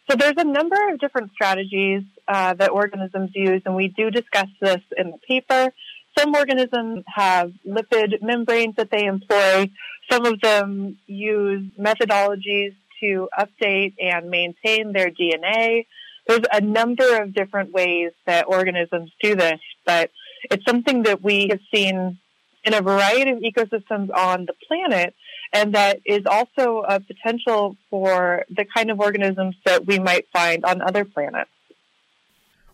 So 0.08 0.16
there's 0.16 0.36
a 0.36 0.44
number 0.44 0.76
of 0.90 1.00
different 1.00 1.32
strategies 1.32 2.04
uh, 2.28 2.54
that 2.54 2.70
organisms 2.70 3.32
use, 3.34 3.60
and 3.66 3.74
we 3.74 3.88
do 3.88 4.10
discuss 4.10 4.48
this 4.60 4.80
in 4.96 5.10
the 5.10 5.18
paper. 5.18 5.72
Some 6.16 6.34
organisms 6.34 7.02
have 7.08 7.52
lipid 7.66 8.22
membranes 8.22 8.76
that 8.76 8.90
they 8.90 9.04
employ. 9.04 9.68
Some 10.10 10.24
of 10.24 10.40
them 10.40 10.96
use 11.06 11.64
methodologies 11.78 12.76
to 13.00 13.28
update 13.36 13.94
and 14.00 14.30
maintain 14.30 14.92
their 14.92 15.10
DNA. 15.10 15.86
There's 16.28 16.46
a 16.52 16.60
number 16.60 17.20
of 17.20 17.34
different 17.34 17.72
ways 17.72 18.12
that 18.26 18.46
organisms 18.46 19.10
do 19.20 19.34
this, 19.34 19.60
but 19.84 20.10
it's 20.50 20.64
something 20.64 21.02
that 21.02 21.22
we 21.22 21.48
have 21.50 21.60
seen 21.74 22.18
in 22.66 22.74
a 22.74 22.82
variety 22.82 23.30
of 23.30 23.38
ecosystems 23.38 24.12
on 24.14 24.44
the 24.44 24.54
planet, 24.66 25.14
and 25.52 25.74
that 25.74 26.00
is 26.04 26.26
also 26.26 26.82
a 26.86 26.98
potential 26.98 27.76
for 27.88 28.44
the 28.50 28.64
kind 28.64 28.90
of 28.90 29.00
organisms 29.00 29.54
that 29.64 29.86
we 29.86 30.00
might 30.00 30.26
find 30.32 30.64
on 30.64 30.82
other 30.82 31.04
planets. 31.04 31.50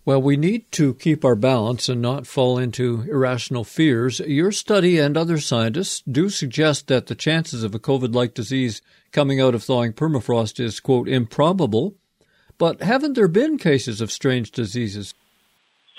Well, 0.04 0.20
we 0.20 0.36
need 0.36 0.72
to 0.72 0.94
keep 0.94 1.24
our 1.24 1.36
balance 1.36 1.88
and 1.88 2.02
not 2.02 2.26
fall 2.26 2.58
into 2.58 3.02
irrational 3.02 3.62
fears. 3.62 4.18
Your 4.18 4.50
study 4.50 4.98
and 4.98 5.16
other 5.16 5.38
scientists 5.38 6.02
do 6.10 6.28
suggest 6.28 6.88
that 6.88 7.06
the 7.06 7.14
chances 7.14 7.62
of 7.62 7.72
a 7.72 7.78
COVID 7.78 8.12
like 8.12 8.34
disease 8.34 8.82
coming 9.12 9.40
out 9.40 9.54
of 9.54 9.62
thawing 9.62 9.92
permafrost 9.92 10.58
is, 10.58 10.80
quote, 10.80 11.08
improbable. 11.08 11.94
But 12.58 12.82
haven't 12.82 13.12
there 13.12 13.28
been 13.28 13.58
cases 13.58 14.00
of 14.00 14.10
strange 14.10 14.50
diseases? 14.50 15.14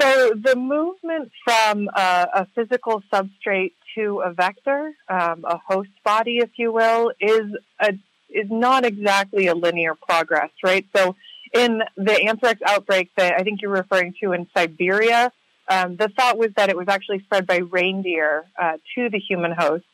So 0.02 0.34
the 0.36 0.56
movement 0.58 1.32
from 1.46 1.88
a, 1.96 2.28
a 2.34 2.48
physical 2.56 3.02
substrate 3.14 3.74
to 3.96 4.22
a 4.22 4.34
vector, 4.34 4.94
um, 5.10 5.46
a 5.46 5.58
host 5.58 5.90
body, 6.04 6.38
if 6.38 6.52
you 6.58 6.72
will, 6.72 7.12
is 7.20 7.52
a, 7.80 7.94
is 8.30 8.50
not 8.50 8.86
exactly 8.86 9.48
a 9.48 9.56
linear 9.56 9.96
progress, 9.96 10.50
right? 10.64 10.86
So 10.96 11.16
in 11.54 11.82
the 11.96 12.24
anthrax 12.24 12.62
outbreak 12.66 13.12
that 13.18 13.36
I 13.40 13.44
think 13.44 13.62
you're 13.62 13.72
referring 13.72 14.16
to 14.22 14.34
in 14.34 14.48
Siberia, 14.56 15.32
um, 15.70 15.96
the 15.96 16.10
thought 16.10 16.38
was 16.38 16.50
that 16.58 16.70
it 16.70 16.76
was 16.76 16.88
actually 16.88 17.20
spread 17.20 17.48
by 17.48 17.58
reindeer 17.58 18.46
uh, 18.62 18.78
to 18.96 19.10
the 19.10 19.20
human 19.20 19.52
host. 19.52 19.86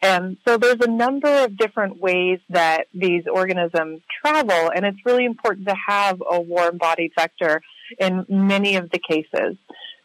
And 0.00 0.36
so 0.46 0.58
there's 0.58 0.80
a 0.80 0.90
number 0.90 1.44
of 1.44 1.56
different 1.56 2.00
ways 2.00 2.38
that 2.50 2.86
these 2.94 3.24
organisms 3.26 4.02
travel, 4.24 4.70
and 4.74 4.84
it's 4.84 4.98
really 5.04 5.24
important 5.24 5.66
to 5.68 5.74
have 5.74 6.22
a 6.28 6.40
warm 6.40 6.78
body 6.78 7.10
vector 7.16 7.62
in 7.98 8.24
many 8.28 8.76
of 8.76 8.90
the 8.90 8.98
cases. 8.98 9.56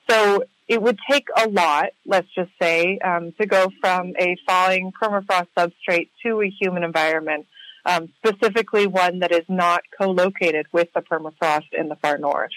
So 0.10 0.46
it 0.68 0.82
would 0.82 0.98
take 1.10 1.28
a 1.36 1.50
lot, 1.50 1.88
let's 2.06 2.28
just 2.34 2.52
say, 2.62 2.98
um, 3.00 3.34
to 3.40 3.46
go 3.46 3.70
from 3.82 4.14
a 4.20 4.36
falling 4.48 4.92
permafrost 4.92 5.48
substrate 5.58 6.10
to 6.26 6.42
a 6.42 6.50
human 6.50 6.84
environment, 6.84 7.46
um, 7.86 8.10
specifically 8.18 8.88
one 8.88 9.20
that 9.20 9.32
is 9.32 9.46
not 9.50 9.84
co-located 10.00 10.68
with 10.72 10.88
the 10.94 11.02
permafrost 11.02 11.74
in 11.78 11.90
the 11.90 11.96
far 11.98 12.18
north. 12.18 12.52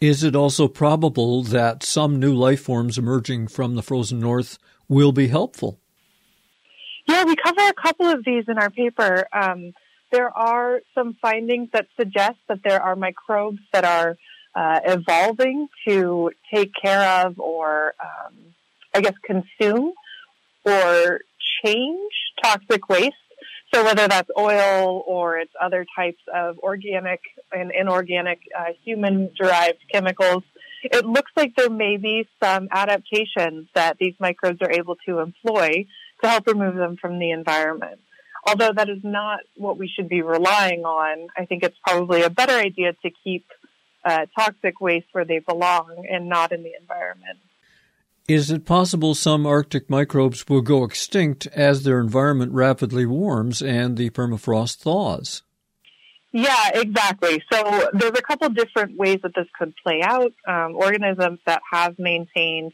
Is 0.00 0.22
it 0.22 0.36
also 0.36 0.68
probable 0.68 1.42
that 1.42 1.82
some 1.82 2.20
new 2.20 2.32
life 2.32 2.62
forms 2.62 2.98
emerging 2.98 3.48
from 3.48 3.74
the 3.74 3.82
frozen 3.82 4.20
north 4.20 4.58
will 4.88 5.12
be 5.12 5.26
helpful? 5.26 5.80
Yeah, 7.06 7.24
we 7.24 7.36
cover 7.36 7.60
a 7.68 7.72
couple 7.72 8.06
of 8.06 8.24
these 8.24 8.44
in 8.48 8.58
our 8.58 8.70
paper. 8.70 9.26
Um, 9.32 9.72
there 10.12 10.30
are 10.36 10.80
some 10.94 11.16
findings 11.20 11.68
that 11.72 11.86
suggest 11.98 12.36
that 12.48 12.60
there 12.62 12.80
are 12.80 12.96
microbes 12.96 13.58
that 13.72 13.84
are 13.84 14.16
uh, 14.58 14.80
evolving 14.96 15.68
to 15.86 16.30
take 16.52 16.72
care 16.84 17.04
of 17.22 17.38
or, 17.38 17.94
um, 18.08 18.34
I 18.96 19.00
guess, 19.04 19.16
consume 19.32 19.92
or 20.64 21.20
change 21.64 22.12
toxic 22.42 22.88
waste. 22.88 23.14
So 23.72 23.84
whether 23.84 24.08
that's 24.08 24.30
oil 24.36 25.04
or 25.06 25.38
it's 25.42 25.52
other 25.66 25.86
types 25.94 26.22
of 26.34 26.58
organic 26.58 27.20
and 27.52 27.70
inorganic 27.82 28.40
uh, 28.58 28.72
human-derived 28.84 29.82
chemicals, 29.92 30.42
it 30.82 31.04
looks 31.04 31.30
like 31.36 31.54
there 31.54 31.70
may 31.70 31.96
be 31.96 32.26
some 32.42 32.68
adaptations 32.72 33.68
that 33.74 33.98
these 33.98 34.14
microbes 34.18 34.60
are 34.62 34.72
able 34.80 34.96
to 35.06 35.12
employ 35.20 35.86
to 36.20 36.28
help 36.28 36.46
remove 36.46 36.76
them 36.76 36.96
from 37.02 37.18
the 37.18 37.30
environment. 37.30 38.00
Although 38.46 38.72
that 38.78 38.88
is 38.88 39.02
not 39.04 39.40
what 39.56 39.78
we 39.78 39.88
should 39.94 40.08
be 40.08 40.22
relying 40.22 40.82
on, 40.84 41.28
I 41.36 41.44
think 41.44 41.62
it's 41.62 41.76
probably 41.86 42.22
a 42.22 42.30
better 42.30 42.54
idea 42.54 42.94
to 43.04 43.10
keep 43.22 43.44
uh, 44.04 44.26
toxic 44.38 44.80
waste 44.80 45.06
where 45.12 45.24
they 45.24 45.38
belong 45.40 46.06
and 46.10 46.28
not 46.28 46.52
in 46.52 46.62
the 46.62 46.72
environment. 46.80 47.38
Is 48.28 48.50
it 48.50 48.66
possible 48.66 49.14
some 49.14 49.46
Arctic 49.46 49.88
microbes 49.88 50.46
will 50.48 50.60
go 50.60 50.84
extinct 50.84 51.46
as 51.48 51.82
their 51.82 51.98
environment 51.98 52.52
rapidly 52.52 53.06
warms 53.06 53.62
and 53.62 53.96
the 53.96 54.10
permafrost 54.10 54.76
thaws? 54.76 55.42
Yeah, 56.32 56.70
exactly. 56.74 57.42
So 57.50 57.88
there's 57.94 58.18
a 58.18 58.22
couple 58.22 58.50
different 58.50 58.98
ways 58.98 59.20
that 59.22 59.34
this 59.34 59.46
could 59.58 59.72
play 59.82 60.02
out. 60.02 60.34
Um, 60.46 60.76
organisms 60.76 61.38
that 61.46 61.62
have 61.72 61.98
maintained 61.98 62.72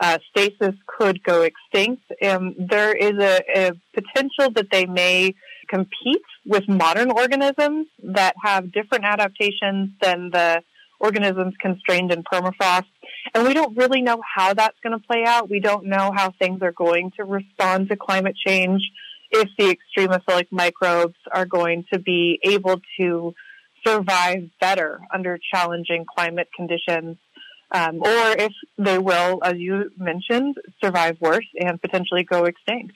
uh, 0.00 0.18
stasis 0.30 0.74
could 0.86 1.22
go 1.22 1.42
extinct. 1.42 2.02
Um, 2.22 2.54
there 2.58 2.94
is 2.94 3.12
a, 3.22 3.42
a 3.54 3.72
potential 3.92 4.50
that 4.54 4.68
they 4.70 4.86
may 4.86 5.34
compete 5.74 6.22
with 6.46 6.68
modern 6.68 7.10
organisms 7.10 7.88
that 8.02 8.34
have 8.42 8.72
different 8.72 9.04
adaptations 9.04 9.90
than 10.00 10.30
the 10.30 10.62
organisms 11.00 11.54
constrained 11.60 12.12
in 12.12 12.22
permafrost. 12.22 12.86
And 13.34 13.46
we 13.46 13.54
don't 13.54 13.76
really 13.76 14.02
know 14.02 14.20
how 14.36 14.54
that's 14.54 14.78
going 14.82 14.98
to 14.98 15.04
play 15.04 15.24
out. 15.26 15.50
We 15.50 15.60
don't 15.60 15.86
know 15.86 16.12
how 16.14 16.32
things 16.38 16.62
are 16.62 16.72
going 16.72 17.10
to 17.16 17.24
respond 17.24 17.88
to 17.88 17.96
climate 17.96 18.36
change 18.36 18.82
if 19.30 19.48
the 19.58 19.76
extremophilic 19.76 20.46
microbes 20.50 21.16
are 21.32 21.46
going 21.46 21.84
to 21.92 21.98
be 21.98 22.38
able 22.44 22.80
to 23.00 23.34
survive 23.84 24.48
better 24.60 25.00
under 25.12 25.38
challenging 25.52 26.04
climate 26.06 26.48
conditions. 26.56 27.16
Um, 27.72 28.00
or 28.02 28.36
if 28.38 28.52
they 28.78 28.98
will, 28.98 29.40
as 29.42 29.54
you 29.56 29.90
mentioned, 29.98 30.56
survive 30.82 31.16
worse 31.20 31.48
and 31.58 31.80
potentially 31.80 32.22
go 32.22 32.44
extinct. 32.44 32.94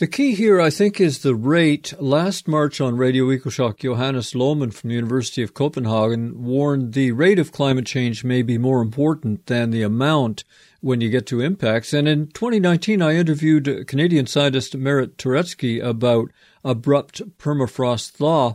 The 0.00 0.06
key 0.06 0.34
here, 0.34 0.62
I 0.62 0.70
think, 0.70 0.98
is 0.98 1.18
the 1.18 1.34
rate. 1.34 1.92
Last 2.00 2.48
March 2.48 2.80
on 2.80 2.96
Radio 2.96 3.26
EcoShock, 3.26 3.80
Johannes 3.80 4.32
Lohmann 4.32 4.72
from 4.72 4.88
the 4.88 4.94
University 4.94 5.42
of 5.42 5.52
Copenhagen 5.52 6.42
warned 6.42 6.94
the 6.94 7.12
rate 7.12 7.38
of 7.38 7.52
climate 7.52 7.84
change 7.84 8.24
may 8.24 8.40
be 8.40 8.56
more 8.56 8.80
important 8.80 9.44
than 9.44 9.68
the 9.68 9.82
amount 9.82 10.42
when 10.80 11.02
you 11.02 11.10
get 11.10 11.26
to 11.26 11.42
impacts. 11.42 11.92
And 11.92 12.08
in 12.08 12.28
2019, 12.28 13.02
I 13.02 13.16
interviewed 13.16 13.86
Canadian 13.86 14.24
scientist 14.26 14.74
Merritt 14.74 15.18
Turetsky 15.18 15.84
about 15.84 16.30
abrupt 16.64 17.20
permafrost 17.36 18.12
thaw. 18.12 18.54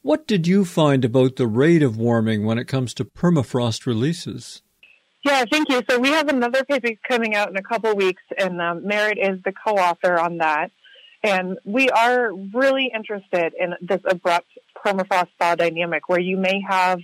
What 0.00 0.26
did 0.26 0.46
you 0.46 0.64
find 0.64 1.04
about 1.04 1.36
the 1.36 1.46
rate 1.46 1.82
of 1.82 1.98
warming 1.98 2.46
when 2.46 2.56
it 2.56 2.68
comes 2.68 2.94
to 2.94 3.04
permafrost 3.04 3.84
releases? 3.84 4.62
Yeah, 5.26 5.44
thank 5.50 5.68
you. 5.68 5.82
So 5.90 5.98
we 5.98 6.10
have 6.10 6.28
another 6.28 6.64
paper 6.64 6.90
coming 7.08 7.34
out 7.34 7.50
in 7.50 7.56
a 7.56 7.62
couple 7.62 7.94
weeks, 7.96 8.22
and 8.38 8.62
um, 8.62 8.86
Merritt 8.86 9.18
is 9.18 9.42
the 9.44 9.52
co-author 9.52 10.18
on 10.18 10.38
that. 10.38 10.70
And 11.26 11.58
we 11.64 11.90
are 11.90 12.32
really 12.32 12.88
interested 12.94 13.52
in 13.58 13.74
this 13.80 14.00
abrupt 14.04 14.46
permafrost 14.76 15.26
thaw 15.40 15.56
dynamic 15.56 16.08
where 16.08 16.20
you 16.20 16.36
may 16.36 16.60
have 16.68 17.00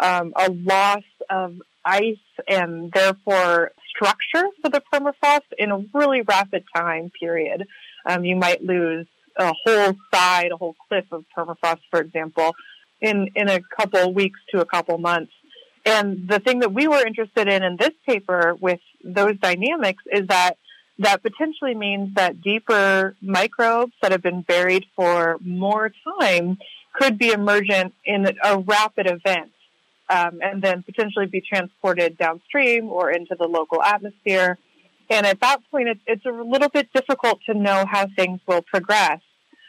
um, 0.00 0.32
a 0.34 0.50
loss 0.50 1.04
of 1.30 1.54
ice 1.84 2.16
and 2.48 2.90
therefore 2.92 3.70
structure 3.88 4.48
for 4.60 4.70
the 4.70 4.82
permafrost 4.92 5.52
in 5.56 5.70
a 5.70 5.84
really 5.94 6.22
rapid 6.22 6.64
time 6.74 7.12
period. 7.20 7.68
Um, 8.04 8.24
you 8.24 8.34
might 8.34 8.60
lose 8.60 9.06
a 9.36 9.54
whole 9.64 9.94
side, 10.12 10.50
a 10.50 10.56
whole 10.56 10.74
cliff 10.88 11.04
of 11.12 11.24
permafrost, 11.36 11.82
for 11.92 12.00
example, 12.00 12.56
in, 13.00 13.28
in 13.36 13.48
a 13.48 13.60
couple 13.76 14.12
weeks 14.12 14.40
to 14.50 14.60
a 14.60 14.66
couple 14.66 14.98
months. 14.98 15.32
And 15.86 16.28
the 16.28 16.40
thing 16.40 16.58
that 16.58 16.72
we 16.72 16.88
were 16.88 17.06
interested 17.06 17.46
in 17.46 17.62
in 17.62 17.76
this 17.76 17.92
paper 18.04 18.56
with 18.60 18.80
those 19.04 19.38
dynamics 19.38 20.02
is 20.12 20.26
that 20.26 20.58
that 21.00 21.22
potentially 21.22 21.74
means 21.74 22.14
that 22.14 22.42
deeper 22.42 23.16
microbes 23.22 23.92
that 24.02 24.12
have 24.12 24.22
been 24.22 24.42
buried 24.42 24.84
for 24.94 25.38
more 25.40 25.90
time 26.20 26.58
could 26.92 27.18
be 27.18 27.30
emergent 27.30 27.94
in 28.04 28.26
a 28.44 28.58
rapid 28.58 29.06
event 29.06 29.50
um, 30.10 30.40
and 30.42 30.60
then 30.60 30.82
potentially 30.82 31.26
be 31.26 31.40
transported 31.40 32.18
downstream 32.18 32.90
or 32.90 33.10
into 33.10 33.34
the 33.38 33.46
local 33.46 33.82
atmosphere. 33.82 34.58
And 35.08 35.24
at 35.24 35.40
that 35.40 35.62
point, 35.70 35.88
it's, 35.88 36.00
it's 36.06 36.26
a 36.26 36.30
little 36.30 36.68
bit 36.68 36.92
difficult 36.92 37.40
to 37.46 37.54
know 37.54 37.86
how 37.90 38.06
things 38.14 38.40
will 38.46 38.62
progress. 38.62 39.20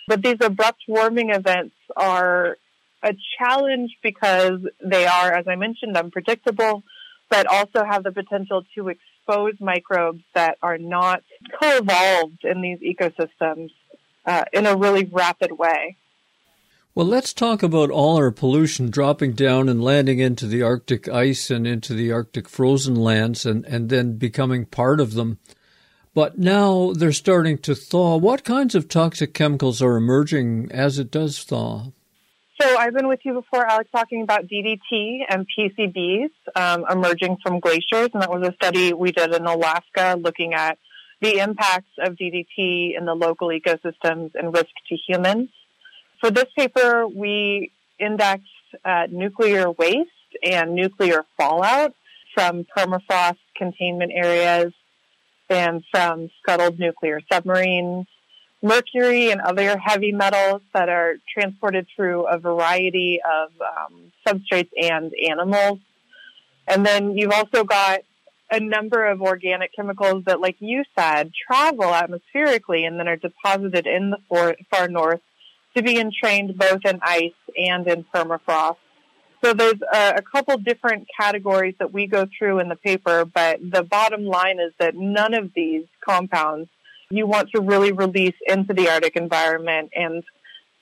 But 0.07 0.21
these 0.21 0.37
abrupt 0.41 0.83
warming 0.87 1.29
events 1.29 1.75
are 1.95 2.57
a 3.03 3.15
challenge 3.39 3.91
because 4.03 4.59
they 4.83 5.05
are, 5.05 5.31
as 5.31 5.47
I 5.47 5.55
mentioned, 5.55 5.95
unpredictable, 5.95 6.83
but 7.29 7.47
also 7.47 7.85
have 7.85 8.03
the 8.03 8.11
potential 8.11 8.63
to 8.75 8.89
expose 9.31 9.53
microbes 9.59 10.23
that 10.35 10.57
are 10.61 10.77
not 10.77 11.23
co-evolved 11.59 12.43
in 12.43 12.61
these 12.61 12.79
ecosystems 12.79 13.69
uh, 14.25 14.43
in 14.53 14.65
a 14.65 14.75
really 14.75 15.05
rapid 15.05 15.51
way. 15.51 15.97
Well, 16.93 17.05
let's 17.05 17.33
talk 17.33 17.63
about 17.63 17.89
all 17.89 18.17
our 18.17 18.31
pollution 18.31 18.89
dropping 18.89 19.33
down 19.33 19.69
and 19.69 19.81
landing 19.81 20.19
into 20.19 20.45
the 20.45 20.61
Arctic 20.61 21.07
ice 21.07 21.49
and 21.49 21.65
into 21.65 21.93
the 21.93 22.11
Arctic 22.11 22.49
frozen 22.49 22.95
lands 22.95 23.45
and, 23.45 23.65
and 23.65 23.89
then 23.89 24.17
becoming 24.17 24.65
part 24.65 24.99
of 24.99 25.13
them. 25.13 25.39
But 26.13 26.37
now 26.37 26.91
they're 26.91 27.13
starting 27.13 27.57
to 27.59 27.75
thaw. 27.75 28.17
What 28.17 28.43
kinds 28.43 28.75
of 28.75 28.89
toxic 28.89 29.33
chemicals 29.33 29.81
are 29.81 29.95
emerging 29.95 30.69
as 30.73 30.99
it 30.99 31.09
does 31.09 31.41
thaw? 31.41 31.91
So 32.61 32.77
I've 32.77 32.93
been 32.93 33.07
with 33.07 33.21
you 33.23 33.33
before, 33.33 33.65
Alex, 33.65 33.89
talking 33.91 34.21
about 34.21 34.45
DDT 34.45 35.21
and 35.27 35.47
PCBs 35.57 36.29
um, 36.55 36.85
emerging 36.91 37.37
from 37.41 37.59
glaciers, 37.59 38.09
and 38.13 38.21
that 38.21 38.29
was 38.29 38.47
a 38.47 38.53
study 38.53 38.93
we 38.93 39.11
did 39.11 39.33
in 39.33 39.47
Alaska 39.47 40.15
looking 40.21 40.53
at 40.53 40.77
the 41.21 41.39
impacts 41.39 41.89
of 41.97 42.13
DDT 42.13 42.95
in 42.95 43.05
the 43.05 43.15
local 43.15 43.47
ecosystems 43.47 44.35
and 44.35 44.53
risk 44.53 44.69
to 44.89 44.95
humans. 45.07 45.49
For 46.19 46.29
this 46.29 46.45
paper, 46.55 47.07
we 47.07 47.71
indexed 47.97 48.45
uh, 48.85 49.07
nuclear 49.09 49.71
waste 49.71 50.09
and 50.43 50.75
nuclear 50.75 51.25
fallout 51.37 51.95
from 52.35 52.67
permafrost 52.77 53.39
containment 53.57 54.11
areas 54.13 54.71
and 55.49 55.83
from 55.89 56.29
scuttled 56.43 56.77
nuclear 56.77 57.21
submarines, 57.31 58.05
mercury 58.61 59.31
and 59.31 59.41
other 59.41 59.77
heavy 59.77 60.11
metals 60.11 60.61
that 60.73 60.89
are 60.89 61.15
transported 61.33 61.87
through 61.95 62.27
a 62.27 62.37
variety 62.37 63.19
of 63.23 63.51
um, 63.61 64.11
substrates 64.25 64.69
and 64.79 65.11
animals. 65.29 65.79
And 66.67 66.85
then 66.85 67.17
you've 67.17 67.31
also 67.31 67.63
got 67.63 68.01
a 68.51 68.59
number 68.59 69.05
of 69.05 69.21
organic 69.21 69.73
chemicals 69.75 70.25
that, 70.25 70.41
like 70.41 70.57
you 70.59 70.83
said, 70.97 71.31
travel 71.47 71.93
atmospherically 71.93 72.85
and 72.85 72.99
then 72.99 73.07
are 73.07 73.15
deposited 73.15 73.87
in 73.87 74.11
the 74.11 74.17
far, 74.29 74.55
far 74.69 74.87
north 74.87 75.21
to 75.75 75.81
be 75.81 75.97
entrained 75.97 76.57
both 76.57 76.81
in 76.85 76.99
ice 77.01 77.31
and 77.57 77.87
in 77.87 78.03
permafrost. 78.13 78.75
So 79.43 79.53
there's 79.53 79.81
a, 79.91 80.15
a, 80.17 80.21
couple 80.21 80.57
different 80.57 81.07
categories 81.19 81.73
that 81.79 81.91
we 81.91 82.05
go 82.05 82.27
through 82.37 82.59
in 82.59 82.69
the 82.69 82.75
paper, 82.75 83.25
but 83.25 83.59
the 83.59 83.81
bottom 83.81 84.25
line 84.25 84.59
is 84.59 84.71
that 84.79 84.95
none 84.95 85.33
of 85.33 85.51
these 85.55 85.85
compounds 86.05 86.69
you 87.11 87.27
want 87.27 87.49
to 87.51 87.61
really 87.61 87.91
release 87.91 88.35
into 88.47 88.73
the 88.73 88.89
Arctic 88.89 89.15
environment. 89.15 89.91
And 89.95 90.23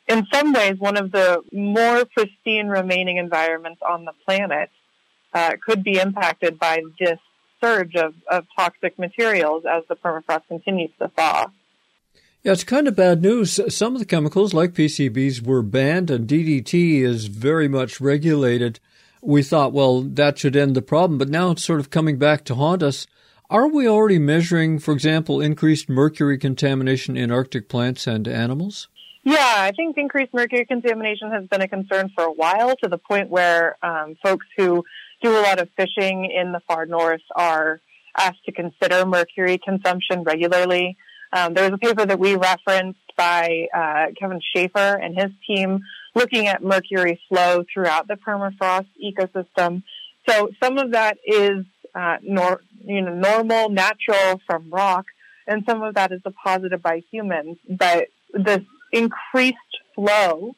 in 0.07 0.25
some 0.34 0.53
ways, 0.53 0.75
one 0.80 0.97
of 0.97 1.11
the 1.11 1.41
more 1.51 2.05
pristine 2.05 2.67
remaining 2.67 3.17
environments 3.17 3.82
on 3.88 4.05
the 4.05 4.13
planet 4.25 4.69
uh, 5.34 5.53
could 5.65 5.84
be 5.84 5.99
impacted 5.99 6.59
by 6.59 6.82
this 6.99 7.19
surge 7.61 7.95
of, 7.95 8.13
of 8.30 8.45
toxic 8.55 8.97
materials 8.97 9.63
as 9.69 9.84
the 9.88 9.95
permafrost 9.95 10.47
continues 10.47 10.91
to 10.99 11.09
thaw. 11.09 11.47
Yeah, 12.41 12.53
it's 12.53 12.63
kind 12.63 12.88
of 12.88 12.95
bad 12.95 13.21
news. 13.21 13.59
Some 13.67 13.95
of 13.95 13.99
the 13.99 14.05
chemicals, 14.05 14.53
like 14.53 14.71
PCBs, 14.71 15.45
were 15.45 15.61
banned, 15.61 16.09
and 16.09 16.27
DDT 16.27 17.01
is 17.01 17.25
very 17.25 17.67
much 17.67 17.99
regulated. 17.99 18.80
We 19.21 19.43
thought, 19.43 19.73
well, 19.73 20.01
that 20.01 20.38
should 20.38 20.55
end 20.55 20.73
the 20.75 20.82
problem, 20.82 21.17
but 21.17 21.27
now 21.27 21.51
it's 21.51 21.63
sort 21.65 21.82
of 21.82 21.89
coming 21.89 22.17
back 22.17 22.45
to 22.45 22.55
haunt 22.55 22.82
us. 22.82 23.07
Are 23.52 23.68
we 23.68 23.88
already 23.88 24.20
measuring, 24.20 24.78
for 24.78 24.93
example, 24.93 25.41
increased 25.41 25.89
mercury 25.89 26.38
contamination 26.38 27.18
in 27.18 27.32
Arctic 27.32 27.68
plants 27.68 28.06
and 28.06 28.28
animals? 28.28 28.89
Yeah, 29.24 29.38
I 29.41 29.72
think 29.76 29.97
increased 29.97 30.36
mercury 30.36 30.66
contamination 30.66 31.32
has 31.32 31.47
been 31.47 31.62
a 31.62 31.68
concern 31.68 32.12
for 32.16 32.26
a 32.26 32.32
while 32.32 32.76
to 32.84 32.88
the 32.88 33.00
point 33.00 33.30
where 33.30 33.76
um, 33.84 34.16
folks 34.24 34.45
who 34.56 34.86
do 35.24 35.32
a 35.32 35.41
lot 35.41 35.60
of 35.60 35.68
fishing 35.76 36.30
in 36.32 36.52
the 36.52 36.60
far 36.68 36.86
north 36.86 37.24
are 37.36 37.82
asked 38.16 38.45
to 38.45 38.52
consider 38.52 39.04
mercury 39.04 39.58
consumption 39.58 40.24
regularly. 40.24 40.95
Um, 41.34 41.56
there 41.56 41.64
was 41.64 41.74
a 41.74 41.80
paper 41.80 42.06
that 42.06 42.20
we 42.20 42.36
referenced 42.36 43.00
by 43.18 43.68
uh, 43.76 44.12
Kevin 44.20 44.41
Schaefer 44.54 44.78
and 44.78 45.16
his 45.16 45.32
team 45.47 45.80
looking 46.14 46.45
at 46.45 46.64
mercury 46.64 47.20
flow 47.28 47.64
throughout 47.74 48.08
the 48.08 48.16
permafrost 48.16 48.88
ecosystem. 49.04 49.82
So 50.28 50.50
some 50.62 50.78
of 50.78 50.91
that 50.91 51.18
is 51.26 51.66
uh, 51.95 52.17
nor, 52.21 52.61
you 52.83 53.01
know, 53.01 53.13
normal, 53.13 53.69
natural 53.69 54.41
from 54.45 54.69
rock, 54.69 55.05
and 55.47 55.63
some 55.67 55.81
of 55.81 55.95
that 55.95 56.11
is 56.11 56.21
deposited 56.23 56.81
by 56.81 57.01
humans. 57.11 57.57
But 57.67 58.07
this 58.33 58.61
increased 58.91 59.57
flow 59.95 60.55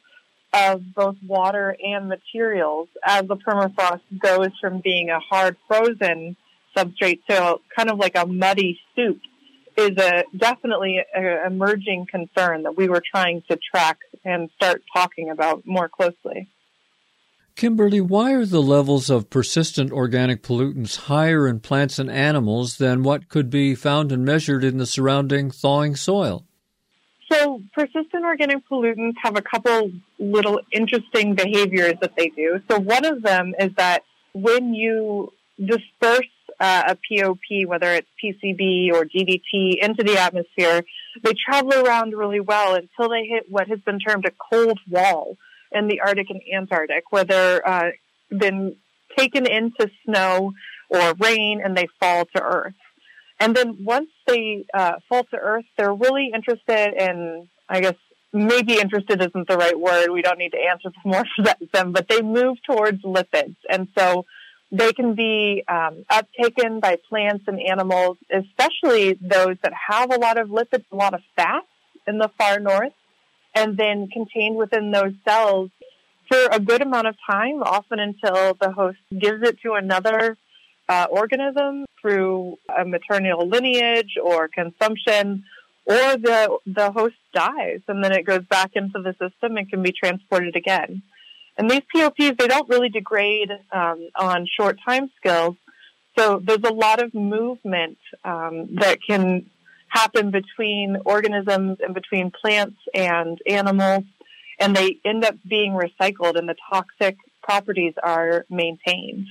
of 0.54 0.82
both 0.94 1.16
water 1.26 1.76
and 1.82 2.10
materials 2.10 2.90
as 3.06 3.28
the 3.28 3.38
permafrost 3.38 4.02
goes 4.20 4.50
from 4.60 4.82
being 4.82 5.10
a 5.10 5.20
hard 5.20 5.56
frozen 5.68 6.36
substrate 6.76 7.20
to 7.30 7.58
kind 7.76 7.90
of 7.90 7.98
like 7.98 8.16
a 8.16 8.26
muddy 8.26 8.80
soup 8.96 9.20
is 9.78 9.98
a 9.98 10.26
definitely 10.36 11.00
an 11.14 11.52
emerging 11.54 12.06
concern 12.10 12.64
that 12.64 12.76
we 12.76 12.90
were 12.90 13.02
trying 13.02 13.42
to 13.50 13.58
track 13.58 14.00
and 14.26 14.50
start 14.56 14.84
talking 14.94 15.30
about 15.30 15.66
more 15.66 15.88
closely. 15.88 16.50
Kimberly, 17.56 18.02
why 18.02 18.34
are 18.34 18.46
the 18.46 18.62
levels 18.62 19.10
of 19.10 19.30
persistent 19.30 19.92
organic 19.92 20.42
pollutants 20.42 20.96
higher 20.96 21.48
in 21.48 21.60
plants 21.60 22.00
and 22.00 22.10
animals 22.10 22.78
than 22.78 23.04
what 23.04 23.30
could 23.30 23.50
be 23.50 23.76
found 23.76 24.12
and 24.12 24.26
measured 24.26 24.64
in 24.64 24.78
the 24.78 24.86
surrounding 24.86 25.52
thawing 25.52 25.96
soil? 25.96 26.46
So, 27.32 27.62
persistent 27.74 28.26
organic 28.26 28.68
pollutants 28.68 29.14
have 29.24 29.38
a 29.38 29.42
couple 29.42 29.92
little 30.20 30.60
interesting 30.72 31.36
behaviors 31.36 31.94
that 32.02 32.16
they 32.18 32.30
do. 32.30 32.62
So, 32.70 32.80
one 32.80 33.06
of 33.06 33.22
them 33.22 33.54
is 33.60 33.72
that 33.78 34.04
when 34.34 34.74
you 34.74 35.32
disperse 35.58 36.28
uh, 36.60 36.84
a 36.88 36.96
POP, 36.96 37.68
whether 37.68 37.94
it's 37.94 38.08
PCB 38.24 38.92
or 38.94 39.06
DDT, 39.06 39.78
into 39.82 40.04
the 40.04 40.18
atmosphere, 40.18 40.84
they 41.24 41.34
travel 41.34 41.74
around 41.74 42.14
really 42.14 42.40
well 42.40 42.76
until 42.76 43.10
they 43.10 43.26
hit 43.26 43.46
what 43.50 43.68
has 43.68 43.80
been 43.80 44.00
termed 44.00 44.26
a 44.26 44.32
cold 44.32 44.80
wall 44.90 45.38
in 45.72 45.88
the 45.88 46.02
Arctic 46.02 46.30
and 46.30 46.42
Antarctic, 46.54 47.04
where 47.12 47.24
they're 47.24 47.68
uh, 47.68 47.92
been 48.30 48.76
taken 49.18 49.46
into 49.46 49.90
snow 50.06 50.54
or 50.90 51.14
rain 51.20 51.62
and 51.64 51.76
they 51.76 51.88
fall 52.00 52.26
to 52.36 52.42
Earth. 52.42 52.74
And 53.40 53.56
then 53.56 53.84
once 53.84 54.10
they 54.28 54.66
uh, 54.74 54.94
fall 55.10 55.24
to 55.24 55.38
Earth, 55.38 55.66
they're 55.78 55.94
really 55.94 56.32
interested 56.34 56.94
in, 56.94 57.48
I 57.68 57.82
guess, 57.82 57.96
maybe 58.34 58.80
interested 58.80 59.22
isn't 59.22 59.48
the 59.48 59.58
right 59.58 59.78
word. 59.78 60.12
We 60.12 60.22
don't 60.22 60.38
need 60.38 60.52
to 60.52 60.60
answer 60.60 60.92
more 61.06 61.26
for 61.36 61.56
them, 61.74 61.92
but 61.92 62.08
they 62.08 62.22
move 62.22 62.58
towards 62.68 63.02
lipids. 63.04 63.56
And 63.70 63.88
so 63.98 64.26
they 64.72 64.94
can 64.94 65.16
be 65.16 65.64
um, 65.68 66.06
uptaken 66.10 66.80
by 66.80 66.98
plants 67.10 67.46
and 67.48 67.60
animals, 67.60 68.18
especially 68.32 69.18
those 69.20 69.58
that 69.64 69.74
have 69.90 70.14
a 70.14 70.20
lot 70.20 70.40
of 70.40 70.48
lipids, 70.50 70.86
a 70.92 70.96
lot 70.96 71.14
of 71.14 71.22
fats 71.36 71.66
in 72.08 72.18
the 72.18 72.30
far 72.38 72.60
north, 72.60 72.94
and 73.56 73.78
then 73.78 74.08
contained 74.08 74.56
within 74.56 74.92
those 74.92 75.14
cells 75.28 75.70
for 76.30 76.46
a 76.52 76.60
good 76.60 76.82
amount 76.82 77.08
of 77.08 77.16
time, 77.30 77.62
often 77.62 78.00
until 78.00 78.56
the 78.60 78.72
host 78.72 79.00
gives 79.18 79.44
it 79.44 79.60
to 79.62 79.74
another 79.74 80.38
uh, 80.88 81.08
organism 81.10 81.86
through 82.02 82.58
a 82.78 82.86
maternal 82.86 83.48
lineage 83.48 84.18
or 84.22 84.48
consumption, 84.48 85.44
or 85.86 85.96
the 85.96 86.58
the 86.66 86.92
host 86.92 87.16
dies 87.34 87.82
and 87.88 88.04
then 88.04 88.12
it 88.12 88.24
goes 88.26 88.44
back 88.50 88.72
into 88.76 89.02
the 89.02 89.14
system 89.14 89.58
and 89.58 89.70
can 89.70 89.82
be 89.82 89.92
transported 89.92 90.56
again. 90.56 91.02
And 91.58 91.70
these 91.70 91.82
POPs, 91.94 92.38
they 92.38 92.48
don't 92.48 92.70
really 92.70 92.90
degrade 92.90 93.52
um, 93.72 94.10
on 94.16 94.48
short 94.58 94.80
time 94.86 95.10
scales. 95.18 95.56
So 96.18 96.42
there's 96.44 96.64
a 96.64 96.74
lot 96.74 97.02
of 97.02 97.14
movement 97.14 97.98
um, 98.24 98.76
that 98.76 99.00
can 99.06 99.50
happen 99.92 100.32
between 100.32 100.98
organisms 101.06 101.78
and 101.82 101.94
between 101.94 102.32
plants 102.32 102.78
and 102.96 103.38
animals, 103.46 104.04
and 104.60 104.76
they 104.76 104.98
end 105.04 105.26
up 105.26 105.36
being 105.48 105.74
recycled, 105.74 106.38
and 106.38 106.48
the 106.48 106.56
toxic 106.72 107.18
properties 107.44 107.94
are 108.02 108.46
maintained. 108.50 109.28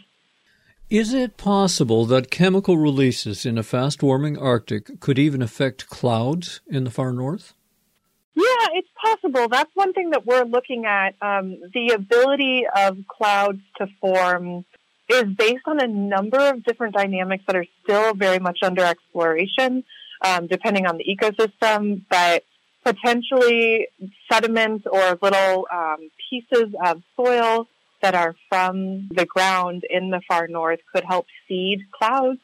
Is 0.91 1.15
it 1.15 1.37
possible 1.37 2.05
that 2.07 2.31
chemical 2.31 2.77
releases 2.77 3.47
in 3.47 3.57
a 3.57 3.63
fast 3.63 4.03
warming 4.03 4.37
Arctic 4.37 5.01
could 5.01 5.19
even 5.19 5.41
affect 5.41 5.89
clouds 5.89 6.61
in 6.67 6.85
the 6.85 6.91
far 6.91 7.13
north? 7.13 7.55
Yeah, 8.35 8.67
it's 8.75 8.89
possible. 9.03 9.49
That's 9.49 9.71
one 9.75 9.93
thing 9.93 10.11
that 10.11 10.27
we're 10.27 10.45
looking 10.45 10.87
at. 10.87 11.15
Um, 11.23 11.59
the 11.73 11.93
ability 11.95 12.65
of 12.75 12.99
clouds 13.09 13.61
to 13.79 13.87
form 14.01 14.65
is 15.09 15.25
based 15.37 15.63
on 15.67 15.81
a 15.81 15.87
number 15.87 16.39
of 16.39 16.65
different 16.65 16.95
dynamics 16.95 17.45
that 17.47 17.57
are 17.57 17.67
still 17.83 18.15
very 18.15 18.39
much 18.39 18.59
under 18.63 18.83
exploration, 18.85 19.85
um, 20.23 20.47
depending 20.47 20.87
on 20.87 20.99
the 20.99 21.05
ecosystem. 21.05 22.03
But 22.09 22.45
potentially 22.85 23.89
sediments 24.31 24.87
or 24.91 25.19
little 25.21 25.67
um, 25.73 26.11
pieces 26.29 26.75
of 26.85 27.03
soil 27.17 27.69
that 28.03 28.15
are 28.15 28.35
from 28.49 29.09
the 29.11 29.27
ground 29.27 29.85
in 29.89 30.11
the 30.11 30.21
far 30.27 30.49
north 30.49 30.81
could 30.93 31.05
help 31.05 31.27
seed 31.47 31.81
clouds. 31.91 32.41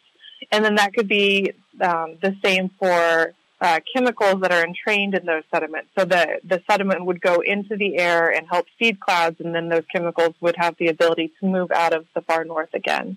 And 0.52 0.64
then 0.64 0.74
that 0.74 0.92
could 0.92 1.08
be 1.08 1.52
um, 1.80 2.18
the 2.20 2.36
same 2.44 2.70
for 2.78 3.32
uh, 3.60 3.80
chemicals 3.94 4.42
that 4.42 4.52
are 4.52 4.62
entrained 4.62 5.14
in 5.14 5.24
those 5.24 5.44
sediments. 5.50 5.88
So 5.98 6.04
the, 6.04 6.40
the 6.44 6.62
sediment 6.70 7.06
would 7.06 7.22
go 7.22 7.40
into 7.40 7.76
the 7.76 7.96
air 7.96 8.30
and 8.30 8.46
help 8.46 8.66
seed 8.78 9.00
clouds, 9.00 9.40
and 9.40 9.54
then 9.54 9.70
those 9.70 9.84
chemicals 9.90 10.34
would 10.42 10.56
have 10.58 10.76
the 10.78 10.88
ability 10.88 11.32
to 11.40 11.46
move 11.46 11.70
out 11.72 11.94
of 11.94 12.04
the 12.14 12.20
far 12.20 12.44
north 12.44 12.74
again. 12.74 13.16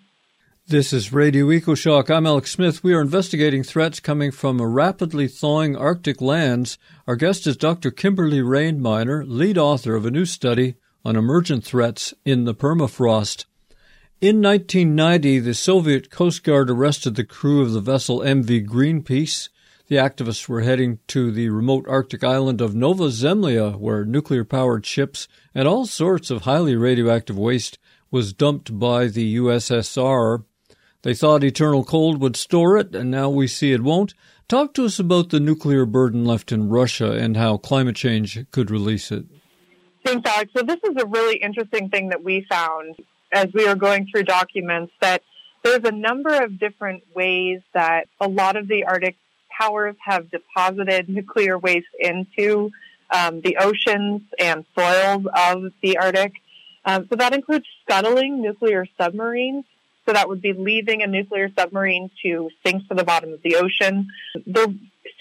This 0.69 0.93
is 0.93 1.11
Radio 1.11 1.47
EcoShock. 1.47 2.11
I'm 2.11 2.27
Alex 2.27 2.51
Smith. 2.51 2.83
We 2.83 2.93
are 2.93 3.01
investigating 3.01 3.63
threats 3.63 3.99
coming 3.99 4.29
from 4.29 4.59
a 4.59 4.67
rapidly 4.67 5.27
thawing 5.27 5.75
Arctic 5.75 6.21
lands. 6.21 6.77
Our 7.07 7.15
guest 7.15 7.47
is 7.47 7.57
Dr. 7.57 7.89
Kimberly 7.89 8.43
Rain 8.43 8.79
Miner, 8.79 9.25
lead 9.25 9.57
author 9.57 9.95
of 9.95 10.05
a 10.05 10.11
new 10.11 10.25
study 10.25 10.75
on 11.03 11.15
emergent 11.15 11.63
threats 11.63 12.13
in 12.23 12.45
the 12.45 12.53
permafrost. 12.53 13.45
In 14.21 14.43
1990, 14.43 15.39
the 15.39 15.55
Soviet 15.55 16.11
Coast 16.11 16.43
Guard 16.43 16.69
arrested 16.69 17.15
the 17.15 17.23
crew 17.23 17.63
of 17.63 17.71
the 17.71 17.81
vessel 17.81 18.19
MV 18.19 18.67
Greenpeace. 18.67 19.49
The 19.87 19.95
activists 19.95 20.47
were 20.47 20.61
heading 20.61 20.99
to 21.07 21.31
the 21.31 21.49
remote 21.49 21.87
Arctic 21.87 22.23
island 22.23 22.61
of 22.61 22.75
Nova 22.75 23.05
Zemlya, 23.05 23.75
where 23.75 24.05
nuclear 24.05 24.45
powered 24.45 24.85
ships 24.85 25.27
and 25.55 25.67
all 25.67 25.87
sorts 25.87 26.29
of 26.29 26.43
highly 26.43 26.75
radioactive 26.75 27.39
waste 27.39 27.79
was 28.11 28.33
dumped 28.33 28.77
by 28.77 29.07
the 29.07 29.37
USSR. 29.37 30.43
They 31.01 31.13
thought 31.13 31.43
eternal 31.43 31.83
cold 31.83 32.19
would 32.21 32.35
store 32.35 32.77
it, 32.77 32.93
and 32.93 33.09
now 33.09 33.29
we 33.29 33.47
see 33.47 33.71
it 33.71 33.83
won't. 33.83 34.13
Talk 34.49 34.73
to 34.73 34.85
us 34.85 34.99
about 34.99 35.29
the 35.29 35.39
nuclear 35.39 35.85
burden 35.85 36.25
left 36.25 36.51
in 36.51 36.69
Russia 36.69 37.11
and 37.11 37.37
how 37.37 37.57
climate 37.57 37.95
change 37.95 38.45
could 38.51 38.69
release 38.69 39.11
it. 39.11 39.25
Thanks, 40.03 40.29
Alex. 40.29 40.51
So, 40.55 40.63
this 40.63 40.79
is 40.83 41.01
a 41.01 41.05
really 41.05 41.37
interesting 41.37 41.89
thing 41.89 42.09
that 42.09 42.23
we 42.23 42.45
found 42.49 42.95
as 43.31 43.47
we 43.53 43.67
were 43.67 43.75
going 43.75 44.07
through 44.07 44.23
documents 44.23 44.91
that 45.01 45.21
there's 45.63 45.83
a 45.83 45.91
number 45.91 46.43
of 46.43 46.59
different 46.59 47.03
ways 47.15 47.61
that 47.73 48.07
a 48.19 48.27
lot 48.27 48.55
of 48.55 48.67
the 48.67 48.85
Arctic 48.85 49.15
powers 49.49 49.95
have 50.03 50.31
deposited 50.31 51.09
nuclear 51.09 51.57
waste 51.57 51.87
into 51.99 52.71
um, 53.11 53.41
the 53.41 53.57
oceans 53.57 54.21
and 54.39 54.65
soils 54.77 55.25
of 55.35 55.71
the 55.81 55.97
Arctic. 55.97 56.33
Um, 56.85 57.07
so 57.09 57.15
that 57.17 57.33
includes 57.33 57.65
scuttling 57.83 58.41
nuclear 58.41 58.85
submarines. 58.99 59.65
So 60.09 60.13
that 60.13 60.27
would 60.27 60.41
be 60.41 60.53
leaving 60.53 61.03
a 61.03 61.07
nuclear 61.07 61.51
submarine 61.55 62.09
to 62.25 62.49
sink 62.65 62.87
to 62.87 62.95
the 62.95 63.03
bottom 63.03 63.31
of 63.31 63.43
the 63.43 63.57
ocean. 63.57 64.07
There 64.47 64.65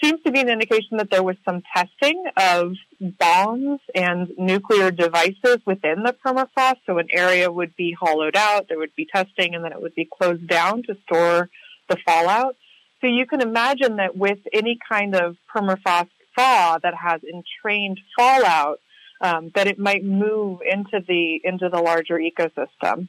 seems 0.03 0.19
to 0.23 0.31
be 0.31 0.39
an 0.39 0.49
indication 0.49 0.97
that 0.97 1.11
there 1.11 1.21
was 1.21 1.35
some 1.45 1.61
testing 1.75 2.23
of 2.35 2.73
bombs 2.99 3.81
and 3.93 4.29
nuclear 4.35 4.89
devices 4.89 5.57
within 5.67 6.01
the 6.01 6.15
permafrost. 6.25 6.77
So 6.87 6.97
an 6.97 7.07
area 7.11 7.51
would 7.51 7.75
be 7.75 7.95
hollowed 7.99 8.35
out, 8.35 8.67
there 8.67 8.79
would 8.79 8.95
be 8.95 9.05
testing, 9.05 9.53
and 9.53 9.63
then 9.63 9.73
it 9.73 9.79
would 9.79 9.93
be 9.93 10.09
closed 10.11 10.47
down 10.47 10.81
to 10.87 10.97
store 11.05 11.51
the 11.87 11.97
fallout. 12.03 12.55
So 13.01 13.05
you 13.05 13.27
can 13.27 13.41
imagine 13.41 13.97
that 13.97 14.17
with 14.17 14.39
any 14.51 14.79
kind 14.89 15.13
of 15.13 15.37
permafrost 15.55 16.09
thaw 16.35 16.79
that 16.81 16.95
has 16.95 17.21
entrained 17.23 17.99
fallout, 18.17 18.79
um, 19.21 19.51
that 19.53 19.67
it 19.67 19.77
might 19.77 20.03
move 20.03 20.61
into 20.65 20.99
the 21.07 21.41
into 21.43 21.69
the 21.69 21.79
larger 21.79 22.17
ecosystem. 22.17 23.07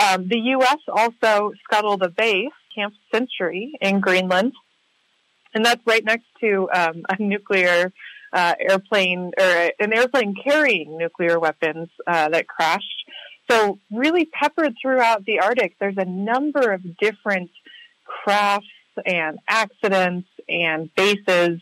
Um, 0.00 0.28
the 0.28 0.38
U.S. 0.38 0.78
also 0.88 1.52
scuttled 1.64 2.02
a 2.02 2.08
base, 2.08 2.50
Camp 2.74 2.94
Century, 3.12 3.72
in 3.80 4.00
Greenland, 4.00 4.52
and 5.54 5.64
that's 5.64 5.80
right 5.86 6.04
next 6.04 6.26
to 6.40 6.68
um, 6.74 7.02
a 7.08 7.22
nuclear 7.22 7.92
uh, 8.32 8.54
airplane 8.58 9.30
or 9.38 9.70
an 9.78 9.92
airplane 9.92 10.34
carrying 10.42 10.98
nuclear 10.98 11.38
weapons 11.38 11.88
uh, 12.06 12.28
that 12.28 12.48
crashed. 12.48 13.04
So 13.48 13.78
really 13.92 14.24
peppered 14.24 14.74
throughout 14.80 15.24
the 15.24 15.40
Arctic, 15.40 15.76
there's 15.78 15.98
a 15.98 16.04
number 16.04 16.72
of 16.72 16.82
different 16.98 17.50
crafts 18.04 18.66
and 19.06 19.38
accidents 19.48 20.28
and 20.48 20.92
bases 20.94 21.60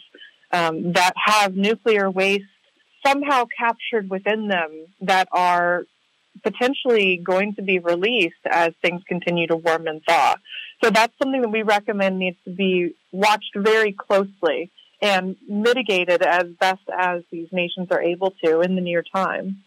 um, 0.52 0.92
that 0.92 1.12
have 1.16 1.54
nuclear 1.54 2.10
waste 2.10 2.44
somehow 3.04 3.46
captured 3.58 4.08
within 4.08 4.48
them 4.48 4.86
that 5.00 5.28
are 5.32 5.84
potentially 6.42 7.20
going 7.22 7.54
to 7.54 7.62
be 7.62 7.78
released 7.78 8.34
as 8.48 8.72
things 8.82 9.02
continue 9.06 9.46
to 9.46 9.56
warm 9.56 9.86
and 9.86 10.02
thaw. 10.04 10.36
So 10.82 10.90
that's 10.90 11.12
something 11.22 11.42
that 11.42 11.50
we 11.50 11.62
recommend 11.62 12.18
needs 12.18 12.38
to 12.44 12.50
be 12.50 12.94
watched 13.12 13.54
very 13.54 13.92
closely 13.92 14.70
and 15.00 15.36
mitigated 15.48 16.22
as 16.22 16.44
best 16.60 16.82
as 16.96 17.22
these 17.30 17.48
nations 17.52 17.88
are 17.90 18.02
able 18.02 18.32
to 18.44 18.60
in 18.60 18.76
the 18.76 18.80
near 18.80 19.02
time. 19.02 19.62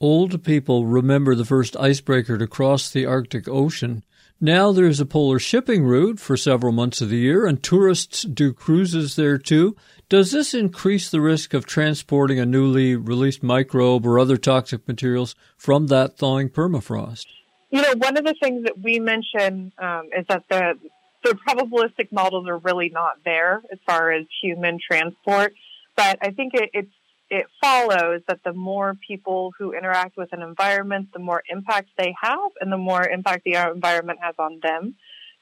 Old 0.00 0.42
people 0.42 0.86
remember 0.86 1.34
the 1.34 1.44
first 1.44 1.76
icebreaker 1.76 2.36
to 2.38 2.46
cross 2.46 2.90
the 2.90 3.06
Arctic 3.06 3.48
Ocean 3.48 4.02
now 4.40 4.72
there's 4.72 5.00
a 5.00 5.06
polar 5.06 5.38
shipping 5.38 5.84
route 5.84 6.18
for 6.20 6.36
several 6.36 6.72
months 6.72 7.00
of 7.00 7.08
the 7.08 7.16
year, 7.16 7.46
and 7.46 7.62
tourists 7.62 8.22
do 8.22 8.52
cruises 8.52 9.16
there 9.16 9.38
too. 9.38 9.76
Does 10.08 10.32
this 10.32 10.54
increase 10.54 11.10
the 11.10 11.20
risk 11.20 11.54
of 11.54 11.66
transporting 11.66 12.38
a 12.38 12.46
newly 12.46 12.94
released 12.94 13.42
microbe 13.42 14.06
or 14.06 14.18
other 14.18 14.36
toxic 14.36 14.86
materials 14.86 15.34
from 15.56 15.86
that 15.86 16.18
thawing 16.18 16.50
permafrost? 16.50 17.26
You 17.70 17.82
know, 17.82 17.94
one 17.96 18.16
of 18.16 18.24
the 18.24 18.34
things 18.40 18.64
that 18.64 18.78
we 18.78 19.00
mention 19.00 19.72
um, 19.78 20.10
is 20.16 20.26
that 20.28 20.44
the 20.48 20.78
the 21.24 21.38
probabilistic 21.48 22.12
models 22.12 22.46
are 22.46 22.58
really 22.58 22.90
not 22.90 23.16
there 23.24 23.62
as 23.72 23.78
far 23.86 24.12
as 24.12 24.26
human 24.42 24.78
transport, 24.78 25.54
but 25.96 26.18
I 26.20 26.32
think 26.32 26.52
it, 26.52 26.68
it's 26.74 26.92
it 27.34 27.46
follows 27.60 28.20
that 28.28 28.44
the 28.44 28.52
more 28.52 28.94
people 28.94 29.52
who 29.58 29.72
interact 29.72 30.16
with 30.16 30.32
an 30.32 30.40
environment, 30.40 31.08
the 31.12 31.18
more 31.18 31.42
impact 31.48 31.88
they 31.98 32.14
have 32.22 32.50
and 32.60 32.70
the 32.70 32.78
more 32.78 33.04
impact 33.04 33.42
the 33.42 33.54
environment 33.54 34.20
has 34.22 34.36
on 34.38 34.60
them. 34.62 34.94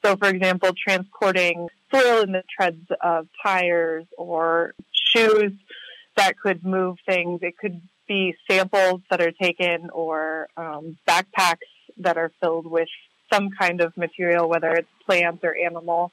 So, 0.03 0.17
for 0.17 0.29
example, 0.29 0.71
transporting 0.73 1.69
soil 1.93 2.23
in 2.23 2.33
the 2.33 2.45
treads 2.59 2.91
of 3.03 3.29
tires 3.43 4.07
or 4.17 4.75
shoes 4.91 5.53
that 6.17 6.39
could 6.39 6.65
move 6.65 6.97
things. 7.07 7.41
It 7.43 7.59
could 7.59 7.83
be 8.09 8.35
samples 8.51 9.03
that 9.11 9.21
are 9.21 9.33
taken 9.33 9.91
or 9.91 10.49
um, 10.57 10.97
backpacks 11.07 11.59
that 11.99 12.17
are 12.17 12.33
filled 12.41 12.67
with 12.67 12.89
some 13.31 13.51
kind 13.51 13.83
of 13.83 13.95
material, 13.99 14.49
whether 14.49 14.73
it's 14.73 14.89
plant 15.05 15.41
or 15.43 15.55
animal. 15.55 16.11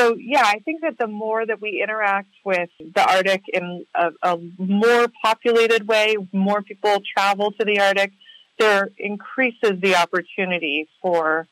So 0.00 0.16
yeah, 0.18 0.44
I 0.46 0.60
think 0.60 0.80
that 0.80 0.96
the 0.98 1.06
more 1.06 1.44
that 1.44 1.60
we 1.60 1.82
interact 1.82 2.30
with 2.42 2.70
the 2.78 3.06
Arctic 3.06 3.42
in 3.52 3.84
a, 3.94 4.10
a 4.22 4.38
more 4.56 5.08
populated 5.22 5.86
way, 5.86 6.16
more 6.32 6.62
people 6.62 7.02
travel 7.14 7.52
to 7.52 7.64
the 7.66 7.80
Arctic, 7.80 8.12
there 8.58 8.88
increases 8.96 9.78
the 9.82 9.96
opportunity 9.96 10.88
for 11.02 11.46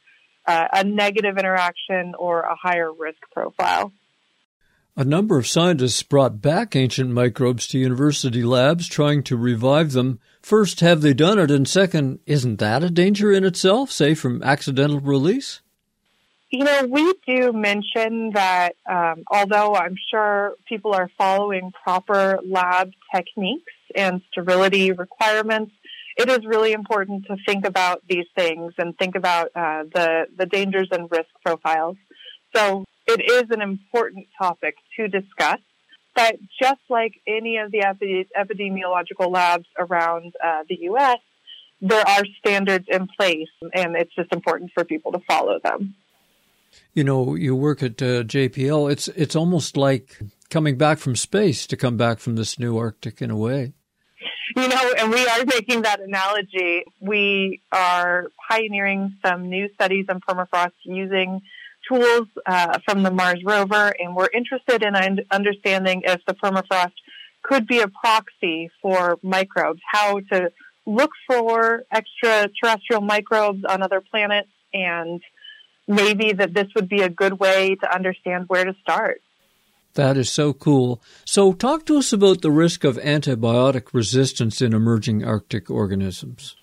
uh, 0.47 0.67
a 0.73 0.83
negative 0.83 1.37
interaction 1.37 2.15
or 2.19 2.41
a 2.41 2.57
higher 2.57 2.91
risk 2.91 3.19
profile. 3.33 3.93
A 4.97 5.05
number 5.05 5.37
of 5.37 5.47
scientists 5.47 6.03
brought 6.03 6.41
back 6.41 6.75
ancient 6.75 7.11
microbes 7.11 7.67
to 7.69 7.79
university 7.79 8.43
labs 8.43 8.89
trying 8.89 9.23
to 9.25 9.37
revive 9.37 9.93
them. 9.93 10.21
First, 10.41 10.81
have 10.81 11.03
they 11.03 11.13
done 11.13 11.39
it? 11.39 11.51
And 11.51 11.69
second, 11.69 12.21
isn't 12.25 12.61
that 12.61 12.83
a 12.83 12.89
danger 12.89 13.31
in 13.31 13.45
itself, 13.45 13.91
say 13.91 14.15
from 14.15 14.43
accidental 14.43 15.01
release? 15.01 15.61
You 16.51 16.65
know, 16.65 16.87
we 16.91 17.13
do 17.27 17.53
mention 17.53 18.31
that 18.33 18.75
um, 18.91 19.25
although 19.31 19.75
I'm 19.75 19.97
sure 20.11 20.55
people 20.67 20.95
are 20.95 21.11
following 21.19 21.73
proper 21.85 22.39
lab 22.43 22.91
techniques 23.15 23.73
and 23.95 24.23
sterility 24.31 24.93
requirements, 24.93 25.73
it 26.17 26.31
is 26.31 26.39
really 26.47 26.73
important 26.73 27.27
to 27.27 27.37
think 27.47 27.67
about 27.67 28.03
these 28.09 28.25
things 28.35 28.73
and 28.79 28.97
think 28.97 29.15
about 29.15 29.51
uh, 29.55 29.85
the 29.93 30.25
the 30.39 30.47
dangers 30.47 30.89
and 30.91 31.11
risk 31.11 31.29
profiles. 31.45 31.99
So 32.57 32.87
it 33.07 33.21
is 33.31 33.51
an 33.51 33.61
important 33.61 34.29
topic 34.41 34.77
to 34.97 35.07
discuss. 35.07 35.59
But 36.17 36.37
just 36.61 36.81
like 36.89 37.13
any 37.27 37.59
of 37.59 37.71
the 37.71 37.85
epidemiological 38.35 39.31
labs 39.31 39.67
around 39.79 40.33
uh, 40.43 40.63
the 40.67 40.79
U.S., 40.93 41.19
there 41.83 42.09
are 42.09 42.25
standards 42.39 42.87
in 42.89 43.07
place, 43.07 43.51
and 43.75 43.95
it's 43.95 44.15
just 44.15 44.33
important 44.33 44.73
for 44.75 44.85
people 44.85 45.13
to 45.13 45.21
follow 45.29 45.61
them 45.63 45.95
you 46.93 47.05
know, 47.05 47.35
you 47.35 47.55
work 47.55 47.83
at 47.83 48.01
uh, 48.03 48.23
JPL. 48.25 48.91
It's 48.91 49.09
it's 49.09 49.37
almost 49.37 49.77
like 49.77 50.19
coming 50.51 50.77
back 50.77 50.99
from 50.99 51.17
space 51.17 51.67
to 51.67 51.77
come 51.77 51.97
back 51.97 52.19
from 52.19 52.37
this 52.37 52.59
new 52.59 52.79
Arctic 52.79 53.21
in 53.23 53.31
a 53.31 53.37
way. 53.37 53.73
you 54.57 54.69
know, 54.69 54.93
and 54.99 55.11
we 55.11 55.27
are 55.27 55.45
making 55.45 55.83
that 55.83 56.01
analogy. 56.01 56.85
We 57.01 57.63
are 57.71 58.27
pioneering 58.49 59.17
some 59.25 59.49
new 59.49 59.69
studies 59.75 60.07
on 60.09 60.21
permafrost 60.21 60.73
using 60.85 61.41
tools 61.89 62.29
uh, 62.47 62.79
from 62.85 63.03
the 63.03 63.11
Mars 63.11 63.43
rover, 63.45 63.93
and 63.99 64.17
we're 64.17 64.29
interested 64.33 64.83
in 64.83 64.95
understanding 65.31 66.03
if 66.05 66.21
the 66.27 66.35
permafrost 66.35 66.93
could 67.43 67.67
be 67.67 67.81
a 67.81 67.89
proxy 67.89 68.71
for 68.83 69.19
microbes, 69.23 69.81
how 69.91 70.21
to 70.33 70.51
look 70.87 71.11
for 71.27 71.85
extraterrestrial 71.93 73.03
microbes 73.03 73.65
on 73.69 73.83
other 73.83 74.01
planets, 74.01 74.51
and 74.73 75.21
maybe 75.89 76.33
that 76.33 76.55
this 76.55 76.69
would 76.77 76.89
be 76.89 77.01
a 77.01 77.09
good 77.09 77.41
way 77.41 77.75
to 77.75 77.95
understand 77.95 78.45
where 78.49 78.65
to 78.65 78.75
start. 78.83 79.21
That 79.95 80.17
is 80.17 80.31
so 80.31 80.53
cool. 80.53 81.03
So, 81.25 81.53
talk 81.53 81.85
to 81.87 81.99
us 81.99 82.13
about 82.13 82.43
the 82.43 82.53
risk 82.53 82.85
of 82.85 82.99
antibiotic 82.99 83.93
resistance 83.93 84.63
in 84.63 84.73
emerging 84.73 85.25
Arctic 85.25 85.71
organisms. 85.71 86.55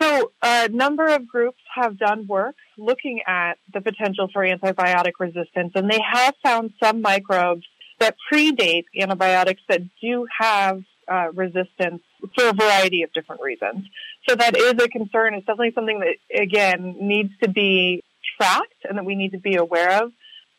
So, 0.00 0.32
a 0.42 0.68
number 0.68 1.06
of 1.06 1.26
groups 1.26 1.60
have 1.74 1.98
done 1.98 2.26
work 2.26 2.56
looking 2.76 3.22
at 3.26 3.54
the 3.72 3.80
potential 3.80 4.28
for 4.30 4.44
antibiotic 4.44 5.12
resistance, 5.18 5.72
and 5.74 5.90
they 5.90 6.00
have 6.12 6.34
found 6.44 6.72
some 6.82 7.00
microbes 7.00 7.64
that 7.98 8.16
predate 8.30 8.84
antibiotics 8.98 9.62
that 9.70 9.80
do 10.02 10.26
have 10.38 10.82
uh, 11.08 11.28
resistance 11.32 12.02
for 12.36 12.48
a 12.48 12.52
variety 12.52 13.04
of 13.04 13.12
different 13.14 13.40
reasons. 13.40 13.86
So, 14.28 14.34
that 14.34 14.54
is 14.54 14.74
a 14.74 14.88
concern. 14.88 15.32
It's 15.32 15.46
definitely 15.46 15.72
something 15.74 16.00
that, 16.00 16.42
again, 16.42 16.96
needs 17.00 17.30
to 17.42 17.48
be 17.48 18.02
tracked 18.36 18.84
and 18.88 18.98
that 18.98 19.04
we 19.04 19.14
need 19.14 19.32
to 19.32 19.38
be 19.38 19.56
aware 19.56 20.02
of 20.02 20.12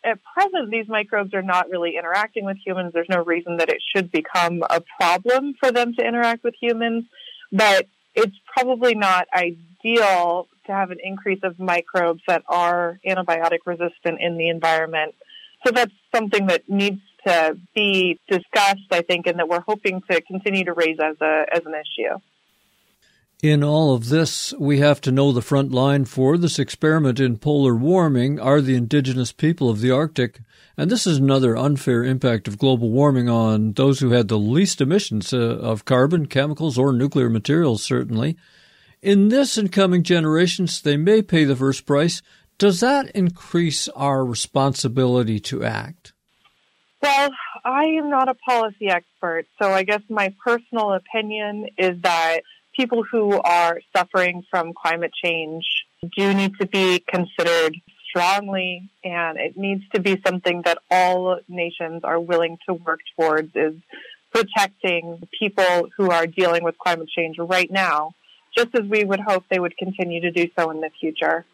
at 0.03 0.19
present, 0.23 0.71
these 0.71 0.88
microbes 0.88 1.34
are 1.34 1.41
not 1.41 1.69
really 1.69 1.95
interacting 1.97 2.45
with 2.45 2.57
humans. 2.65 2.91
There's 2.93 3.09
no 3.09 3.23
reason 3.23 3.57
that 3.57 3.69
it 3.69 3.82
should 3.93 4.11
become 4.11 4.63
a 4.69 4.82
problem 4.99 5.55
for 5.59 5.71
them 5.71 5.93
to 5.97 6.05
interact 6.05 6.43
with 6.43 6.55
humans, 6.59 7.05
but 7.51 7.88
it's 8.15 8.36
probably 8.45 8.95
not 8.95 9.28
ideal 9.34 10.47
to 10.65 10.71
have 10.71 10.91
an 10.91 10.99
increase 11.03 11.39
of 11.43 11.59
microbes 11.59 12.21
that 12.28 12.43
are 12.47 12.99
antibiotic 13.05 13.59
resistant 13.65 14.19
in 14.19 14.38
the 14.38 14.49
environment. 14.49 15.15
So 15.65 15.71
that's 15.71 15.93
something 16.13 16.47
that 16.47 16.69
needs 16.69 17.01
to 17.25 17.57
be 17.75 18.19
discussed, 18.30 18.91
I 18.91 19.01
think, 19.01 19.28
and 19.28 19.39
that 19.39 19.49
we're 19.49 19.61
hoping 19.61 20.01
to 20.09 20.21
continue 20.21 20.65
to 20.65 20.73
raise 20.73 20.99
as 20.99 21.15
a 21.21 21.45
as 21.51 21.65
an 21.65 21.73
issue. 21.73 22.19
In 23.43 23.63
all 23.63 23.93
of 23.93 24.09
this, 24.09 24.51
we 24.57 24.79
have 24.79 24.99
to 25.01 25.11
know 25.11 25.31
the 25.31 25.43
front 25.43 25.71
line 25.71 26.05
for 26.05 26.39
this 26.39 26.57
experiment 26.57 27.19
in 27.19 27.38
polar 27.38 27.75
warming 27.75 28.39
are 28.39 28.61
the 28.61 28.73
indigenous 28.73 29.31
people 29.31 29.69
of 29.69 29.79
the 29.79 29.91
Arctic. 29.91 30.39
And 30.75 30.89
this 30.89 31.05
is 31.05 31.19
another 31.19 31.55
unfair 31.55 32.03
impact 32.03 32.47
of 32.47 32.57
global 32.57 32.89
warming 32.89 33.29
on 33.29 33.73
those 33.73 33.99
who 33.99 34.09
had 34.09 34.27
the 34.27 34.39
least 34.39 34.81
emissions 34.81 35.33
uh, 35.33 35.38
of 35.38 35.85
carbon, 35.85 36.25
chemicals, 36.25 36.79
or 36.79 36.91
nuclear 36.91 37.29
materials, 37.29 37.83
certainly. 37.83 38.38
In 39.03 39.29
this 39.29 39.55
and 39.55 39.71
coming 39.71 40.01
generations, 40.01 40.81
they 40.81 40.97
may 40.97 41.21
pay 41.21 41.43
the 41.43 41.55
first 41.55 41.85
price. 41.85 42.23
Does 42.57 42.79
that 42.79 43.11
increase 43.11 43.88
our 43.89 44.25
responsibility 44.25 45.39
to 45.41 45.63
act? 45.63 46.11
Well, 47.03 47.29
I 47.63 47.83
am 47.83 48.09
not 48.09 48.29
a 48.29 48.33
policy 48.33 48.89
expert, 48.89 49.45
so 49.61 49.71
I 49.71 49.83
guess 49.83 50.01
my 50.09 50.33
personal 50.43 50.93
opinion 50.93 51.67
is 51.77 52.01
that 52.01 52.41
people 52.78 53.03
who 53.03 53.41
are 53.41 53.82
suffering 53.95 54.45
from 54.49 54.73
climate 54.73 55.11
change 55.21 55.65
do 56.15 56.34
need 56.34 56.53
to 56.61 56.67
be 56.67 56.99
considered 56.99 57.75
strongly 58.07 58.89
and 59.03 59.38
it 59.38 59.57
needs 59.57 59.84
to 59.93 59.99
be 59.99 60.21
something 60.25 60.61
that 60.63 60.78
all 60.89 61.39
nations 61.49 62.03
are 62.03 62.19
willing 62.19 62.57
to 62.67 62.75
work 62.75 62.99
towards 63.15 63.53
is 63.55 63.73
protecting 64.32 65.28
people 65.38 65.89
who 65.97 66.11
are 66.11 66.28
dealing 66.28 66.63
with 66.63 66.78
climate 66.78 67.09
change 67.09 67.38
right 67.39 67.71
now, 67.71 68.13
just 68.55 68.69
as 68.75 68.84
we 68.84 69.03
would 69.03 69.19
hope 69.19 69.43
they 69.49 69.59
would 69.59 69.75
continue 69.78 70.21
to 70.21 70.32
do 70.32 70.47
so 70.57 70.69
in 70.69 70.80
the 70.80 70.91
future. 70.99 71.45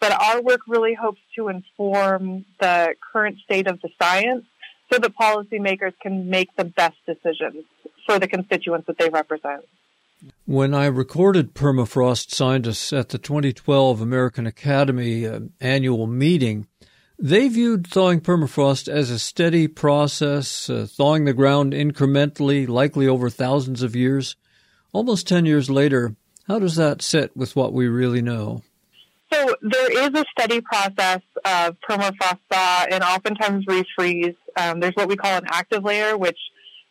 But 0.00 0.12
our 0.12 0.40
work 0.40 0.60
really 0.66 0.94
hopes 0.94 1.20
to 1.36 1.48
inform 1.48 2.44
the 2.60 2.94
current 3.12 3.38
state 3.44 3.66
of 3.66 3.80
the 3.82 3.90
science 4.00 4.44
so 4.92 4.98
that 4.98 5.16
policymakers 5.16 5.94
can 6.00 6.28
make 6.30 6.54
the 6.56 6.64
best 6.64 6.96
decisions 7.06 7.64
for 8.06 8.18
the 8.18 8.28
constituents 8.28 8.86
that 8.86 8.98
they 8.98 9.08
represent. 9.08 9.64
When 10.46 10.74
I 10.74 10.86
recorded 10.86 11.54
permafrost 11.54 12.30
scientists 12.30 12.92
at 12.92 13.10
the 13.10 13.18
2012 13.18 14.00
American 14.00 14.46
Academy 14.46 15.26
uh, 15.26 15.40
annual 15.60 16.06
meeting, 16.06 16.66
they 17.18 17.48
viewed 17.48 17.86
thawing 17.86 18.20
permafrost 18.20 18.88
as 18.88 19.10
a 19.10 19.18
steady 19.18 19.68
process, 19.68 20.68
uh, 20.68 20.86
thawing 20.88 21.24
the 21.24 21.32
ground 21.32 21.72
incrementally, 21.72 22.68
likely 22.68 23.06
over 23.06 23.30
thousands 23.30 23.82
of 23.82 23.94
years. 23.94 24.36
Almost 24.92 25.28
10 25.28 25.46
years 25.46 25.70
later, 25.70 26.16
how 26.46 26.58
does 26.58 26.76
that 26.76 27.02
sit 27.02 27.36
with 27.36 27.56
what 27.56 27.72
we 27.72 27.88
really 27.88 28.22
know? 28.22 28.62
So 29.32 29.54
there 29.62 30.04
is 30.04 30.10
a 30.20 30.24
steady 30.30 30.60
process 30.60 31.20
of 31.44 31.76
permafrost 31.88 32.38
thaw 32.50 32.86
and 32.90 33.02
oftentimes 33.02 33.64
refreeze. 33.66 34.36
Um, 34.56 34.80
there's 34.80 34.94
what 34.94 35.08
we 35.08 35.16
call 35.16 35.36
an 35.36 35.44
active 35.48 35.82
layer, 35.82 36.16
which 36.16 36.38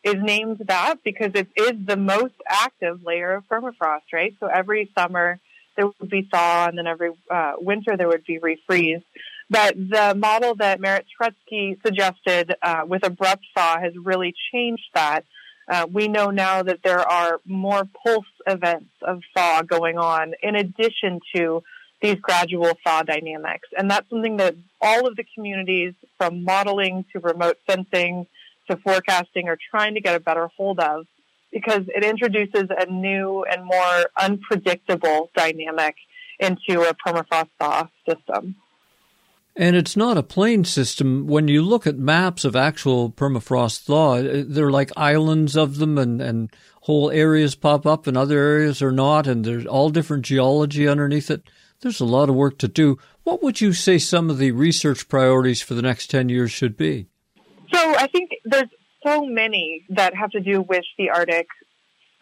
is 0.03 0.15
named 0.21 0.61
that 0.67 0.95
because 1.03 1.31
it 1.33 1.47
is 1.55 1.73
the 1.85 1.97
most 1.97 2.33
active 2.47 3.03
layer 3.03 3.35
of 3.35 3.47
permafrost, 3.47 4.11
right? 4.11 4.35
So 4.39 4.47
every 4.47 4.91
summer 4.97 5.39
there 5.75 5.87
would 5.87 6.09
be 6.09 6.27
thaw 6.29 6.67
and 6.67 6.77
then 6.77 6.87
every 6.87 7.11
uh, 7.29 7.53
winter 7.57 7.97
there 7.97 8.07
would 8.07 8.25
be 8.25 8.39
refreeze. 8.39 9.03
But 9.49 9.75
the 9.75 10.15
model 10.17 10.55
that 10.55 10.79
Merritt 10.79 11.05
Turetsky 11.19 11.81
suggested 11.83 12.55
uh, 12.61 12.83
with 12.87 13.05
abrupt 13.05 13.45
thaw 13.55 13.79
has 13.79 13.93
really 13.95 14.33
changed 14.51 14.89
that. 14.93 15.25
Uh, 15.67 15.87
we 15.89 16.09
know 16.09 16.29
now 16.29 16.63
that 16.63 16.79
there 16.83 16.99
are 16.99 17.39
more 17.45 17.87
pulse 18.03 18.25
events 18.45 18.91
of 19.01 19.21
thaw 19.35 19.61
going 19.61 19.97
on 19.97 20.33
in 20.43 20.55
addition 20.55 21.21
to 21.33 21.63
these 22.01 22.15
gradual 22.15 22.77
thaw 22.83 23.01
dynamics. 23.03 23.69
And 23.77 23.89
that's 23.89 24.09
something 24.09 24.37
that 24.37 24.55
all 24.81 25.07
of 25.07 25.15
the 25.15 25.23
communities 25.35 25.93
from 26.17 26.43
modeling 26.43 27.05
to 27.13 27.19
remote 27.19 27.57
sensing 27.69 28.27
to 28.69 28.77
forecasting 28.77 29.47
or 29.47 29.57
trying 29.71 29.93
to 29.95 30.01
get 30.01 30.15
a 30.15 30.19
better 30.19 30.49
hold 30.57 30.79
of 30.79 31.05
because 31.51 31.83
it 31.87 32.03
introduces 32.03 32.65
a 32.69 32.85
new 32.87 33.43
and 33.43 33.63
more 33.63 34.09
unpredictable 34.19 35.29
dynamic 35.35 35.95
into 36.39 36.81
a 36.81 36.93
permafrost 36.93 37.49
thaw 37.59 37.87
system. 38.09 38.55
And 39.55 39.75
it's 39.75 39.95
not 39.95 40.17
a 40.17 40.23
plain 40.23 40.63
system. 40.63 41.27
When 41.27 41.47
you 41.47 41.61
look 41.61 41.85
at 41.85 41.97
maps 41.97 42.43
of 42.43 42.55
actual 42.55 43.11
permafrost 43.11 43.83
thaw, 43.83 44.15
uh, 44.15 44.43
they're 44.47 44.71
like 44.71 44.91
islands 44.97 45.55
of 45.55 45.77
them, 45.77 45.99
and, 45.99 46.19
and 46.19 46.51
whole 46.81 47.11
areas 47.11 47.53
pop 47.53 47.85
up 47.85 48.07
and 48.07 48.17
other 48.17 48.39
areas 48.39 48.81
are 48.81 48.91
not, 48.91 49.27
and 49.27 49.45
there's 49.45 49.67
all 49.67 49.91
different 49.91 50.25
geology 50.25 50.87
underneath 50.87 51.29
it. 51.29 51.43
There's 51.81 51.99
a 51.99 52.05
lot 52.05 52.29
of 52.29 52.35
work 52.35 52.57
to 52.59 52.67
do. 52.67 52.97
What 53.23 53.43
would 53.43 53.61
you 53.61 53.73
say 53.73 53.99
some 53.99 54.31
of 54.31 54.39
the 54.39 54.51
research 54.51 55.07
priorities 55.07 55.61
for 55.61 55.75
the 55.75 55.81
next 55.83 56.07
10 56.07 56.29
years 56.29 56.51
should 56.51 56.75
be? 56.75 57.07
So 57.73 57.95
I 57.95 58.07
think 58.07 58.31
there's 58.45 58.69
so 59.05 59.25
many 59.25 59.85
that 59.89 60.15
have 60.15 60.31
to 60.31 60.39
do 60.39 60.61
with 60.61 60.83
the 60.97 61.09
Arctic, 61.09 61.47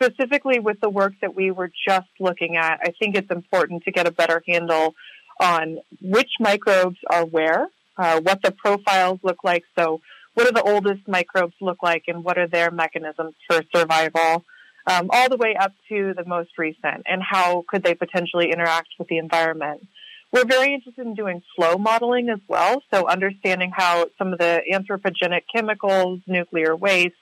specifically 0.02 0.60
with 0.60 0.80
the 0.82 0.89
work 0.89 1.14
that 1.22 1.36
we 1.36 1.52
were 1.52 1.72
just 1.88 2.08
looking 2.20 2.56
at. 2.56 2.80
I 2.84 2.91
think 2.99 3.16
it's 3.16 3.30
important 3.30 3.84
to 3.84 3.91
get 3.91 4.08
a 4.08 4.12
better 4.12 4.41
handle 4.47 4.95
on 5.39 5.80
which 6.02 6.30
microbes 6.39 6.97
are 7.10 7.26
where, 7.26 7.68
uh, 7.97 8.22
what 8.22 8.41
the 8.41 8.52
profiles 8.52 9.20
look 9.24 9.43
like. 9.43 9.64
So 9.78 10.02
what 10.34 10.45
do 10.45 10.52
the 10.54 10.64
oldest 10.64 11.08
microbes 11.08 11.56
look 11.60 11.84
like 11.84 12.04
and 12.08 12.24
what 12.24 12.38
are 12.38 12.47
their 12.47 12.72
mechanisms 12.72 13.36
for 13.47 13.62
survival? 13.76 14.45
Um, 14.88 15.10
all 15.12 15.30
the 15.30 15.38
way 15.38 15.56
up 15.60 15.74
to 15.89 16.14
the 16.16 16.26
most 16.26 16.58
recent 16.58 17.04
and 17.06 17.22
how 17.22 17.64
could 17.68 17.84
they 17.84 17.93
potentially 17.93 18.52
interact 18.52 18.89
with 18.97 19.10
the 19.10 19.20
environment. 19.20 19.88
We're 20.32 20.45
very 20.45 20.73
interested 20.73 21.05
in 21.05 21.13
doing 21.13 21.41
flow 21.55 21.77
modeling 21.77 22.29
as 22.29 22.39
well, 22.47 22.82
so 22.93 23.07
understanding 23.07 23.71
how 23.75 24.07
some 24.17 24.32
of 24.32 24.39
the 24.39 24.61
anthropogenic 24.71 25.41
chemicals, 25.53 26.21
nuclear 26.25 26.73
waste, 26.73 27.15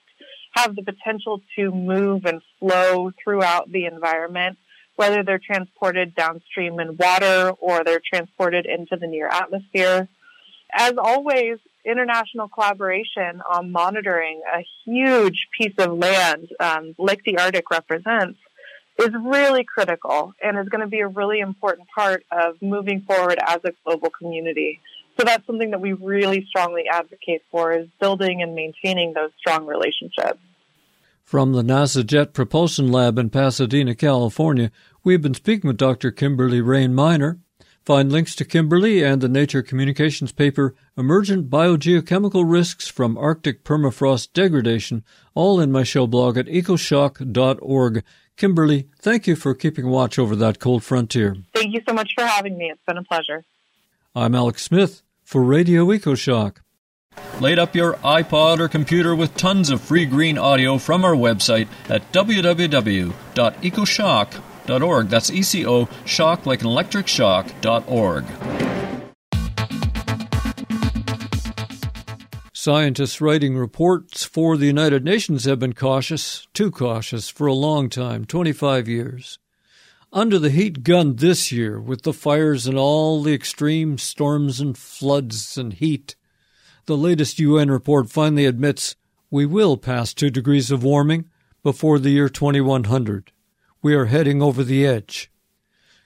have 0.52 0.76
the 0.76 0.84
potential 0.84 1.42
to 1.56 1.72
move 1.72 2.26
and 2.26 2.42
flow 2.60 3.12
throughout 3.24 3.72
the 3.72 3.86
environment, 3.86 4.60
whether 4.96 5.24
they're 5.24 5.40
transported 5.40 6.14
downstream 6.14 6.80
in 6.80 6.98
water 6.98 7.52
or 7.60 7.84
they're 7.84 8.02
transported 8.08 8.68
into 8.68 8.96
the 8.96 9.08
near 9.08 9.28
atmosphere. 9.28 10.08
As 10.72 10.94
always, 11.00 11.58
international 11.84 12.48
collaboration 12.48 13.42
on 13.50 13.72
monitoring 13.72 14.42
a 14.54 14.64
huge 14.86 15.48
piece 15.58 15.74
of 15.80 15.98
land 15.98 16.50
um, 16.60 16.94
like 17.00 17.24
the 17.24 17.40
Arctic 17.40 17.72
represents 17.72 18.38
is 19.00 19.12
really 19.24 19.64
critical 19.64 20.34
and 20.44 20.58
is 20.58 20.68
going 20.70 20.82
to 20.82 20.88
be 20.88 21.00
a 21.00 21.08
really 21.08 21.40
important 21.40 21.88
part 21.94 22.24
of 22.32 22.62
moving 22.62 23.02
forward 23.02 23.40
as 23.46 23.60
a 23.64 23.72
global 23.86 24.10
community. 24.10 24.80
So 25.18 25.26
that's 25.26 25.46
something 25.48 25.72
that 25.72 25.82
we 25.82 25.94
really 25.94 26.46
strongly 26.50 26.84
advocate 26.92 27.42
for 27.52 27.74
is 27.74 27.88
building 28.00 28.42
and 28.42 28.56
maintaining 28.56 29.14
those 29.14 29.32
strong 29.38 29.66
relationships. 29.66 30.40
From 31.24 31.54
the 31.54 31.62
NASA 31.62 32.06
Jet 32.06 32.34
Propulsion 32.34 32.92
Lab 32.92 33.20
in 33.20 33.30
Pasadena, 33.30 33.96
California, 33.96 34.72
we've 35.04 35.22
been 35.22 35.34
speaking 35.34 35.68
with 35.68 35.78
Dr. 35.78 36.12
Kimberly 36.12 36.62
Rain 36.62 36.96
Miner. 36.96 37.40
Find 37.90 38.12
links 38.12 38.36
to 38.36 38.46
Kimberly 38.46 39.02
and 39.02 39.20
the 39.20 39.28
Nature 39.28 39.64
Communications 39.64 40.32
paper 40.32 40.76
Emergent 40.96 41.50
Biogeochemical 41.50 42.44
Risks 42.46 42.88
from 42.88 43.18
Arctic 43.18 43.64
Permafrost 43.64 44.32
Degradation, 44.32 45.04
all 45.34 45.60
in 45.60 45.72
my 45.72 45.82
show 45.82 46.06
blog 46.06 46.38
at 46.38 46.46
ecoshock.org. 46.46 48.04
Kimberly, 48.38 48.90
thank 49.00 49.26
you 49.26 49.36
for 49.36 49.56
keeping 49.56 49.88
watch 49.88 50.20
over 50.20 50.36
that 50.36 50.60
cold 50.60 50.84
frontier. 50.84 51.38
Thank 51.56 51.74
you 51.74 51.82
so 51.88 51.96
much 51.96 52.12
for 52.16 52.24
having 52.24 52.60
me. 52.60 52.70
It's 52.70 52.80
been 52.86 52.98
a 52.98 53.04
pleasure. 53.04 53.44
I'm 54.14 54.36
Alex 54.36 54.62
Smith 54.62 55.02
for 55.24 55.42
Radio 55.42 55.88
EcoShock. 55.88 56.58
Light 57.42 57.58
up 57.58 57.74
your 57.74 57.96
iPod 57.96 58.60
or 58.60 58.68
computer 58.68 59.16
with 59.16 59.36
tons 59.36 59.72
of 59.72 59.82
free 59.82 60.06
green 60.06 60.38
audio 60.38 60.78
from 60.78 61.04
our 61.04 61.16
website 61.16 61.68
at 61.90 62.12
www.ecoshock.com 62.12 64.49
eco.org. 64.66 65.10
That's 65.10 65.30
ECO, 65.30 65.88
shock 66.06 66.46
like 66.46 66.62
an 66.62 66.68
electric 66.68 67.08
shock.org. 67.08 68.26
Scientists 72.54 73.22
writing 73.22 73.56
reports 73.56 74.26
for 74.26 74.58
the 74.58 74.66
United 74.66 75.06
Nations 75.06 75.46
have 75.46 75.60
been 75.60 75.74
cautious, 75.74 76.46
too 76.54 76.70
cautious, 76.70 77.30
for 77.30 77.48
a 77.48 77.54
long 77.54 77.90
time 77.90 78.26
25 78.26 78.88
years. 78.88 79.40
Under 80.12 80.38
the 80.38 80.50
heat 80.50 80.84
gun 80.84 81.16
this 81.16 81.52
year, 81.52 81.80
with 81.80 82.02
the 82.02 82.12
fires 82.12 82.68
and 82.68 82.78
all 82.78 83.24
the 83.24 83.34
extreme 83.34 83.98
storms 83.98 84.60
and 84.60 84.78
floods 84.78 85.58
and 85.58 85.72
heat, 85.72 86.16
the 86.86 86.98
latest 86.98 87.40
UN 87.40 87.72
report 87.72 88.10
finally 88.10 88.46
admits 88.46 88.96
we 89.32 89.46
will 89.46 89.78
pass 89.78 90.14
2 90.14 90.30
degrees 90.30 90.70
of 90.70 90.84
warming 90.84 91.30
before 91.64 92.00
the 92.00 92.10
year 92.10 92.28
2100 92.28 93.32
we 93.82 93.94
are 93.96 94.06
heading 94.06 94.42
over 94.42 94.64
the 94.64 94.86
edge. 94.86 95.32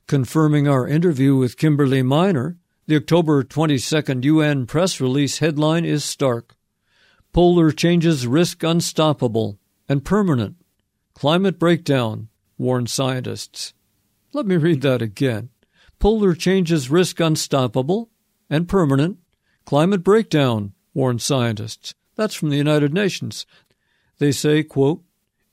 Confirming 0.07 0.67
our 0.67 0.87
interview 0.87 1.35
with 1.35 1.57
Kimberly 1.57 2.03
Miner, 2.03 2.57
the 2.85 2.95
October 2.95 3.43
22nd 3.43 4.23
UN 4.25 4.65
press 4.65 4.99
release 4.99 5.39
headline 5.39 5.85
is 5.85 6.03
stark. 6.03 6.55
Polar 7.31 7.71
changes 7.71 8.27
risk 8.27 8.61
unstoppable 8.61 9.57
and 9.89 10.05
permanent. 10.05 10.57
Climate 11.13 11.57
breakdown, 11.57 12.27
warn 12.57 12.85
scientists. 12.85 13.73
Let 14.33 14.45
me 14.45 14.57
read 14.57 14.81
that 14.81 15.01
again. 15.01 15.49
Polar 15.99 16.35
changes 16.35 16.89
risk 16.89 17.19
unstoppable 17.19 18.09
and 18.49 18.67
permanent. 18.67 19.17
Climate 19.65 20.03
breakdown, 20.03 20.73
warn 20.93 21.17
scientists. 21.17 21.95
That's 22.15 22.35
from 22.35 22.49
the 22.49 22.57
United 22.57 22.93
Nations. 22.93 23.45
They 24.19 24.31
say, 24.31 24.63
quote, 24.63 25.01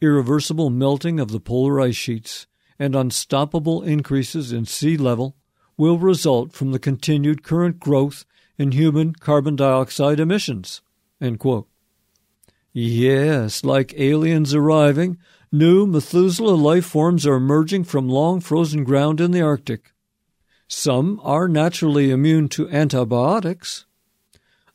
irreversible 0.00 0.70
melting 0.70 1.20
of 1.20 1.30
the 1.30 1.40
polar 1.40 1.80
ice 1.80 1.96
sheets, 1.96 2.46
and 2.78 2.96
unstoppable 2.96 3.82
increases 3.82 4.52
in 4.52 4.64
sea 4.64 4.96
level 4.96 5.36
will 5.76 5.98
result 5.98 6.52
from 6.52 6.72
the 6.72 6.78
continued 6.78 7.42
current 7.42 7.78
growth 7.78 8.24
in 8.58 8.72
human 8.72 9.14
carbon 9.14 9.56
dioxide 9.56 10.20
emissions. 10.20 10.82
Yes, 12.72 13.64
like 13.64 13.98
aliens 13.98 14.54
arriving, 14.54 15.18
new 15.50 15.86
Methuselah 15.86 16.54
life 16.54 16.86
forms 16.86 17.26
are 17.26 17.34
emerging 17.34 17.84
from 17.84 18.08
long 18.08 18.40
frozen 18.40 18.84
ground 18.84 19.20
in 19.20 19.32
the 19.32 19.42
Arctic. 19.42 19.92
Some 20.68 21.20
are 21.24 21.48
naturally 21.48 22.10
immune 22.10 22.48
to 22.50 22.68
antibiotics. 22.68 23.86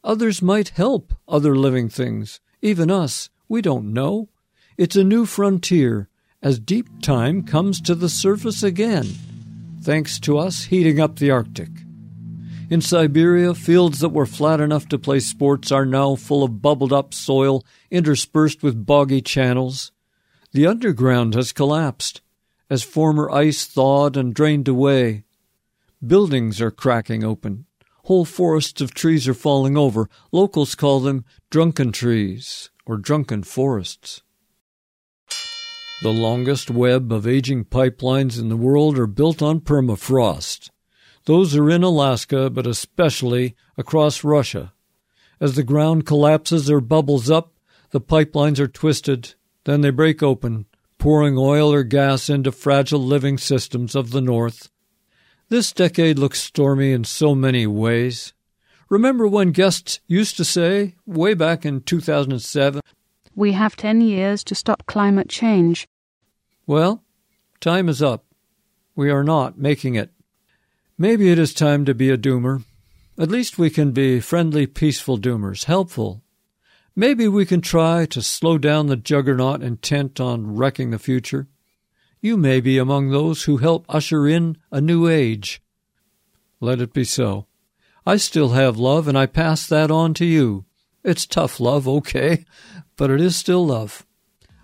Others 0.04 0.42
might 0.42 0.70
help 0.70 1.14
other 1.28 1.56
living 1.56 1.88
things, 1.88 2.42
even 2.62 2.92
us. 2.92 3.30
We 3.48 3.62
don't 3.62 3.94
know. 3.94 4.30
It's 4.78 4.98
a 4.98 5.06
new 5.06 5.26
frontier 5.26 6.10
as 6.42 6.60
deep 6.60 7.02
time 7.02 7.44
comes 7.44 7.80
to 7.82 7.96
the 7.96 8.10
surface 8.10 8.62
again, 8.62 9.06
thanks 9.82 10.20
to 10.20 10.38
us 10.38 10.66
heating 10.66 11.00
up 11.00 11.16
the 11.16 11.32
Arctic. 11.32 11.70
In 12.70 12.82
Siberia, 12.82 13.54
fields 13.54 14.00
that 14.00 14.10
were 14.10 14.26
flat 14.26 14.60
enough 14.60 14.90
to 14.90 15.00
play 15.00 15.22
sports 15.22 15.72
are 15.72 15.86
now 15.86 16.16
full 16.16 16.44
of 16.44 16.62
bubbled 16.62 16.92
up 16.92 17.14
soil 17.14 17.64
interspersed 17.90 18.64
with 18.64 18.86
boggy 18.86 19.22
channels. 19.22 19.94
The 20.52 20.68
underground 20.68 21.36
has 21.36 21.54
collapsed 21.54 22.22
as 22.70 22.84
former 22.84 23.32
ice 23.32 23.66
thawed 23.66 24.18
and 24.18 24.34
drained 24.34 24.68
away. 24.68 25.24
Buildings 26.06 26.60
are 26.60 26.72
cracking 26.72 27.24
open. 27.24 27.66
Whole 28.06 28.26
forests 28.26 28.82
of 28.82 28.94
trees 28.94 29.26
are 29.26 29.34
falling 29.34 29.78
over. 29.78 30.10
Locals 30.34 30.76
call 30.76 31.00
them 31.00 31.24
drunken 31.50 31.94
trees 31.94 32.72
or 32.86 32.98
drunken 32.98 33.44
forests. 33.44 34.22
The 36.02 36.12
longest 36.12 36.70
web 36.70 37.12
of 37.14 37.26
aging 37.26 37.66
pipelines 37.66 38.38
in 38.38 38.50
the 38.50 38.58
world 38.58 39.00
are 39.00 39.08
built 39.08 39.42
on 39.42 39.62
permafrost. 39.62 40.70
Those 41.24 41.56
are 41.56 41.70
in 41.70 41.84
Alaska, 41.84 42.50
but 42.50 42.68
especially 42.68 43.56
across 43.78 44.24
Russia. 44.24 44.74
As 45.40 45.56
the 45.56 45.64
ground 45.64 46.06
collapses 46.06 46.70
or 46.70 46.82
bubbles 46.82 47.32
up, 47.32 47.54
the 47.92 48.02
pipelines 48.02 48.60
are 48.60 48.68
twisted, 48.68 49.36
then 49.64 49.82
they 49.82 49.90
break 49.90 50.22
open, 50.22 50.66
pouring 50.98 51.38
oil 51.38 51.74
or 51.74 51.84
gas 51.84 52.30
into 52.30 52.52
fragile 52.52 53.00
living 53.02 53.38
systems 53.38 53.96
of 53.96 54.12
the 54.12 54.22
North. 54.22 54.70
This 55.48 55.72
decade 55.72 56.20
looks 56.20 56.42
stormy 56.42 56.92
in 56.92 57.06
so 57.06 57.36
many 57.36 57.66
ways. 57.66 58.34
Remember 58.90 59.28
when 59.28 59.52
guests 59.52 60.00
used 60.08 60.36
to 60.38 60.46
say, 60.46 60.96
way 61.06 61.34
back 61.34 61.66
in 61.66 61.82
2007, 61.82 62.82
we 63.36 63.52
have 63.52 63.76
10 63.76 64.02
years 64.02 64.44
to 64.46 64.56
stop 64.56 64.86
climate 64.86 65.30
change. 65.30 65.88
Well, 66.66 67.04
time 67.60 67.90
is 67.90 68.02
up. 68.02 68.26
We 68.96 69.12
are 69.12 69.24
not 69.24 69.58
making 69.58 69.96
it. 69.96 70.12
Maybe 70.98 71.30
it 71.30 71.38
is 71.38 71.54
time 71.54 71.84
to 71.86 71.94
be 71.94 72.10
a 72.10 72.18
doomer. 72.18 72.64
At 73.18 73.30
least 73.30 73.58
we 73.58 73.70
can 73.70 73.92
be 73.92 74.20
friendly, 74.22 74.66
peaceful 74.66 75.18
doomers, 75.18 75.66
helpful. 75.66 76.24
Maybe 76.96 77.28
we 77.28 77.46
can 77.46 77.60
try 77.60 78.06
to 78.06 78.22
slow 78.22 78.58
down 78.58 78.88
the 78.88 78.96
juggernaut 78.96 79.62
intent 79.62 80.22
on 80.22 80.56
wrecking 80.56 80.92
the 80.92 81.00
future. 81.00 81.48
You 82.22 82.38
may 82.38 82.62
be 82.62 82.78
among 82.78 83.10
those 83.10 83.44
who 83.44 83.58
help 83.58 83.86
usher 83.90 84.26
in 84.26 84.58
a 84.72 84.80
new 84.80 85.08
age. 85.08 85.62
Let 86.62 86.80
it 86.80 86.94
be 86.94 87.04
so. 87.04 87.48
I 88.06 88.16
still 88.16 88.50
have 88.50 88.78
love, 88.78 89.08
and 89.10 89.18
I 89.18 89.26
pass 89.26 89.68
that 89.68 89.92
on 89.92 90.14
to 90.16 90.26
you. 90.26 90.66
It's 91.04 91.26
tough 91.26 91.60
love, 91.60 91.88
okay, 91.88 92.46
but 92.98 93.10
it 93.10 93.22
is 93.22 93.36
still 93.36 93.66
love. 93.66 94.06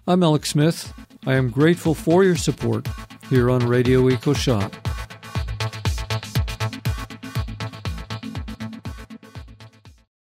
I'm 0.08 0.24
Alex 0.24 0.50
Smith. 0.50 0.94
I 1.26 1.36
am 1.36 1.50
grateful 1.50 1.94
for 1.94 2.24
your 2.24 2.36
support 2.36 2.88
here 3.30 3.50
on 3.50 3.68
Radio 3.68 4.10
EcoShock. 4.10 4.74